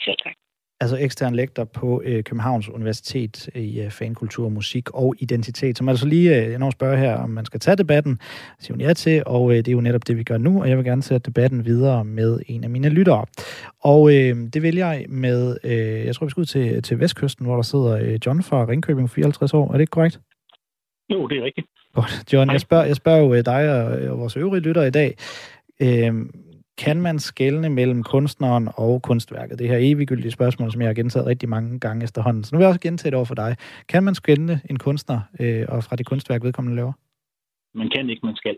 Selv 0.06 0.18
tak 0.24 0.45
altså 0.80 0.98
ekstern 0.98 1.36
lektor 1.36 1.64
på 1.64 2.02
øh, 2.06 2.24
Københavns 2.24 2.70
Universitet 2.70 3.50
i 3.56 3.82
øh, 3.82 3.92
fankultur, 3.92 4.50
musik 4.50 4.90
og 4.90 5.16
identitet, 5.20 5.78
som 5.78 5.90
altså 5.90 6.08
lige 6.08 6.46
øh, 6.46 6.60
når 6.60 6.70
spørger 6.70 6.98
her, 6.98 7.16
om 7.16 7.30
man 7.30 7.46
skal 7.46 7.60
tage 7.60 7.76
debatten, 7.76 8.20
siger 8.60 8.74
hun 8.74 8.82
ja 8.82 8.94
til, 8.94 9.24
og 9.26 9.52
øh, 9.52 9.58
det 9.58 9.68
er 9.68 9.72
jo 9.72 9.82
netop 9.82 10.08
det, 10.08 10.18
vi 10.18 10.24
gør 10.24 10.38
nu, 10.38 10.62
og 10.62 10.70
jeg 10.70 10.78
vil 10.78 10.86
gerne 10.86 11.04
sætte 11.04 11.26
debatten 11.26 11.66
videre 11.66 12.06
med 12.06 12.40
en 12.48 12.64
af 12.64 12.70
mine 12.70 12.90
lyttere. 12.90 13.26
Og 13.84 14.14
øh, 14.16 14.38
det 14.54 14.62
vælger 14.62 14.92
jeg 14.92 15.06
med, 15.10 15.58
øh, 15.64 16.06
jeg 16.06 16.16
tror, 16.16 16.26
vi 16.26 16.30
skal 16.30 16.42
ud 16.42 16.46
til, 16.46 16.84
til 16.84 17.00
Vestkysten, 17.00 17.46
hvor 17.46 17.56
der 17.56 17.64
sidder 17.64 17.92
øh, 17.92 18.20
John 18.26 18.44
fra 18.44 18.66
Ringkøbing, 18.68 19.10
54 19.10 19.54
år. 19.54 19.68
Er 19.68 19.72
det 19.72 19.82
ikke 19.82 19.92
korrekt? 19.92 20.20
Jo, 21.10 21.28
det 21.28 21.38
er 21.38 21.44
rigtigt. 21.44 21.68
Godt. 21.94 22.34
John, 22.34 22.52
jeg 22.52 22.62
spørger, 22.62 22.86
jeg 22.86 22.96
spørger 22.96 23.20
jo 23.20 23.34
øh, 23.34 23.46
dig 23.46 23.84
og, 23.84 24.12
og 24.12 24.20
vores 24.20 24.38
øvrige 24.38 24.62
lyttere 24.62 24.88
i 24.88 24.92
dag, 24.92 25.18
øh, 25.82 26.14
kan 26.78 27.02
man 27.02 27.20
skelne 27.20 27.70
mellem 27.70 28.04
kunstneren 28.04 28.70
og 28.78 29.02
kunstværket? 29.02 29.60
Det 29.60 29.68
her 29.68 29.78
eviggyldige 29.82 30.32
spørgsmål, 30.32 30.72
som 30.72 30.82
jeg 30.82 30.90
har 30.90 30.94
gentaget 30.94 31.28
rigtig 31.28 31.50
mange 31.50 31.80
gange 31.80 32.04
efterhånden. 32.04 32.44
Så 32.44 32.50
nu 32.56 32.58
vil 32.58 32.64
jeg 32.64 32.70
også 32.70 32.82
gentage 32.82 33.12
det 33.12 33.18
over 33.18 33.26
for 33.26 33.36
dig. 33.36 33.56
Kan 33.90 34.04
man 34.04 34.16
skelne 34.16 34.62
en 34.70 34.80
kunstner 34.80 35.20
øh, 35.40 35.66
og 35.70 35.84
fra 35.84 35.96
det 35.96 36.06
kunstværk, 36.06 36.44
vedkommende 36.44 36.76
laver? 36.76 36.94
Man 37.74 37.90
kan 37.90 38.10
ikke, 38.10 38.26
man 38.26 38.36
skal. 38.36 38.58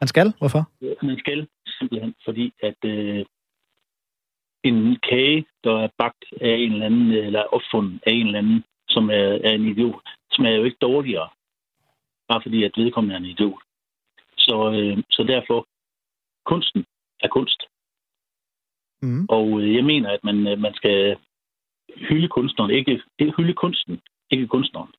Man 0.00 0.08
skal? 0.08 0.32
Hvorfor? 0.38 0.62
Man 1.06 1.18
skal 1.18 1.48
simpelthen, 1.78 2.14
fordi 2.24 2.52
at 2.62 2.80
øh, 2.84 3.24
en 4.64 4.98
kage, 5.08 5.46
der 5.64 5.74
er 5.84 5.88
bagt 5.98 6.24
af 6.40 6.54
en 6.62 6.72
eller 6.72 6.86
anden, 6.86 7.10
eller 7.10 7.42
opfundet 7.42 8.00
af 8.06 8.12
en 8.12 8.26
eller 8.26 8.38
anden, 8.38 8.64
som 8.88 9.10
er, 9.10 9.28
er 9.46 9.52
en 9.52 9.68
idiot, 9.68 10.08
smager 10.32 10.56
jo 10.56 10.64
ikke 10.64 10.76
dårligere, 10.80 11.28
bare 12.28 12.40
fordi 12.42 12.64
at 12.64 12.72
vedkommende 12.76 13.14
er 13.14 13.18
en 13.18 13.32
idiot. 13.34 13.62
Så, 14.36 14.56
øh, 14.72 15.02
så 15.10 15.22
derfor, 15.22 15.66
kunsten 16.44 16.84
er 17.24 17.28
kunst. 17.28 17.60
Mm. 19.02 19.26
Og 19.28 19.60
øh, 19.60 19.74
jeg 19.74 19.84
mener, 19.84 20.08
at 20.10 20.24
man, 20.24 20.46
øh, 20.46 20.58
man 20.58 20.74
skal 20.74 21.16
hylde 22.08 22.28
kunstneren, 22.28 22.70
ikke, 22.70 23.02
ikke 23.18 23.34
hylde 23.36 23.54
kunsten, 23.54 24.00
ikke 24.30 24.46
kunstneren. 24.46 24.92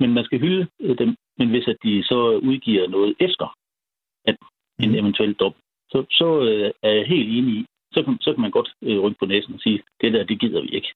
Men 0.00 0.14
man 0.14 0.24
skal 0.24 0.40
hylde 0.40 0.66
øh, 0.80 0.98
dem, 0.98 1.16
men 1.38 1.48
hvis 1.50 1.68
at 1.68 1.76
de 1.84 2.02
så 2.02 2.40
udgiver 2.48 2.88
noget 2.88 3.14
efter 3.20 3.56
at 4.24 4.36
en 4.82 4.90
mm. 4.90 4.94
eventuel 4.94 5.34
dom, 5.34 5.54
så, 5.90 6.04
så 6.10 6.26
er 6.82 6.90
jeg 6.90 7.06
helt 7.06 7.28
enig 7.38 7.54
i, 7.54 7.66
så 7.92 8.02
kan, 8.02 8.18
så 8.20 8.32
kan 8.32 8.40
man 8.40 8.50
godt 8.50 8.70
øh, 8.82 8.98
rynke 9.00 9.18
på 9.18 9.26
næsen 9.26 9.54
og 9.54 9.60
sige, 9.60 9.82
det 10.00 10.12
der, 10.12 10.24
det 10.24 10.40
gider 10.40 10.62
vi 10.62 10.68
ikke. 10.68 10.92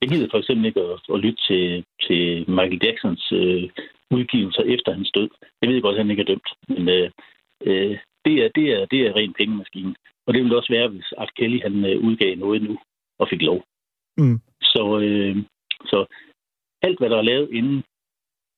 Jeg 0.00 0.08
gider 0.08 0.28
for 0.30 0.38
eksempel 0.38 0.66
ikke 0.66 0.80
at, 0.80 1.00
at 1.14 1.20
lytte 1.20 1.42
til, 1.48 1.84
til 2.06 2.50
Michael 2.50 2.80
Jacksons 2.84 3.32
øh, 3.32 3.70
udgivelser 4.10 4.62
efter 4.62 4.92
hans 4.92 5.10
død. 5.10 5.28
Jeg 5.62 5.70
ved 5.70 5.82
godt, 5.82 5.94
at 5.94 6.00
han 6.02 6.10
ikke 6.10 6.22
er 6.22 6.32
dømt, 6.32 6.50
men 6.68 6.88
øh, 6.88 7.10
øh, 7.66 7.98
det 8.24 8.34
er, 8.44 8.48
det 8.54 8.66
er, 8.72 8.86
det 8.86 9.00
er 9.06 9.16
ren 9.16 9.32
pengemaskine. 9.32 9.94
Og 10.26 10.34
det 10.34 10.42
ville 10.42 10.56
også 10.56 10.72
være, 10.72 10.88
hvis 10.88 11.12
Art 11.18 11.34
Kelly 11.34 11.60
han 11.62 11.84
øh, 11.84 12.00
udgav 12.06 12.36
noget 12.36 12.62
nu 12.62 12.78
og 13.18 13.28
fik 13.28 13.42
lov. 13.42 13.64
Mm. 14.18 14.40
Så, 14.62 15.00
øh, 15.02 15.36
så 15.84 16.06
alt, 16.82 16.98
hvad 16.98 17.10
der 17.10 17.18
er 17.18 17.30
lavet 17.30 17.48
inden, 17.52 17.82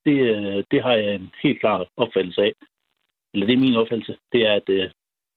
det, 0.07 0.19
øh, 0.35 0.65
det 0.71 0.83
har 0.83 0.93
jeg 0.93 1.15
en 1.15 1.31
helt 1.43 1.61
klar 1.61 1.87
opfattelse 1.97 2.43
af. 2.43 2.53
Eller 3.33 3.47
det 3.47 3.55
er 3.55 3.65
min 3.67 3.77
opfattelse. 3.77 4.17
Det 4.33 4.47
er, 4.47 4.53
at 4.53 4.69
øh, 4.69 4.91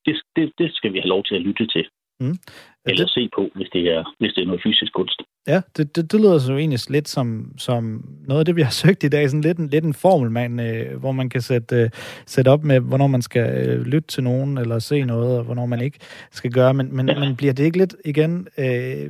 det, 0.06 0.22
det, 0.36 0.54
det 0.58 0.74
skal 0.74 0.94
vi 0.94 1.00
have 1.00 1.14
lov 1.16 1.24
til 1.24 1.36
at 1.36 1.42
lytte 1.42 1.68
til. 1.68 1.90
Mm. 2.20 2.38
Eller 2.86 3.06
det... 3.06 3.14
se 3.14 3.30
på, 3.36 3.50
hvis 3.56 3.70
det, 3.74 3.84
er, 3.96 4.16
hvis 4.20 4.34
det 4.34 4.42
er 4.42 4.46
noget 4.46 4.64
fysisk 4.64 4.94
kunst. 4.94 5.22
Ja, 5.48 5.62
det, 5.78 5.96
det, 5.96 6.12
det 6.12 6.20
lyder 6.20 6.40
så 6.40 6.58
egentlig 6.58 6.80
lidt 6.90 7.10
som, 7.10 7.52
som 7.58 8.06
noget 8.28 8.40
af 8.40 8.46
det, 8.46 8.56
vi 8.56 8.62
har 8.62 8.72
søgt 8.84 9.04
i 9.04 9.08
dag. 9.08 9.30
Sådan 9.30 9.42
lidt 9.42 9.58
en, 9.58 9.68
lidt 9.68 9.86
en 9.86 9.94
formel, 9.94 10.32
man, 10.32 10.60
øh, 10.60 11.00
hvor 11.00 11.12
man 11.12 11.30
kan 11.30 11.42
sætte, 11.42 11.76
øh, 11.76 11.90
sætte 12.26 12.50
op 12.50 12.64
med, 12.64 12.80
hvornår 12.80 13.08
man 13.08 13.22
skal 13.22 13.68
øh, 13.68 13.82
lytte 13.82 14.08
til 14.08 14.24
nogen, 14.24 14.58
eller 14.58 14.80
se 14.80 15.04
noget, 15.04 15.38
og 15.38 15.44
hvornår 15.44 15.66
man 15.66 15.82
ikke 15.82 16.00
skal 16.32 16.52
gøre. 16.52 16.74
Men, 16.74 16.96
men, 16.96 17.06
men 17.06 17.36
bliver 17.36 17.54
det 17.54 17.64
ikke 17.64 17.78
lidt 17.78 17.96
igen... 18.06 18.48
Øh, 18.58 18.68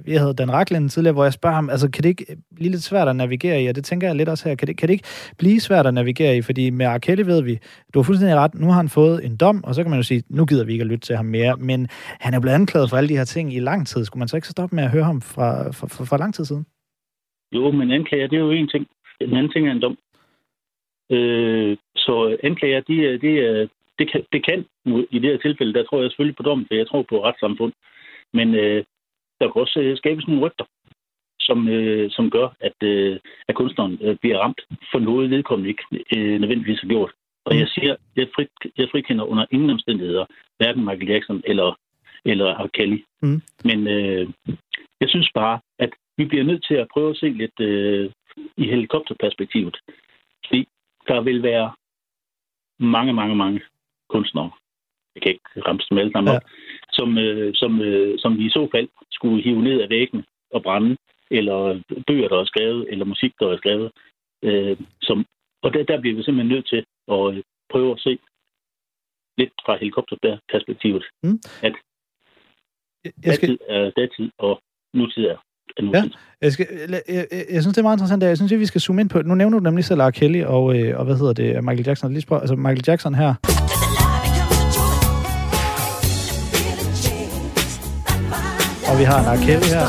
jeg 0.07 0.19
havde 0.19 0.33
Dan 0.33 0.51
Raklen 0.51 0.89
tidligere, 0.89 1.13
hvor 1.13 1.23
jeg 1.23 1.33
spørger 1.33 1.55
ham, 1.55 1.69
altså 1.69 1.89
kan 1.89 2.03
det 2.03 2.09
ikke 2.09 2.25
blive 2.55 2.71
lidt 2.71 2.83
svært 2.83 3.07
at 3.07 3.15
navigere 3.15 3.63
i? 3.63 3.67
Og 3.67 3.75
det 3.75 3.85
tænker 3.85 4.07
jeg 4.07 4.15
lidt 4.15 4.29
også 4.29 4.49
her. 4.49 4.55
Kan 4.55 4.67
det, 4.67 4.77
kan 4.77 4.87
det 4.87 4.93
ikke 4.93 5.05
blive 5.37 5.59
svært 5.59 5.87
at 5.87 5.93
navigere 5.93 6.37
i? 6.37 6.41
Fordi 6.41 6.69
med 6.69 6.85
Arkelle 6.85 7.25
ved 7.25 7.41
vi, 7.41 7.59
du 7.93 7.99
har 7.99 8.03
fuldstændig 8.03 8.37
ret, 8.37 8.55
nu 8.55 8.67
har 8.67 8.73
han 8.73 8.89
fået 8.89 9.25
en 9.25 9.35
dom, 9.35 9.63
og 9.63 9.75
så 9.75 9.83
kan 9.83 9.89
man 9.89 9.99
jo 9.99 10.03
sige, 10.03 10.23
nu 10.29 10.45
gider 10.45 10.63
vi 10.63 10.71
ikke 10.71 10.81
at 10.81 10.87
lytte 10.87 11.07
til 11.07 11.15
ham 11.15 11.25
mere. 11.25 11.55
Men 11.59 11.87
han 12.19 12.33
er 12.33 12.39
blevet 12.39 12.55
anklaget 12.55 12.89
for 12.89 12.97
alle 12.97 13.09
de 13.09 13.17
her 13.17 13.25
ting 13.25 13.53
i 13.53 13.59
lang 13.59 13.87
tid. 13.87 14.05
Skulle 14.05 14.19
man 14.19 14.27
så 14.27 14.35
ikke 14.35 14.47
så 14.47 14.51
stoppe 14.51 14.75
med 14.75 14.83
at 14.83 14.89
høre 14.89 15.03
ham 15.03 15.21
fra, 15.21 15.71
fra, 15.71 15.87
fra, 15.87 16.05
fra 16.05 16.26
lang 16.27 16.35
tid 16.35 16.45
siden? 16.45 16.65
Jo, 17.55 17.71
men 17.71 17.91
anklager, 17.91 18.27
det 18.27 18.37
er 18.37 18.45
jo 18.47 18.51
en 18.51 18.67
ting. 18.67 18.87
Den 19.21 19.37
anden 19.37 19.51
ting 19.51 19.67
er 19.67 19.71
en 19.71 19.81
dom. 19.85 19.97
Øh, 21.15 21.77
så 21.95 22.37
anklager, 22.43 22.81
de, 22.89 22.95
de, 23.23 23.31
det, 23.99 24.11
kan, 24.11 24.21
det 24.33 24.41
kan, 24.47 24.59
i 25.15 25.19
det 25.19 25.29
her 25.31 25.37
tilfælde, 25.37 25.73
der 25.73 25.83
tror 25.83 26.01
jeg 26.01 26.09
selvfølgelig 26.11 26.37
på 26.37 26.43
dommen, 26.43 26.67
for 26.67 26.75
jeg 26.75 26.87
tror 26.87 27.01
på 27.09 27.23
retssamfund. 27.23 27.73
Men 28.33 28.55
øh, 28.55 28.83
der 29.39 29.45
kan 29.47 29.61
også 29.61 29.79
øh, 29.79 29.97
skabes 29.97 30.27
nogle 30.27 30.43
rygter, 30.45 30.65
som, 31.39 31.67
øh, 31.67 32.11
som 32.11 32.29
gør, 32.29 32.47
at, 32.59 32.77
øh, 32.83 33.19
at 33.47 33.55
kunstneren 33.55 33.97
øh, 34.01 34.15
bliver 34.21 34.37
ramt 34.39 34.61
for 34.91 34.99
noget 34.99 35.29
vedkommende 35.29 35.69
ikke 35.69 35.83
øh, 36.15 36.39
nødvendigvis 36.41 36.81
har 36.81 36.87
gjort. 36.87 37.11
Og 37.45 37.57
jeg 37.59 37.67
siger, 37.67 37.95
jeg, 38.15 38.27
fri, 38.35 38.47
jeg 38.77 38.87
frikender 38.91 39.23
under 39.23 39.45
ingen 39.51 39.69
omstændigheder, 39.69 40.25
hverken 40.57 40.85
Michael 40.85 41.09
Jackson 41.09 41.41
eller, 41.45 41.79
eller 42.25 42.47
R. 42.63 42.67
Kelly. 42.67 42.99
Mm. 43.21 43.41
Men 43.63 43.87
øh, 43.87 44.27
jeg 45.01 45.09
synes 45.09 45.29
bare, 45.35 45.59
at 45.79 45.89
vi 46.17 46.25
bliver 46.25 46.43
nødt 46.43 46.65
til 46.65 46.75
at 46.75 46.87
prøve 46.93 47.09
at 47.09 47.17
se 47.17 47.29
lidt 47.29 47.59
øh, 47.59 48.11
i 48.57 48.63
helikopterperspektivet. 48.63 49.77
Fordi 50.47 50.67
der 51.07 51.21
vil 51.21 51.43
være 51.43 51.71
mange, 52.79 53.13
mange, 53.13 53.35
mange 53.35 53.61
kunstnere, 54.09 54.51
jeg 55.15 55.21
kan 55.21 55.31
ikke 55.31 55.61
ramme 55.67 55.81
dem 55.89 55.97
alle 55.97 56.11
sammen 56.11 56.33
ja. 56.33 56.35
op, 56.35 56.43
som, 56.91 57.17
øh, 57.17 57.53
som, 57.55 57.81
øh, 57.81 58.19
som 58.19 58.37
vi 58.37 58.45
i 58.45 58.49
så 58.49 58.67
fald 58.73 58.89
skulle 59.11 59.43
hive 59.43 59.61
ned 59.61 59.81
af 59.81 59.89
væggen 59.89 60.25
og 60.51 60.63
brænde, 60.63 60.97
eller 61.31 61.81
bøger, 62.07 62.27
der 62.27 62.39
er 62.39 62.45
skrevet, 62.45 62.85
eller 62.91 63.05
musik, 63.05 63.33
der 63.39 63.47
er 63.47 63.57
skrevet. 63.57 63.91
Øh, 64.43 64.77
som, 65.01 65.25
og 65.61 65.73
der, 65.73 65.83
der 65.83 66.01
bliver 66.01 66.15
vi 66.15 66.23
simpelthen 66.23 66.53
nødt 66.55 66.67
til 66.67 66.85
at 67.07 67.35
øh, 67.35 67.43
prøve 67.69 67.91
at 67.91 67.99
se 67.99 68.19
lidt 69.37 69.53
fra 69.65 69.77
helikopterperspektivet, 69.77 71.05
mm. 71.23 71.39
at 71.63 71.73
jeg 73.25 73.33
skal... 73.33 73.49
datid 73.49 73.57
er 73.67 73.89
datid, 73.89 74.29
og 74.37 74.61
nutid 74.93 75.25
er 75.25 75.37
Ja, 75.93 76.03
jeg, 76.41 76.53
skal, 76.53 76.67
jeg, 76.89 77.01
jeg, 77.09 77.25
jeg, 77.31 77.61
synes, 77.61 77.75
det 77.75 77.77
er 77.77 77.81
meget 77.81 77.95
interessant. 77.95 78.23
Jeg 78.23 78.37
synes, 78.37 78.51
at 78.51 78.59
vi 78.59 78.65
skal 78.65 78.81
zoome 78.81 79.01
ind 79.01 79.09
på... 79.09 79.21
Nu 79.21 79.35
nævner 79.35 79.59
du 79.59 79.63
nemlig 79.63 79.85
selv 79.85 80.01
R. 80.01 80.09
Kelly 80.09 80.43
og, 80.43 80.77
øh, 80.79 80.99
og 80.99 81.05
hvad 81.05 81.15
hedder 81.15 81.33
det, 81.33 81.63
Michael 81.63 81.87
Jackson. 81.87 82.11
Lige 82.13 82.21
spørg, 82.21 82.41
altså 82.41 82.55
Michael 82.55 82.83
Jackson 82.87 83.15
her. 83.15 83.33
Og 88.91 88.99
vi 88.99 89.03
har 89.03 89.19
en 89.19 89.39
R. 89.39 89.45
Kelly 89.45 89.67
her. 89.75 89.87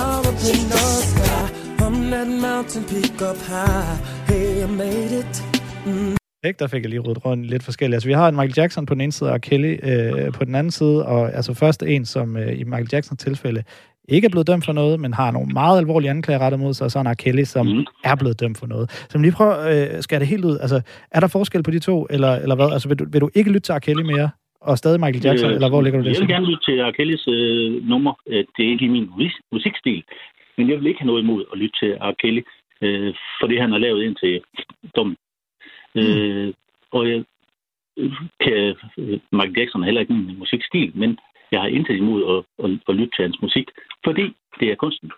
Ikke? 6.45 6.59
Der 6.59 6.67
fik 6.67 6.83
jeg 6.83 6.91
lige 6.91 7.01
ryddet 7.01 7.25
rundt 7.25 7.47
lidt 7.47 7.63
forskelligt. 7.63 7.95
Altså, 7.95 8.09
vi 8.09 8.13
har 8.13 8.29
en 8.29 8.35
Michael 8.35 8.55
Jackson 8.57 8.87
på 8.87 8.95
den 8.95 9.01
ene 9.01 9.13
side, 9.13 9.33
og 9.33 9.41
Kelly 9.41 9.79
øh, 9.83 10.33
på 10.33 10.45
den 10.45 10.55
anden 10.55 10.71
side, 10.71 11.07
og 11.07 11.35
altså 11.35 11.55
først 11.55 11.83
en, 11.83 12.05
som 12.05 12.37
øh, 12.37 12.59
i 12.59 12.65
Michael 12.65 12.89
Jacksons 12.93 13.23
tilfælde 13.23 13.63
ikke 14.09 14.25
er 14.25 14.31
blevet 14.31 14.47
dømt 14.47 14.65
for 14.65 14.73
noget, 14.73 15.01
men 15.01 15.15
har 15.15 15.31
nogle 15.31 15.49
meget 15.53 15.79
alvorlige 15.79 16.11
anklager 16.11 16.41
rettet 16.45 16.61
mod 16.61 16.75
sig, 16.75 16.85
og 16.85 16.91
så 16.91 16.99
er 16.99 17.15
Kelly, 17.15 17.45
som 17.45 17.67
mm. 17.67 17.87
er 18.05 18.17
blevet 18.17 18.41
dømt 18.41 18.59
for 18.59 18.67
noget. 18.67 19.07
Så 19.11 19.19
lige 19.19 19.33
prøv 19.33 19.51
øh, 19.71 20.03
skal 20.03 20.21
det 20.21 20.29
helt 20.29 20.45
ud. 20.45 20.59
Altså, 20.65 20.79
er 21.11 21.21
der 21.21 21.29
forskel 21.29 21.63
på 21.63 21.71
de 21.71 21.79
to, 21.79 22.07
eller, 22.11 22.33
eller 22.35 22.57
hvad? 22.57 22.69
Altså, 22.73 22.89
vil 22.89 22.99
du, 22.99 23.05
vil 23.13 23.21
du 23.21 23.31
ikke 23.35 23.53
lytte 23.53 23.67
til 23.67 23.75
R. 23.75 23.79
Kelly 23.79 24.03
mere, 24.03 24.31
og 24.61 24.79
stadig 24.79 25.01
Michael 25.01 25.25
Jackson, 25.25 25.51
øh, 25.51 25.55
eller 25.55 25.69
hvor 25.69 25.83
ligger 25.83 25.99
du 25.99 26.05
det? 26.05 26.13
Jeg 26.15 26.21
vil 26.21 26.35
gerne 26.35 26.47
lytte 26.51 26.65
til 26.65 26.77
R. 26.89 26.91
Kellys 26.91 27.25
øh, 27.29 27.89
nummer. 27.89 28.13
Øh, 28.27 28.45
det 28.57 28.63
er 28.67 28.71
ikke 28.71 28.89
min 28.89 29.11
musikstil, 29.53 30.03
men 30.57 30.71
jeg 30.71 30.77
vil 30.79 30.87
ikke 30.87 31.01
have 31.01 31.07
noget 31.13 31.23
imod 31.23 31.45
at 31.53 31.59
lytte 31.59 31.77
til 31.81 31.91
R. 32.11 32.15
Kelly, 32.23 32.43
øh, 32.83 33.15
for 33.41 33.47
det 33.47 33.61
han 33.61 33.71
har 33.71 33.79
lavet 33.79 34.03
ind 34.03 34.17
til 34.23 34.41
dommen. 34.97 35.17
Mm. 35.95 36.01
Øh, 36.01 36.53
og 36.93 37.09
jeg 37.11 37.25
kan, 38.45 38.75
øh, 38.99 39.19
Michael 39.33 39.57
Jackson 39.59 39.83
er 39.83 39.85
heller 39.85 40.01
ikke 40.01 40.13
min 40.13 40.39
musikstil, 40.39 40.93
men 40.95 41.19
jeg 41.53 41.61
har 41.61 41.69
intet 41.69 41.97
imod 41.97 42.45
at, 42.65 42.71
at 42.89 42.95
lytte 42.95 43.17
til 43.17 43.23
hans 43.23 43.39
musik, 43.43 43.69
fordi 44.09 44.25
det 44.61 44.67
er 44.73 44.77
kunsten. 44.85 45.11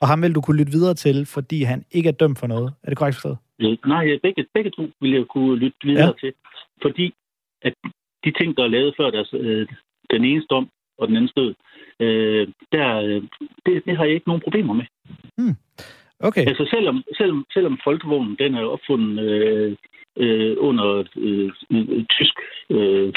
Og 0.00 0.08
ham 0.08 0.22
vil 0.22 0.34
du 0.34 0.40
kunne 0.40 0.58
lytte 0.60 0.72
videre 0.72 0.94
til, 0.94 1.26
fordi 1.26 1.62
han 1.62 1.84
ikke 1.90 2.08
er 2.08 2.18
dømt 2.22 2.38
for 2.38 2.46
noget. 2.46 2.68
Er 2.82 2.88
det 2.88 2.98
korrekt 2.98 3.16
forstået? 3.16 3.38
Øh, 3.62 3.76
nej, 3.86 4.18
begge, 4.22 4.46
begge 4.54 4.70
to 4.70 4.82
vil 5.00 5.12
jeg 5.12 5.26
kunne 5.34 5.56
lytte 5.56 5.78
videre 5.84 6.14
ja. 6.14 6.20
til, 6.22 6.32
fordi 6.82 7.14
at 7.62 7.74
de 8.24 8.30
ting, 8.38 8.56
der 8.56 8.64
er 8.64 8.74
lavet 8.76 8.94
før 8.96 9.10
deres, 9.10 9.30
øh, 9.32 9.66
den 10.10 10.24
ene 10.24 10.42
dom 10.50 10.68
og 10.98 11.08
den 11.08 11.16
anden 11.16 11.28
stød, 11.28 11.54
øh, 12.00 12.48
der, 12.72 12.88
øh, 13.06 13.22
det, 13.66 13.84
det 13.86 13.96
har 13.96 14.04
jeg 14.04 14.14
ikke 14.14 14.28
nogen 14.28 14.42
problemer 14.46 14.74
med. 14.74 14.86
Hmm. 15.38 15.56
Okay. 16.20 16.46
Altså 16.46 16.64
selvom, 16.74 17.04
selvom, 17.16 17.44
selvom 17.52 17.78
folkevognen 17.84 18.36
den 18.38 18.54
er 18.54 18.64
opfundet 18.64 19.18
øh, 19.30 19.76
øh, 20.16 20.56
under 20.58 21.04
øh, 21.16 21.50
tysk 22.16 22.36
øh, 22.70 23.12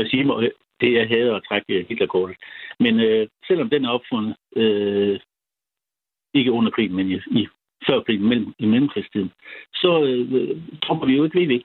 regime, 0.00 0.34
og 0.34 0.44
det 0.82 0.90
er 1.00 1.10
hader 1.12 1.34
at 1.36 1.44
trække 1.48 1.86
Hitlerkortet. 1.88 2.36
Men 2.80 3.00
øh, 3.00 3.28
selvom 3.48 3.70
den 3.70 3.84
er 3.84 3.90
opfundet 3.98 4.34
øh, 4.56 5.20
ikke 6.34 6.52
under 6.52 6.70
krigen, 6.70 6.96
men 6.96 7.06
i, 7.10 7.16
i 7.40 7.42
før 7.86 8.00
krigen, 8.00 8.28
mellem, 8.28 8.52
i 8.58 8.66
mellemkrigstiden, 8.66 9.30
så 9.74 9.90
øh, 10.04 10.56
dropper 10.82 11.06
vi 11.06 11.16
jo 11.16 11.24
ikke 11.24 11.38
VV. 11.40 11.62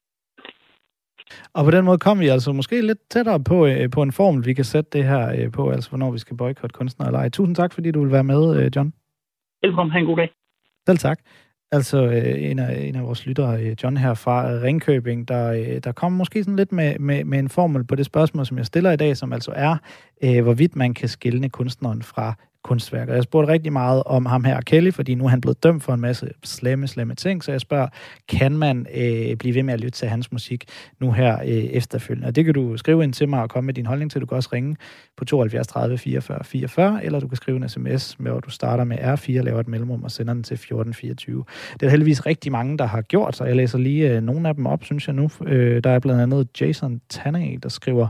Og 1.53 1.65
på 1.65 1.71
den 1.71 1.85
måde 1.85 1.97
kommer 1.97 2.23
vi 2.23 2.29
altså 2.29 2.51
måske 2.51 2.81
lidt 2.81 3.09
tættere 3.09 3.43
på, 3.43 3.67
øh, 3.67 3.89
på 3.91 4.01
en 4.01 4.11
formel, 4.11 4.45
vi 4.45 4.53
kan 4.53 4.63
sætte 4.63 4.89
det 4.97 5.03
her 5.03 5.23
øh, 5.37 5.51
på, 5.51 5.69
altså 5.69 5.89
hvornår 5.89 6.11
vi 6.11 6.17
skal 6.17 6.37
boykotte 6.37 6.73
kunstnere 6.73 7.09
eller 7.09 7.19
ej. 7.19 7.29
Tusind 7.29 7.55
tak, 7.55 7.73
fordi 7.73 7.91
du 7.91 8.01
vil 8.03 8.11
være 8.11 8.23
med, 8.23 8.41
øh, 8.57 8.71
John. 8.75 8.93
Velkommen. 9.61 9.91
Ha' 9.91 9.99
en 9.99 10.05
god 10.05 10.17
dag. 10.17 10.29
Selv 10.87 10.97
tak. 10.97 11.19
Altså 11.71 11.97
øh, 11.97 12.51
en, 12.51 12.59
af, 12.59 12.79
en 12.79 12.95
af 12.95 13.03
vores 13.03 13.25
lyttere, 13.25 13.63
øh, 13.63 13.75
John 13.83 13.97
her 13.97 14.13
fra 14.13 14.51
øh, 14.51 14.61
Ringkøbing, 14.61 15.27
der, 15.27 15.51
øh, 15.51 15.79
der 15.83 15.91
kom 15.91 16.11
måske 16.11 16.43
sådan 16.43 16.55
lidt 16.55 16.71
med, 16.71 16.99
med, 16.99 17.23
med 17.23 17.39
en 17.39 17.49
formel 17.49 17.83
på 17.83 17.95
det 17.95 18.05
spørgsmål, 18.05 18.45
som 18.45 18.57
jeg 18.57 18.65
stiller 18.65 18.91
i 18.91 18.95
dag, 18.95 19.17
som 19.17 19.33
altså 19.33 19.51
er, 19.55 19.77
øh, 20.23 20.43
hvorvidt 20.43 20.75
man 20.75 20.93
kan 20.93 21.09
skille 21.09 21.49
kunstneren 21.49 22.01
fra 22.01 22.33
kunstværker. 22.67 23.13
Jeg 23.13 23.23
spurgte 23.23 23.53
rigtig 23.53 23.73
meget 23.73 24.03
om 24.05 24.25
ham 24.25 24.43
her, 24.43 24.61
Kelly, 24.61 24.91
fordi 24.91 25.15
nu 25.15 25.25
er 25.25 25.29
han 25.29 25.41
blevet 25.41 25.63
dømt 25.63 25.83
for 25.83 25.93
en 25.93 26.01
masse 26.01 26.29
slemme, 26.43 26.87
slemme 26.87 27.15
ting, 27.15 27.43
så 27.43 27.51
jeg 27.51 27.61
spørger, 27.61 27.87
kan 28.27 28.51
man 28.57 28.87
øh, 28.95 29.35
blive 29.35 29.55
ved 29.55 29.63
med 29.63 29.73
at 29.73 29.79
lytte 29.79 29.99
til 29.99 30.07
hans 30.07 30.31
musik 30.31 30.65
nu 30.99 31.11
her 31.11 31.39
øh, 31.41 31.47
efterfølgende? 31.47 32.27
Og 32.27 32.35
det 32.35 32.45
kan 32.45 32.53
du 32.53 32.77
skrive 32.77 33.03
ind 33.03 33.13
til 33.13 33.29
mig 33.29 33.41
og 33.41 33.49
komme 33.49 33.65
med 33.65 33.73
din 33.73 33.85
holdning 33.85 34.11
til. 34.11 34.21
Du 34.21 34.25
kan 34.25 34.35
også 34.35 34.49
ringe 34.53 34.75
på 35.17 35.25
72 35.25 35.67
30 35.67 35.97
44 35.97 36.43
44, 36.43 37.05
eller 37.05 37.19
du 37.19 37.27
kan 37.27 37.37
skrive 37.37 37.57
en 37.57 37.69
sms, 37.69 38.19
med, 38.19 38.31
hvor 38.31 38.39
du 38.39 38.49
starter 38.49 38.83
med 38.83 38.97
R4, 38.97 39.31
laver 39.31 39.59
et 39.59 39.67
mellemrum 39.67 40.03
og 40.03 40.11
sender 40.11 40.33
den 40.33 40.43
til 40.43 40.53
1424. 40.53 41.43
Det 41.73 41.85
er 41.85 41.89
heldigvis 41.89 42.25
rigtig 42.25 42.51
mange, 42.51 42.77
der 42.77 42.85
har 42.85 43.01
gjort, 43.01 43.35
så 43.35 43.43
jeg 43.43 43.55
læser 43.55 43.77
lige 43.77 44.15
øh, 44.15 44.21
nogle 44.21 44.49
af 44.49 44.55
dem 44.55 44.65
op, 44.65 44.83
synes 44.83 45.07
jeg 45.07 45.15
nu. 45.15 45.29
Øh, 45.45 45.83
der 45.83 45.89
er 45.89 45.99
blandt 45.99 46.21
andet 46.21 46.61
Jason 46.61 47.01
Tanney, 47.09 47.59
der 47.63 47.69
skriver, 47.69 48.07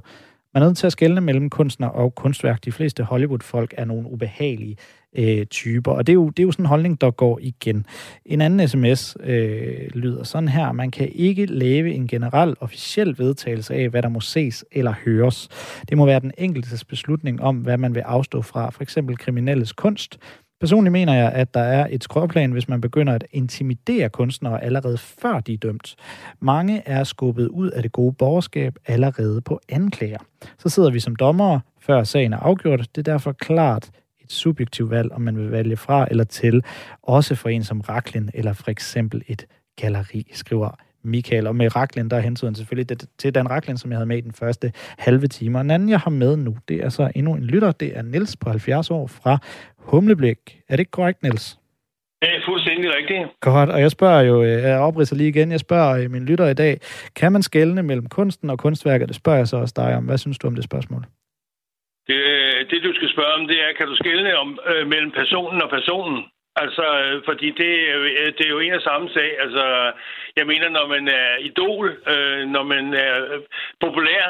man 0.57 0.63
er 0.63 0.67
nødt 0.67 0.77
til 0.77 0.85
at 0.85 0.91
skelne 0.91 1.21
mellem 1.21 1.49
kunstner 1.49 1.87
og 1.87 2.15
kunstværk. 2.15 2.65
De 2.65 2.71
fleste 2.71 3.03
Hollywood-folk 3.03 3.73
er 3.77 3.85
nogle 3.85 4.11
ubehagelige 4.11 4.77
øh, 5.15 5.45
typer, 5.45 5.91
og 5.91 6.07
det 6.07 6.13
er, 6.13 6.15
jo, 6.15 6.29
det 6.29 6.39
er 6.39 6.43
jo 6.43 6.51
sådan 6.51 6.65
en 6.65 6.69
holdning, 6.69 7.01
der 7.01 7.11
går 7.11 7.39
igen. 7.41 7.85
En 8.25 8.41
anden 8.41 8.67
sms 8.67 9.17
øh, 9.23 9.87
lyder 9.93 10.23
sådan 10.23 10.49
her. 10.49 10.71
Man 10.71 10.91
kan 10.91 11.09
ikke 11.11 11.45
lave 11.45 11.93
en 11.93 12.07
generel 12.07 12.55
officiel 12.59 13.17
vedtagelse 13.17 13.75
af, 13.75 13.89
hvad 13.89 14.01
der 14.01 14.09
må 14.09 14.19
ses 14.19 14.65
eller 14.71 14.93
høres. 15.05 15.49
Det 15.89 15.97
må 15.97 16.05
være 16.05 16.19
den 16.19 16.31
enkeltes 16.37 16.85
beslutning 16.85 17.41
om, 17.41 17.57
hvad 17.57 17.77
man 17.77 17.95
vil 17.95 18.01
afstå 18.01 18.41
fra. 18.41 18.69
For 18.69 18.83
eksempel 18.83 19.17
kriminelles 19.17 19.71
kunst, 19.71 20.19
Personligt 20.59 20.91
mener 20.91 21.13
jeg, 21.13 21.31
at 21.31 21.53
der 21.53 21.59
er 21.59 21.87
et 21.89 22.03
skråplan, 22.03 22.51
hvis 22.51 22.67
man 22.69 22.81
begynder 22.81 23.13
at 23.13 23.25
intimidere 23.31 24.09
kunstnere 24.09 24.63
allerede 24.63 24.97
før 24.97 25.39
de 25.39 25.53
er 25.53 25.57
dømt. 25.57 25.95
Mange 26.39 26.83
er 26.85 27.03
skubbet 27.03 27.47
ud 27.47 27.69
af 27.69 27.81
det 27.83 27.91
gode 27.91 28.13
borgerskab 28.13 28.75
allerede 28.87 29.41
på 29.41 29.59
anklager. 29.69 30.17
Så 30.57 30.69
sidder 30.69 30.91
vi 30.91 30.99
som 30.99 31.15
dommere, 31.15 31.61
før 31.79 32.03
sagen 32.03 32.33
er 32.33 32.37
afgjort. 32.37 32.79
Det 32.95 33.07
er 33.07 33.11
derfor 33.11 33.31
klart 33.31 33.89
et 34.19 34.31
subjektivt 34.31 34.89
valg, 34.89 35.11
om 35.11 35.21
man 35.21 35.37
vil 35.37 35.51
vælge 35.51 35.77
fra 35.77 36.07
eller 36.11 36.23
til, 36.23 36.63
også 37.03 37.35
for 37.35 37.49
en 37.49 37.63
som 37.63 37.81
Raklin 37.81 38.29
eller 38.33 38.53
for 38.53 38.71
eksempel 38.71 39.23
et 39.27 39.45
galleri, 39.75 40.31
skriver 40.33 40.86
Michael. 41.07 41.47
Og 41.47 41.55
med 41.55 41.75
Raklin, 41.75 42.09
der 42.09 42.19
hentyder 42.19 42.47
han 42.47 42.55
selvfølgelig 42.55 42.97
til 43.17 43.35
Dan 43.35 43.49
Raklin, 43.49 43.77
som 43.77 43.91
jeg 43.91 43.97
havde 43.97 44.07
med 44.07 44.17
i 44.17 44.21
den 44.21 44.33
første 44.33 44.71
halve 44.97 45.27
time. 45.27 45.57
Og 45.57 45.61
en 45.61 45.71
anden, 45.71 45.89
jeg 45.89 45.99
har 45.99 46.11
med 46.11 46.37
nu, 46.37 46.57
det 46.67 46.77
er 46.83 46.89
så 46.89 47.11
endnu 47.15 47.33
en 47.33 47.43
lytter. 47.43 47.71
Det 47.71 47.97
er 47.97 48.01
Nils 48.01 48.37
på 48.37 48.49
70 48.49 48.91
år 48.91 49.07
fra 49.07 49.37
Humleblik. 49.77 50.37
Er 50.69 50.75
det 50.75 50.79
ikke 50.79 50.91
korrekt, 50.91 51.23
Niels? 51.23 51.57
Det 52.21 52.29
er 52.35 52.41
fuldstændig 52.45 52.89
rigtigt. 52.95 53.23
Godt, 53.41 53.69
og 53.69 53.79
jeg 53.81 53.91
spørger 53.91 54.21
jo, 54.21 54.43
øh, 54.43 54.49
jeg 54.49 54.79
opridser 54.79 55.15
lige 55.15 55.29
igen, 55.29 55.51
jeg 55.51 55.59
spørger 55.59 56.03
øh, 56.03 56.11
min 56.11 56.25
lytter 56.25 56.47
i 56.47 56.53
dag, 56.53 56.73
kan 57.15 57.31
man 57.31 57.43
skelne 57.43 57.83
mellem 57.83 58.09
kunsten 58.09 58.49
og 58.49 58.59
kunstværket? 58.59 59.07
Det 59.07 59.15
spørger 59.15 59.37
jeg 59.37 59.47
så 59.47 59.57
også 59.57 59.73
dig 59.77 59.95
om. 59.97 60.03
Hvad 60.05 60.17
synes 60.17 60.37
du 60.39 60.47
om 60.47 60.55
det 60.55 60.63
spørgsmål? 60.63 61.03
Det, 62.07 62.21
det 62.71 62.83
du 62.83 62.93
skal 62.93 63.09
spørge 63.15 63.33
om, 63.39 63.47
det 63.47 63.57
er, 63.65 63.71
kan 63.77 63.87
du 63.87 63.95
skelne 63.95 64.37
om, 64.37 64.59
øh, 64.71 64.87
mellem 64.87 65.11
personen 65.11 65.61
og 65.61 65.69
personen? 65.69 66.23
Altså, 66.63 66.85
øh, 67.03 67.21
fordi 67.25 67.47
det, 67.61 67.73
øh, 67.95 68.33
det 68.37 68.45
er 68.45 68.55
jo 68.55 68.59
en 68.59 68.73
og 68.73 68.81
samme 68.81 69.09
sag. 69.09 69.29
Altså, 69.43 69.63
jeg 70.37 70.45
mener, 70.51 70.69
når 70.69 70.87
man 70.87 71.07
er 71.07 71.29
idol, 71.49 71.85
øh, 72.13 72.41
når 72.55 72.63
man 72.63 72.93
er 72.93 73.13
populær, 73.85 74.23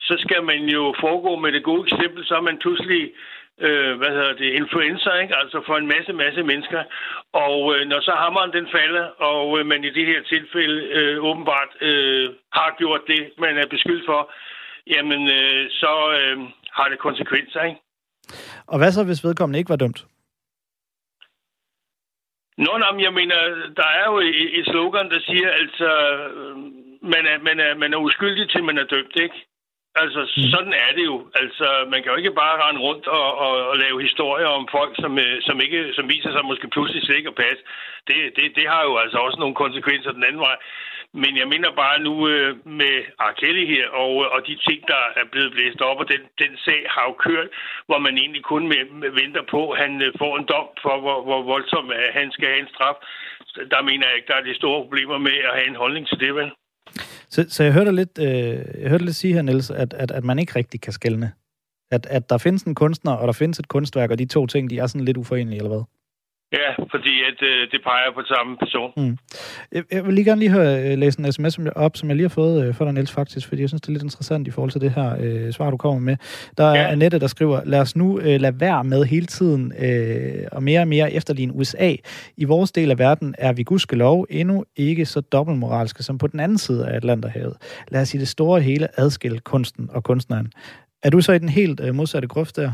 så 0.00 0.14
skal 0.24 0.42
man 0.44 0.62
jo 0.76 0.94
foregå 1.00 1.36
med 1.36 1.52
det 1.52 1.64
gode 1.64 1.82
eksempel, 1.86 2.26
så 2.26 2.34
er 2.36 2.40
man 2.40 2.58
pludselig 2.58 3.12
øh, 3.66 3.92
hvad 3.98 4.10
hedder 4.16 4.34
det, 4.42 4.50
influencer, 4.60 5.14
ikke? 5.22 5.36
altså 5.42 5.62
for 5.66 5.76
en 5.76 5.86
masse, 5.94 6.12
masse 6.12 6.42
mennesker. 6.42 6.82
Og 7.46 7.58
øh, 7.74 7.88
når 7.90 8.00
så 8.00 8.12
hammeren 8.22 8.52
den 8.52 8.66
falder, 8.76 9.06
og 9.30 9.58
øh, 9.58 9.66
man 9.66 9.84
i 9.84 9.90
det 9.90 10.06
her 10.06 10.20
tilfælde 10.22 10.78
øh, 10.98 11.24
åbenbart 11.24 11.70
øh, 11.80 12.26
har 12.52 12.74
gjort 12.78 13.02
det, 13.06 13.22
man 13.38 13.58
er 13.58 13.66
beskyldt 13.66 14.04
for, 14.10 14.20
jamen 14.94 15.22
øh, 15.38 15.70
så 15.70 15.92
øh, 16.18 16.38
har 16.78 16.88
det 16.88 16.98
konsekvenser, 16.98 17.62
ikke? 17.62 17.80
Og 18.66 18.78
hvad 18.78 18.92
så, 18.92 19.04
hvis 19.04 19.24
vedkommende 19.24 19.58
ikke 19.58 19.74
var 19.74 19.76
dømt? 19.84 20.04
Nå, 22.58 22.78
nå, 22.78 22.86
jeg 23.00 23.12
mener, 23.12 23.36
der 23.76 23.88
er 24.00 24.04
jo 24.10 24.18
et 24.58 24.66
slogan, 24.66 25.10
der 25.10 25.20
siger, 25.20 25.50
altså, 25.50 25.90
øh, 26.36 26.56
man 27.02 27.26
er, 27.26 27.38
man 27.38 27.60
er, 27.60 27.74
man 27.74 27.92
er 27.92 27.98
uskyldig 27.98 28.50
til 28.50 28.64
man 28.64 28.78
er 28.78 28.84
dømt, 28.84 29.16
ikke? 29.16 29.46
Altså, 29.94 30.20
mm. 30.36 30.50
sådan 30.54 30.72
er 30.72 30.92
det 30.96 31.04
jo. 31.04 31.16
Altså, 31.34 31.66
man 31.92 32.02
kan 32.02 32.12
jo 32.12 32.16
ikke 32.16 32.40
bare 32.42 32.60
rende 32.62 32.80
rundt 32.80 33.06
og, 33.06 33.38
og, 33.38 33.68
og 33.70 33.76
lave 33.76 34.02
historier 34.02 34.46
om 34.46 34.68
folk, 34.70 34.92
som, 35.02 35.18
øh, 35.18 35.42
som, 35.42 35.60
ikke, 35.60 35.92
som 35.92 36.08
viser 36.08 36.32
sig 36.32 36.44
måske 36.44 36.68
pludselig 36.68 37.02
slet 37.02 37.16
ikke 37.16 37.32
at 37.34 37.42
passe. 37.44 37.62
Det, 38.08 38.16
det, 38.36 38.56
det 38.58 38.66
har 38.68 38.82
jo 38.88 38.96
altså 38.96 39.18
også 39.18 39.38
nogle 39.40 39.54
konsekvenser 39.54 40.12
den 40.12 40.24
anden 40.24 40.40
vej. 40.40 40.56
Men 41.12 41.36
jeg 41.36 41.48
mener 41.48 41.70
bare 41.84 41.98
nu 42.00 42.28
øh, 42.28 42.66
med 42.80 42.94
R. 43.28 43.32
Kelly 43.40 43.66
her, 43.74 43.88
og, 43.88 44.12
og 44.34 44.46
de 44.46 44.58
ting, 44.68 44.80
der 44.88 45.02
er 45.20 45.26
blevet 45.32 45.52
blæst 45.52 45.80
op, 45.80 45.98
og 46.02 46.08
den, 46.08 46.22
den 46.42 46.52
sag 46.64 46.80
har 46.94 47.04
jo 47.08 47.12
kørt, 47.12 47.48
hvor 47.86 47.98
man 47.98 48.18
egentlig 48.18 48.42
kun 48.42 48.68
med, 48.68 48.82
med 49.02 49.10
venter 49.10 49.42
på, 49.50 49.70
at 49.70 49.78
han 49.84 50.02
øh, 50.02 50.12
får 50.18 50.38
en 50.38 50.46
dom 50.52 50.68
for, 50.82 51.00
hvor, 51.00 51.22
hvor 51.22 51.42
voldsom 51.42 51.92
han 52.12 52.32
skal 52.32 52.48
have 52.48 52.60
en 52.60 52.74
straf. 52.74 52.98
Der 53.70 53.82
mener 53.82 54.06
jeg 54.06 54.16
ikke, 54.16 54.28
der 54.28 54.38
er 54.38 54.48
de 54.48 54.54
store 54.54 54.82
problemer 54.82 55.18
med 55.18 55.36
at 55.48 55.54
have 55.58 55.68
en 55.68 55.82
holdning 55.82 56.08
til 56.08 56.20
det, 56.20 56.34
vel? 56.34 56.50
Så, 57.30 57.46
så 57.48 57.64
jeg 57.64 57.72
hørte 57.72 57.92
lidt, 57.92 58.18
øh, 58.18 58.80
jeg 58.80 58.88
hørte 58.88 59.04
lidt 59.04 59.16
sige 59.16 59.34
her, 59.34 59.42
Niels, 59.42 59.70
at, 59.70 59.94
at, 59.94 60.10
at 60.10 60.24
man 60.24 60.38
ikke 60.38 60.52
rigtig 60.56 60.80
kan 60.80 60.92
skælne. 60.92 61.32
At, 61.90 62.06
at 62.06 62.30
der 62.30 62.38
findes 62.38 62.62
en 62.62 62.74
kunstner, 62.74 63.12
og 63.12 63.26
der 63.26 63.32
findes 63.32 63.58
et 63.58 63.68
kunstværk, 63.68 64.10
og 64.10 64.18
de 64.18 64.24
to 64.24 64.46
ting, 64.46 64.70
de 64.70 64.78
er 64.78 64.86
sådan 64.86 65.04
lidt 65.04 65.16
uforenelige, 65.16 65.56
eller 65.56 65.68
hvad? 65.68 65.82
Ja, 66.52 66.82
fordi 66.90 67.14
at, 67.30 67.42
øh, 67.42 67.70
det 67.72 67.80
peger 67.84 68.10
på 68.14 68.22
samme 68.24 68.56
person. 68.56 68.92
Mm. 68.96 69.18
Jeg, 69.72 69.82
jeg 69.92 70.06
vil 70.06 70.14
lige 70.14 70.24
gerne 70.24 70.40
lige 70.40 70.50
høre, 70.50 70.92
øh, 70.92 70.98
læse 70.98 71.20
en 71.20 71.32
sms 71.32 71.58
op, 71.76 71.96
som 71.96 72.08
jeg 72.08 72.16
lige 72.16 72.28
har 72.28 72.34
fået 72.34 72.66
øh, 72.66 72.74
for 72.74 72.84
dig, 72.84 72.94
Niels, 72.94 73.12
faktisk, 73.12 73.48
fordi 73.48 73.60
jeg 73.60 73.68
synes, 73.68 73.80
det 73.80 73.88
er 73.88 73.92
lidt 73.92 74.02
interessant 74.02 74.48
i 74.48 74.50
forhold 74.50 74.70
til 74.70 74.80
det 74.80 74.90
her 74.90 75.16
øh, 75.20 75.52
svar, 75.52 75.70
du 75.70 75.76
kommer 75.76 76.00
med. 76.00 76.16
Der 76.58 76.70
ja. 76.70 76.76
er 76.76 76.86
Annette, 76.86 77.18
der 77.18 77.26
skriver, 77.26 77.60
lad 77.64 77.80
os 77.80 77.96
nu 77.96 78.20
øh, 78.20 78.40
lade 78.40 78.60
være 78.60 78.84
med 78.84 79.04
hele 79.04 79.26
tiden 79.26 79.72
øh, 79.78 80.46
og 80.52 80.62
mere 80.62 80.80
og 80.80 80.88
mere 80.88 81.12
efterligne 81.12 81.54
USA. 81.54 81.94
I 82.36 82.44
vores 82.44 82.72
del 82.72 82.90
af 82.90 82.98
verden 82.98 83.34
er 83.38 83.52
vi 83.52 83.62
gudskelov 83.62 84.26
endnu 84.30 84.64
ikke 84.76 85.06
så 85.06 85.20
dobbeltmoralske 85.20 86.02
som 86.02 86.18
på 86.18 86.26
den 86.26 86.40
anden 86.40 86.58
side 86.58 86.88
af 86.88 86.96
Atlanterhavet. 86.96 87.56
Lad 87.88 88.00
os 88.00 88.14
i 88.14 88.18
det 88.18 88.28
store 88.28 88.60
hele 88.60 89.00
adskille 89.00 89.38
kunsten 89.38 89.90
og 89.92 90.04
kunstneren. 90.04 90.52
Er 91.02 91.10
du 91.10 91.20
så 91.20 91.32
i 91.32 91.38
den 91.38 91.48
helt 91.48 91.80
øh, 91.80 91.94
modsatte 91.94 92.28
grøft 92.28 92.56
der? 92.56 92.72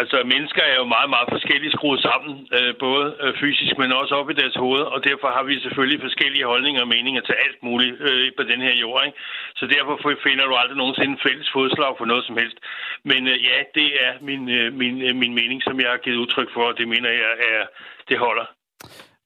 Altså, 0.00 0.16
mennesker 0.34 0.62
er 0.62 0.76
jo 0.82 0.86
meget, 0.96 1.10
meget 1.14 1.28
forskellige 1.36 1.74
skruet 1.76 2.00
sammen, 2.08 2.34
øh, 2.56 2.72
både 2.86 3.06
øh, 3.22 3.32
fysisk, 3.42 3.72
men 3.78 3.92
også 4.00 4.14
op 4.20 4.30
i 4.30 4.38
deres 4.40 4.56
hoved, 4.64 4.82
og 4.94 4.98
derfor 5.08 5.28
har 5.36 5.44
vi 5.48 5.60
selvfølgelig 5.60 6.00
forskellige 6.06 6.50
holdninger 6.52 6.80
og 6.80 6.88
meninger 6.88 7.22
til 7.24 7.36
alt 7.44 7.60
muligt 7.62 7.94
øh, 8.08 8.32
på 8.38 8.42
den 8.42 8.60
her 8.66 8.74
jord. 8.84 9.02
Ikke? 9.06 9.18
Så 9.56 9.64
derfor 9.74 9.94
finder 10.26 10.44
du 10.46 10.54
aldrig 10.54 10.78
nogensinde 10.78 11.22
fælles 11.26 11.48
fodslag 11.54 11.92
for 11.98 12.04
noget 12.04 12.24
som 12.24 12.36
helst. 12.36 12.58
Men 13.10 13.20
øh, 13.32 13.44
ja, 13.48 13.58
det 13.78 13.88
er 14.06 14.12
min, 14.20 14.42
øh, 14.58 14.72
min, 14.80 15.02
øh, 15.02 15.14
min 15.22 15.34
mening, 15.40 15.62
som 15.62 15.80
jeg 15.80 15.90
har 15.90 16.04
givet 16.04 16.22
udtryk 16.24 16.50
for, 16.54 16.64
og 16.70 16.78
det 16.78 16.88
mener 16.88 17.10
jeg, 17.10 17.32
er, 17.52 17.64
det 18.08 18.18
holder. 18.18 18.46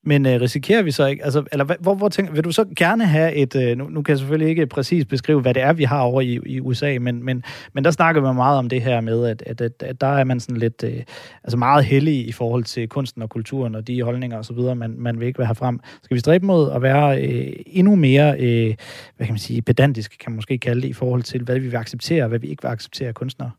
Men 0.05 0.27
øh, 0.27 0.41
risikerer 0.41 0.83
vi 0.83 0.91
så 0.91 1.07
ikke, 1.07 1.25
altså, 1.25 1.45
eller 1.53 1.77
hvor, 1.81 1.95
hvor 1.95 2.09
tænker, 2.09 2.33
vil 2.33 2.45
du 2.45 2.53
så 2.53 2.65
gerne 2.77 3.07
have 3.07 3.35
et, 3.35 3.57
øh, 3.57 3.79
nu, 3.79 3.89
nu 3.89 4.03
kan 4.03 4.13
jeg 4.13 4.19
selvfølgelig 4.19 4.49
ikke 4.49 4.67
præcis 4.67 5.05
beskrive, 5.05 5.41
hvad 5.41 5.55
det 5.55 5.63
er, 5.63 5.73
vi 5.73 5.85
har 5.85 6.01
over 6.01 6.21
i, 6.21 6.39
i 6.47 6.61
USA, 6.61 6.99
men, 7.01 7.25
men, 7.25 7.43
men 7.73 7.85
der 7.85 7.91
snakker 7.91 8.23
man 8.23 8.35
meget 8.35 8.59
om 8.59 8.69
det 8.69 8.83
her 8.83 9.01
med, 9.01 9.27
at, 9.27 9.43
at, 9.47 9.61
at, 9.61 9.83
at 9.83 10.01
der 10.01 10.07
er 10.07 10.25
man 10.25 10.41
sådan 10.41 10.57
lidt, 10.57 10.85
øh, 10.85 11.03
altså 11.45 11.57
meget 11.57 11.85
heldig 11.85 12.29
i 12.29 12.33
forhold 12.33 12.65
til 12.65 12.89
kunsten 12.89 13.23
og 13.23 13.31
kulturen 13.31 13.75
og 13.75 13.87
de 13.87 14.03
holdninger 14.03 14.39
og 14.39 14.45
så 14.45 14.53
videre, 14.53 14.77
man, 14.77 14.95
man 14.99 15.21
vil 15.21 15.27
ikke 15.27 15.39
være 15.39 15.55
frem. 15.55 15.81
Skal 16.03 16.15
vi 16.15 16.21
stræbe 16.21 16.47
mod 16.47 16.71
at 16.71 16.83
være 16.83 17.23
øh, 17.23 17.53
endnu 17.67 17.97
mere, 17.97 18.41
øh, 18.41 18.75
hvad 19.17 19.27
kan 19.27 19.33
man 19.33 19.39
sige, 19.39 19.63
pedantisk, 19.63 20.17
kan 20.21 20.33
man 20.33 20.37
måske 20.37 20.59
kalde 20.59 20.83
det, 20.83 20.89
i 20.89 20.93
forhold 20.93 21.23
til, 21.23 21.43
hvad 21.43 21.59
vi 21.59 21.69
vil 21.69 21.77
acceptere 21.77 22.23
og 22.23 22.29
hvad 22.29 22.39
vi 22.39 22.47
ikke 22.47 22.63
vil 22.63 22.69
acceptere 22.69 23.09
af 23.09 23.15
kunstnere? 23.15 23.51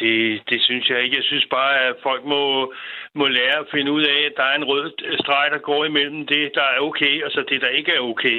Det, 0.00 0.42
det 0.50 0.62
synes 0.62 0.90
jeg 0.90 1.02
ikke. 1.02 1.16
Jeg 1.16 1.24
synes 1.24 1.46
bare, 1.50 1.80
at 1.80 1.94
folk 2.02 2.24
må, 2.24 2.72
må 3.14 3.26
lære 3.26 3.58
at 3.58 3.70
finde 3.70 3.92
ud 3.92 4.02
af, 4.02 4.20
at 4.26 4.32
der 4.36 4.42
er 4.42 4.56
en 4.56 4.64
rød 4.64 4.92
streg, 5.22 5.48
der 5.50 5.58
går 5.58 5.84
imellem 5.84 6.26
det, 6.26 6.50
der 6.54 6.62
er 6.62 6.80
okay, 6.80 7.22
og 7.24 7.30
så 7.30 7.44
det, 7.48 7.60
der 7.60 7.68
ikke 7.68 7.92
er 7.92 8.00
okay. 8.00 8.38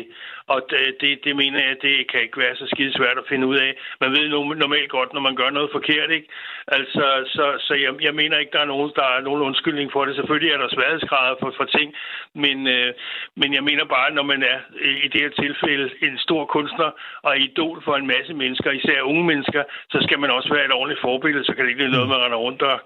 Og 0.54 0.60
det, 1.02 1.24
det, 1.24 1.36
mener 1.36 1.60
jeg, 1.68 1.76
det 1.82 2.12
kan 2.12 2.22
ikke 2.22 2.40
være 2.44 2.56
så 2.56 2.66
skide 2.74 2.94
svært 2.94 3.18
at 3.18 3.30
finde 3.30 3.48
ud 3.48 3.58
af. 3.66 3.72
Man 4.02 4.12
ved 4.12 4.26
normalt 4.66 4.90
godt, 4.90 5.14
når 5.14 5.22
man 5.28 5.36
gør 5.36 5.50
noget 5.50 5.70
forkert, 5.72 6.10
ikke? 6.12 6.28
Altså, 6.68 7.06
så, 7.36 7.46
så 7.66 7.74
jeg, 7.74 7.92
jeg 8.08 8.16
mener 8.16 8.38
ikke, 8.38 8.52
der 8.52 8.60
er 8.64 8.74
nogen, 8.74 8.92
der 8.96 9.08
er 9.16 9.22
nogen 9.22 9.42
undskyldning 9.42 9.92
for 9.92 10.06
det. 10.06 10.16
Selvfølgelig 10.16 10.52
er 10.52 10.58
der 10.58 10.70
sværhedsgrader 10.76 11.36
for, 11.40 11.54
for 11.58 11.66
ting, 11.66 11.94
men, 12.34 12.68
øh, 12.68 12.94
men 13.36 13.54
jeg 13.54 13.64
mener 13.64 13.86
bare, 13.86 14.14
når 14.14 14.24
man 14.24 14.44
er 14.44 14.60
øh, 14.82 14.98
i 15.06 15.08
det 15.08 15.22
her 15.22 15.30
tilfælde 15.30 15.90
en 16.02 16.18
stor 16.18 16.46
kunstner 16.46 16.90
og 17.22 17.38
idol 17.38 17.84
for 17.84 17.96
en 17.96 18.08
masse 18.08 18.34
mennesker, 18.34 18.72
især 18.72 19.02
unge 19.02 19.24
mennesker, 19.24 19.64
så 19.92 19.98
skal 20.06 20.20
man 20.20 20.32
også 20.32 20.54
være 20.54 20.66
et 20.66 20.78
ordentligt 20.80 21.02
forbillede, 21.02 21.46
så 21.50 21.54
kan 21.56 21.64
det 21.64 21.72
ikke 21.72 21.84
være 21.84 21.96
noget, 21.98 22.10
man 22.14 22.24
render 22.24 22.40
rundt 22.46 22.62
og, 22.72 22.78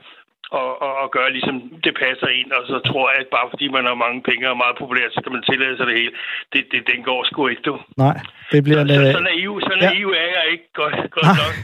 og, 0.60 0.70
og, 0.86 0.92
og 1.02 1.08
gøre 1.16 1.30
ligesom 1.38 1.56
det 1.86 1.94
passer 2.04 2.30
ind, 2.40 2.50
og 2.58 2.64
så 2.72 2.78
tror 2.90 3.06
jeg, 3.12 3.20
at 3.24 3.30
bare 3.36 3.48
fordi 3.54 3.66
man 3.78 3.86
har 3.90 3.96
mange 4.06 4.20
penge 4.30 4.44
og 4.48 4.54
er 4.56 4.64
meget 4.64 4.78
populær, 4.82 5.06
så 5.16 5.20
kan 5.24 5.32
man 5.36 5.44
tillade 5.50 5.76
sig 5.78 5.86
det 5.90 5.96
hele. 6.02 6.14
Det, 6.54 6.62
det, 6.72 6.80
den 6.92 7.00
går 7.10 7.20
sgu 7.30 7.42
ikke, 7.54 7.66
du. 7.70 7.76
Nej, 8.06 8.18
det 8.52 8.60
bliver 8.66 8.82
Så, 8.88 8.94
så, 8.94 9.12
så 9.18 9.22
naiv, 9.30 9.52
så 9.68 9.74
ja. 9.76 9.86
naiv 9.86 10.08
er 10.24 10.30
jeg 10.38 10.46
ikke 10.54 10.68
godt, 10.82 10.96
godt 11.16 11.32
nok. 11.42 11.56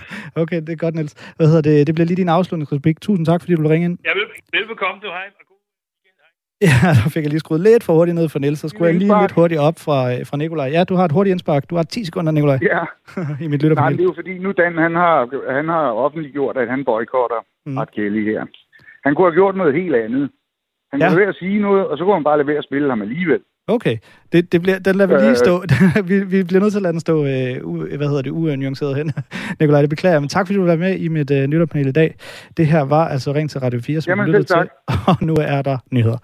Okay, 0.41 0.59
det 0.65 0.71
er 0.73 0.81
godt, 0.85 0.95
Niels. 0.95 1.13
Hvad 1.37 1.47
hedder 1.51 1.65
det? 1.69 1.87
Det 1.87 1.93
bliver 1.95 2.07
lige 2.09 2.21
din 2.23 2.35
afslutningsreplik. 2.37 2.97
Tusind 3.01 3.25
tak, 3.25 3.39
fordi 3.41 3.53
du 3.55 3.61
vil 3.61 3.71
ringe 3.73 3.85
ind. 3.89 3.97
Jeg 4.09 4.15
vil, 4.19 4.25
velbekomme, 4.57 5.01
du. 5.03 5.09
Hej. 5.19 5.27
Ja, 6.67 6.77
der 7.03 7.09
fik 7.13 7.23
jeg 7.23 7.29
lige 7.29 7.39
skruet 7.39 7.61
lidt 7.61 7.83
for 7.83 7.93
hurtigt 7.93 8.15
ned 8.15 8.29
for 8.29 8.39
Niels, 8.39 8.59
så 8.59 8.67
skulle 8.69 8.85
jeg 8.85 8.93
lige 8.93 9.03
Indspark. 9.03 9.21
lidt 9.23 9.31
hurtigt 9.31 9.61
op 9.61 9.77
fra, 9.85 9.97
øh, 10.13 10.25
fra 10.25 10.37
Nikolaj. 10.37 10.69
Ja, 10.75 10.83
du 10.83 10.95
har 10.95 11.05
et 11.05 11.11
hurtigt 11.11 11.31
indspark. 11.31 11.69
Du 11.69 11.75
har 11.75 11.83
10 11.83 12.05
sekunder, 12.05 12.31
Nikolaj, 12.31 12.59
Ja, 12.61 12.79
i 13.45 13.47
mit 13.47 13.49
nej, 13.49 13.49
det 13.49 13.61
lytterpanel. 13.63 13.99
er 13.99 14.03
jo 14.03 14.13
fordi, 14.15 14.33
nu 14.37 14.51
Dan, 14.51 14.77
han 14.77 14.95
har, 14.95 15.15
han 15.57 15.67
har 15.67 15.85
offentliggjort, 16.05 16.57
at 16.57 16.67
han 16.69 16.85
boykotter 16.85 17.41
Mm. 17.65 17.77
Art 17.77 17.91
Kelly 17.95 18.23
her. 18.31 18.41
Han 19.05 19.15
kunne 19.15 19.27
have 19.27 19.33
gjort 19.33 19.55
noget 19.55 19.73
helt 19.73 19.95
andet. 19.95 20.29
Han 20.91 20.99
Ja. 21.01 21.07
kunne 21.09 21.19
lade 21.19 21.29
at 21.29 21.35
sige 21.39 21.59
noget, 21.61 21.87
og 21.87 21.97
så 21.97 22.03
kunne 22.03 22.13
han 22.13 22.23
bare 22.23 22.37
lade 22.37 22.47
være 22.47 22.57
at 22.57 22.63
spille 22.63 22.89
ham 22.89 23.01
alligevel. 23.01 23.39
Okay, 23.67 23.97
det, 24.31 24.51
det 24.51 24.61
bliver, 24.61 24.79
den 24.79 24.95
lader 24.95 25.09
vi 25.15 25.19
lige 25.21 25.29
Øh. 25.29 25.35
stå. 25.35 25.63
vi, 26.09 26.19
vi 26.23 26.43
bliver 26.43 26.61
nødt 26.61 26.71
til 26.73 26.79
at 26.79 26.81
lade 26.83 26.91
den 26.93 26.99
stå, 26.99 27.25
øh, 27.25 27.55
u, 27.63 27.77
hvad 27.97 28.07
hedder 28.07 28.21
det, 28.21 28.29
unuanceret 28.31 28.95
hen. 28.95 29.11
Nikolaj, 29.59 29.81
det 29.81 29.89
beklager 29.89 30.19
men 30.19 30.29
tak 30.29 30.47
fordi 30.47 30.57
du 30.59 30.65
var 30.65 30.75
med 30.75 30.95
i 30.95 31.07
mit 31.07 31.31
øh, 31.31 31.47
nytterpanel 31.47 31.87
i 31.87 31.91
dag. 31.91 32.15
Det 32.57 32.67
her 32.67 32.81
var 32.81 33.07
altså 33.07 33.33
Ring 33.33 33.49
til 33.49 33.59
Radio 33.59 33.79
4, 33.79 34.01
som 34.01 34.11
Jamen, 34.11 34.25
du 34.25 34.31
lyttede 34.31 34.47
til, 34.59 34.69
og 35.07 35.15
nu 35.21 35.33
er 35.41 35.61
der 35.61 35.77
nyheder. 35.91 36.17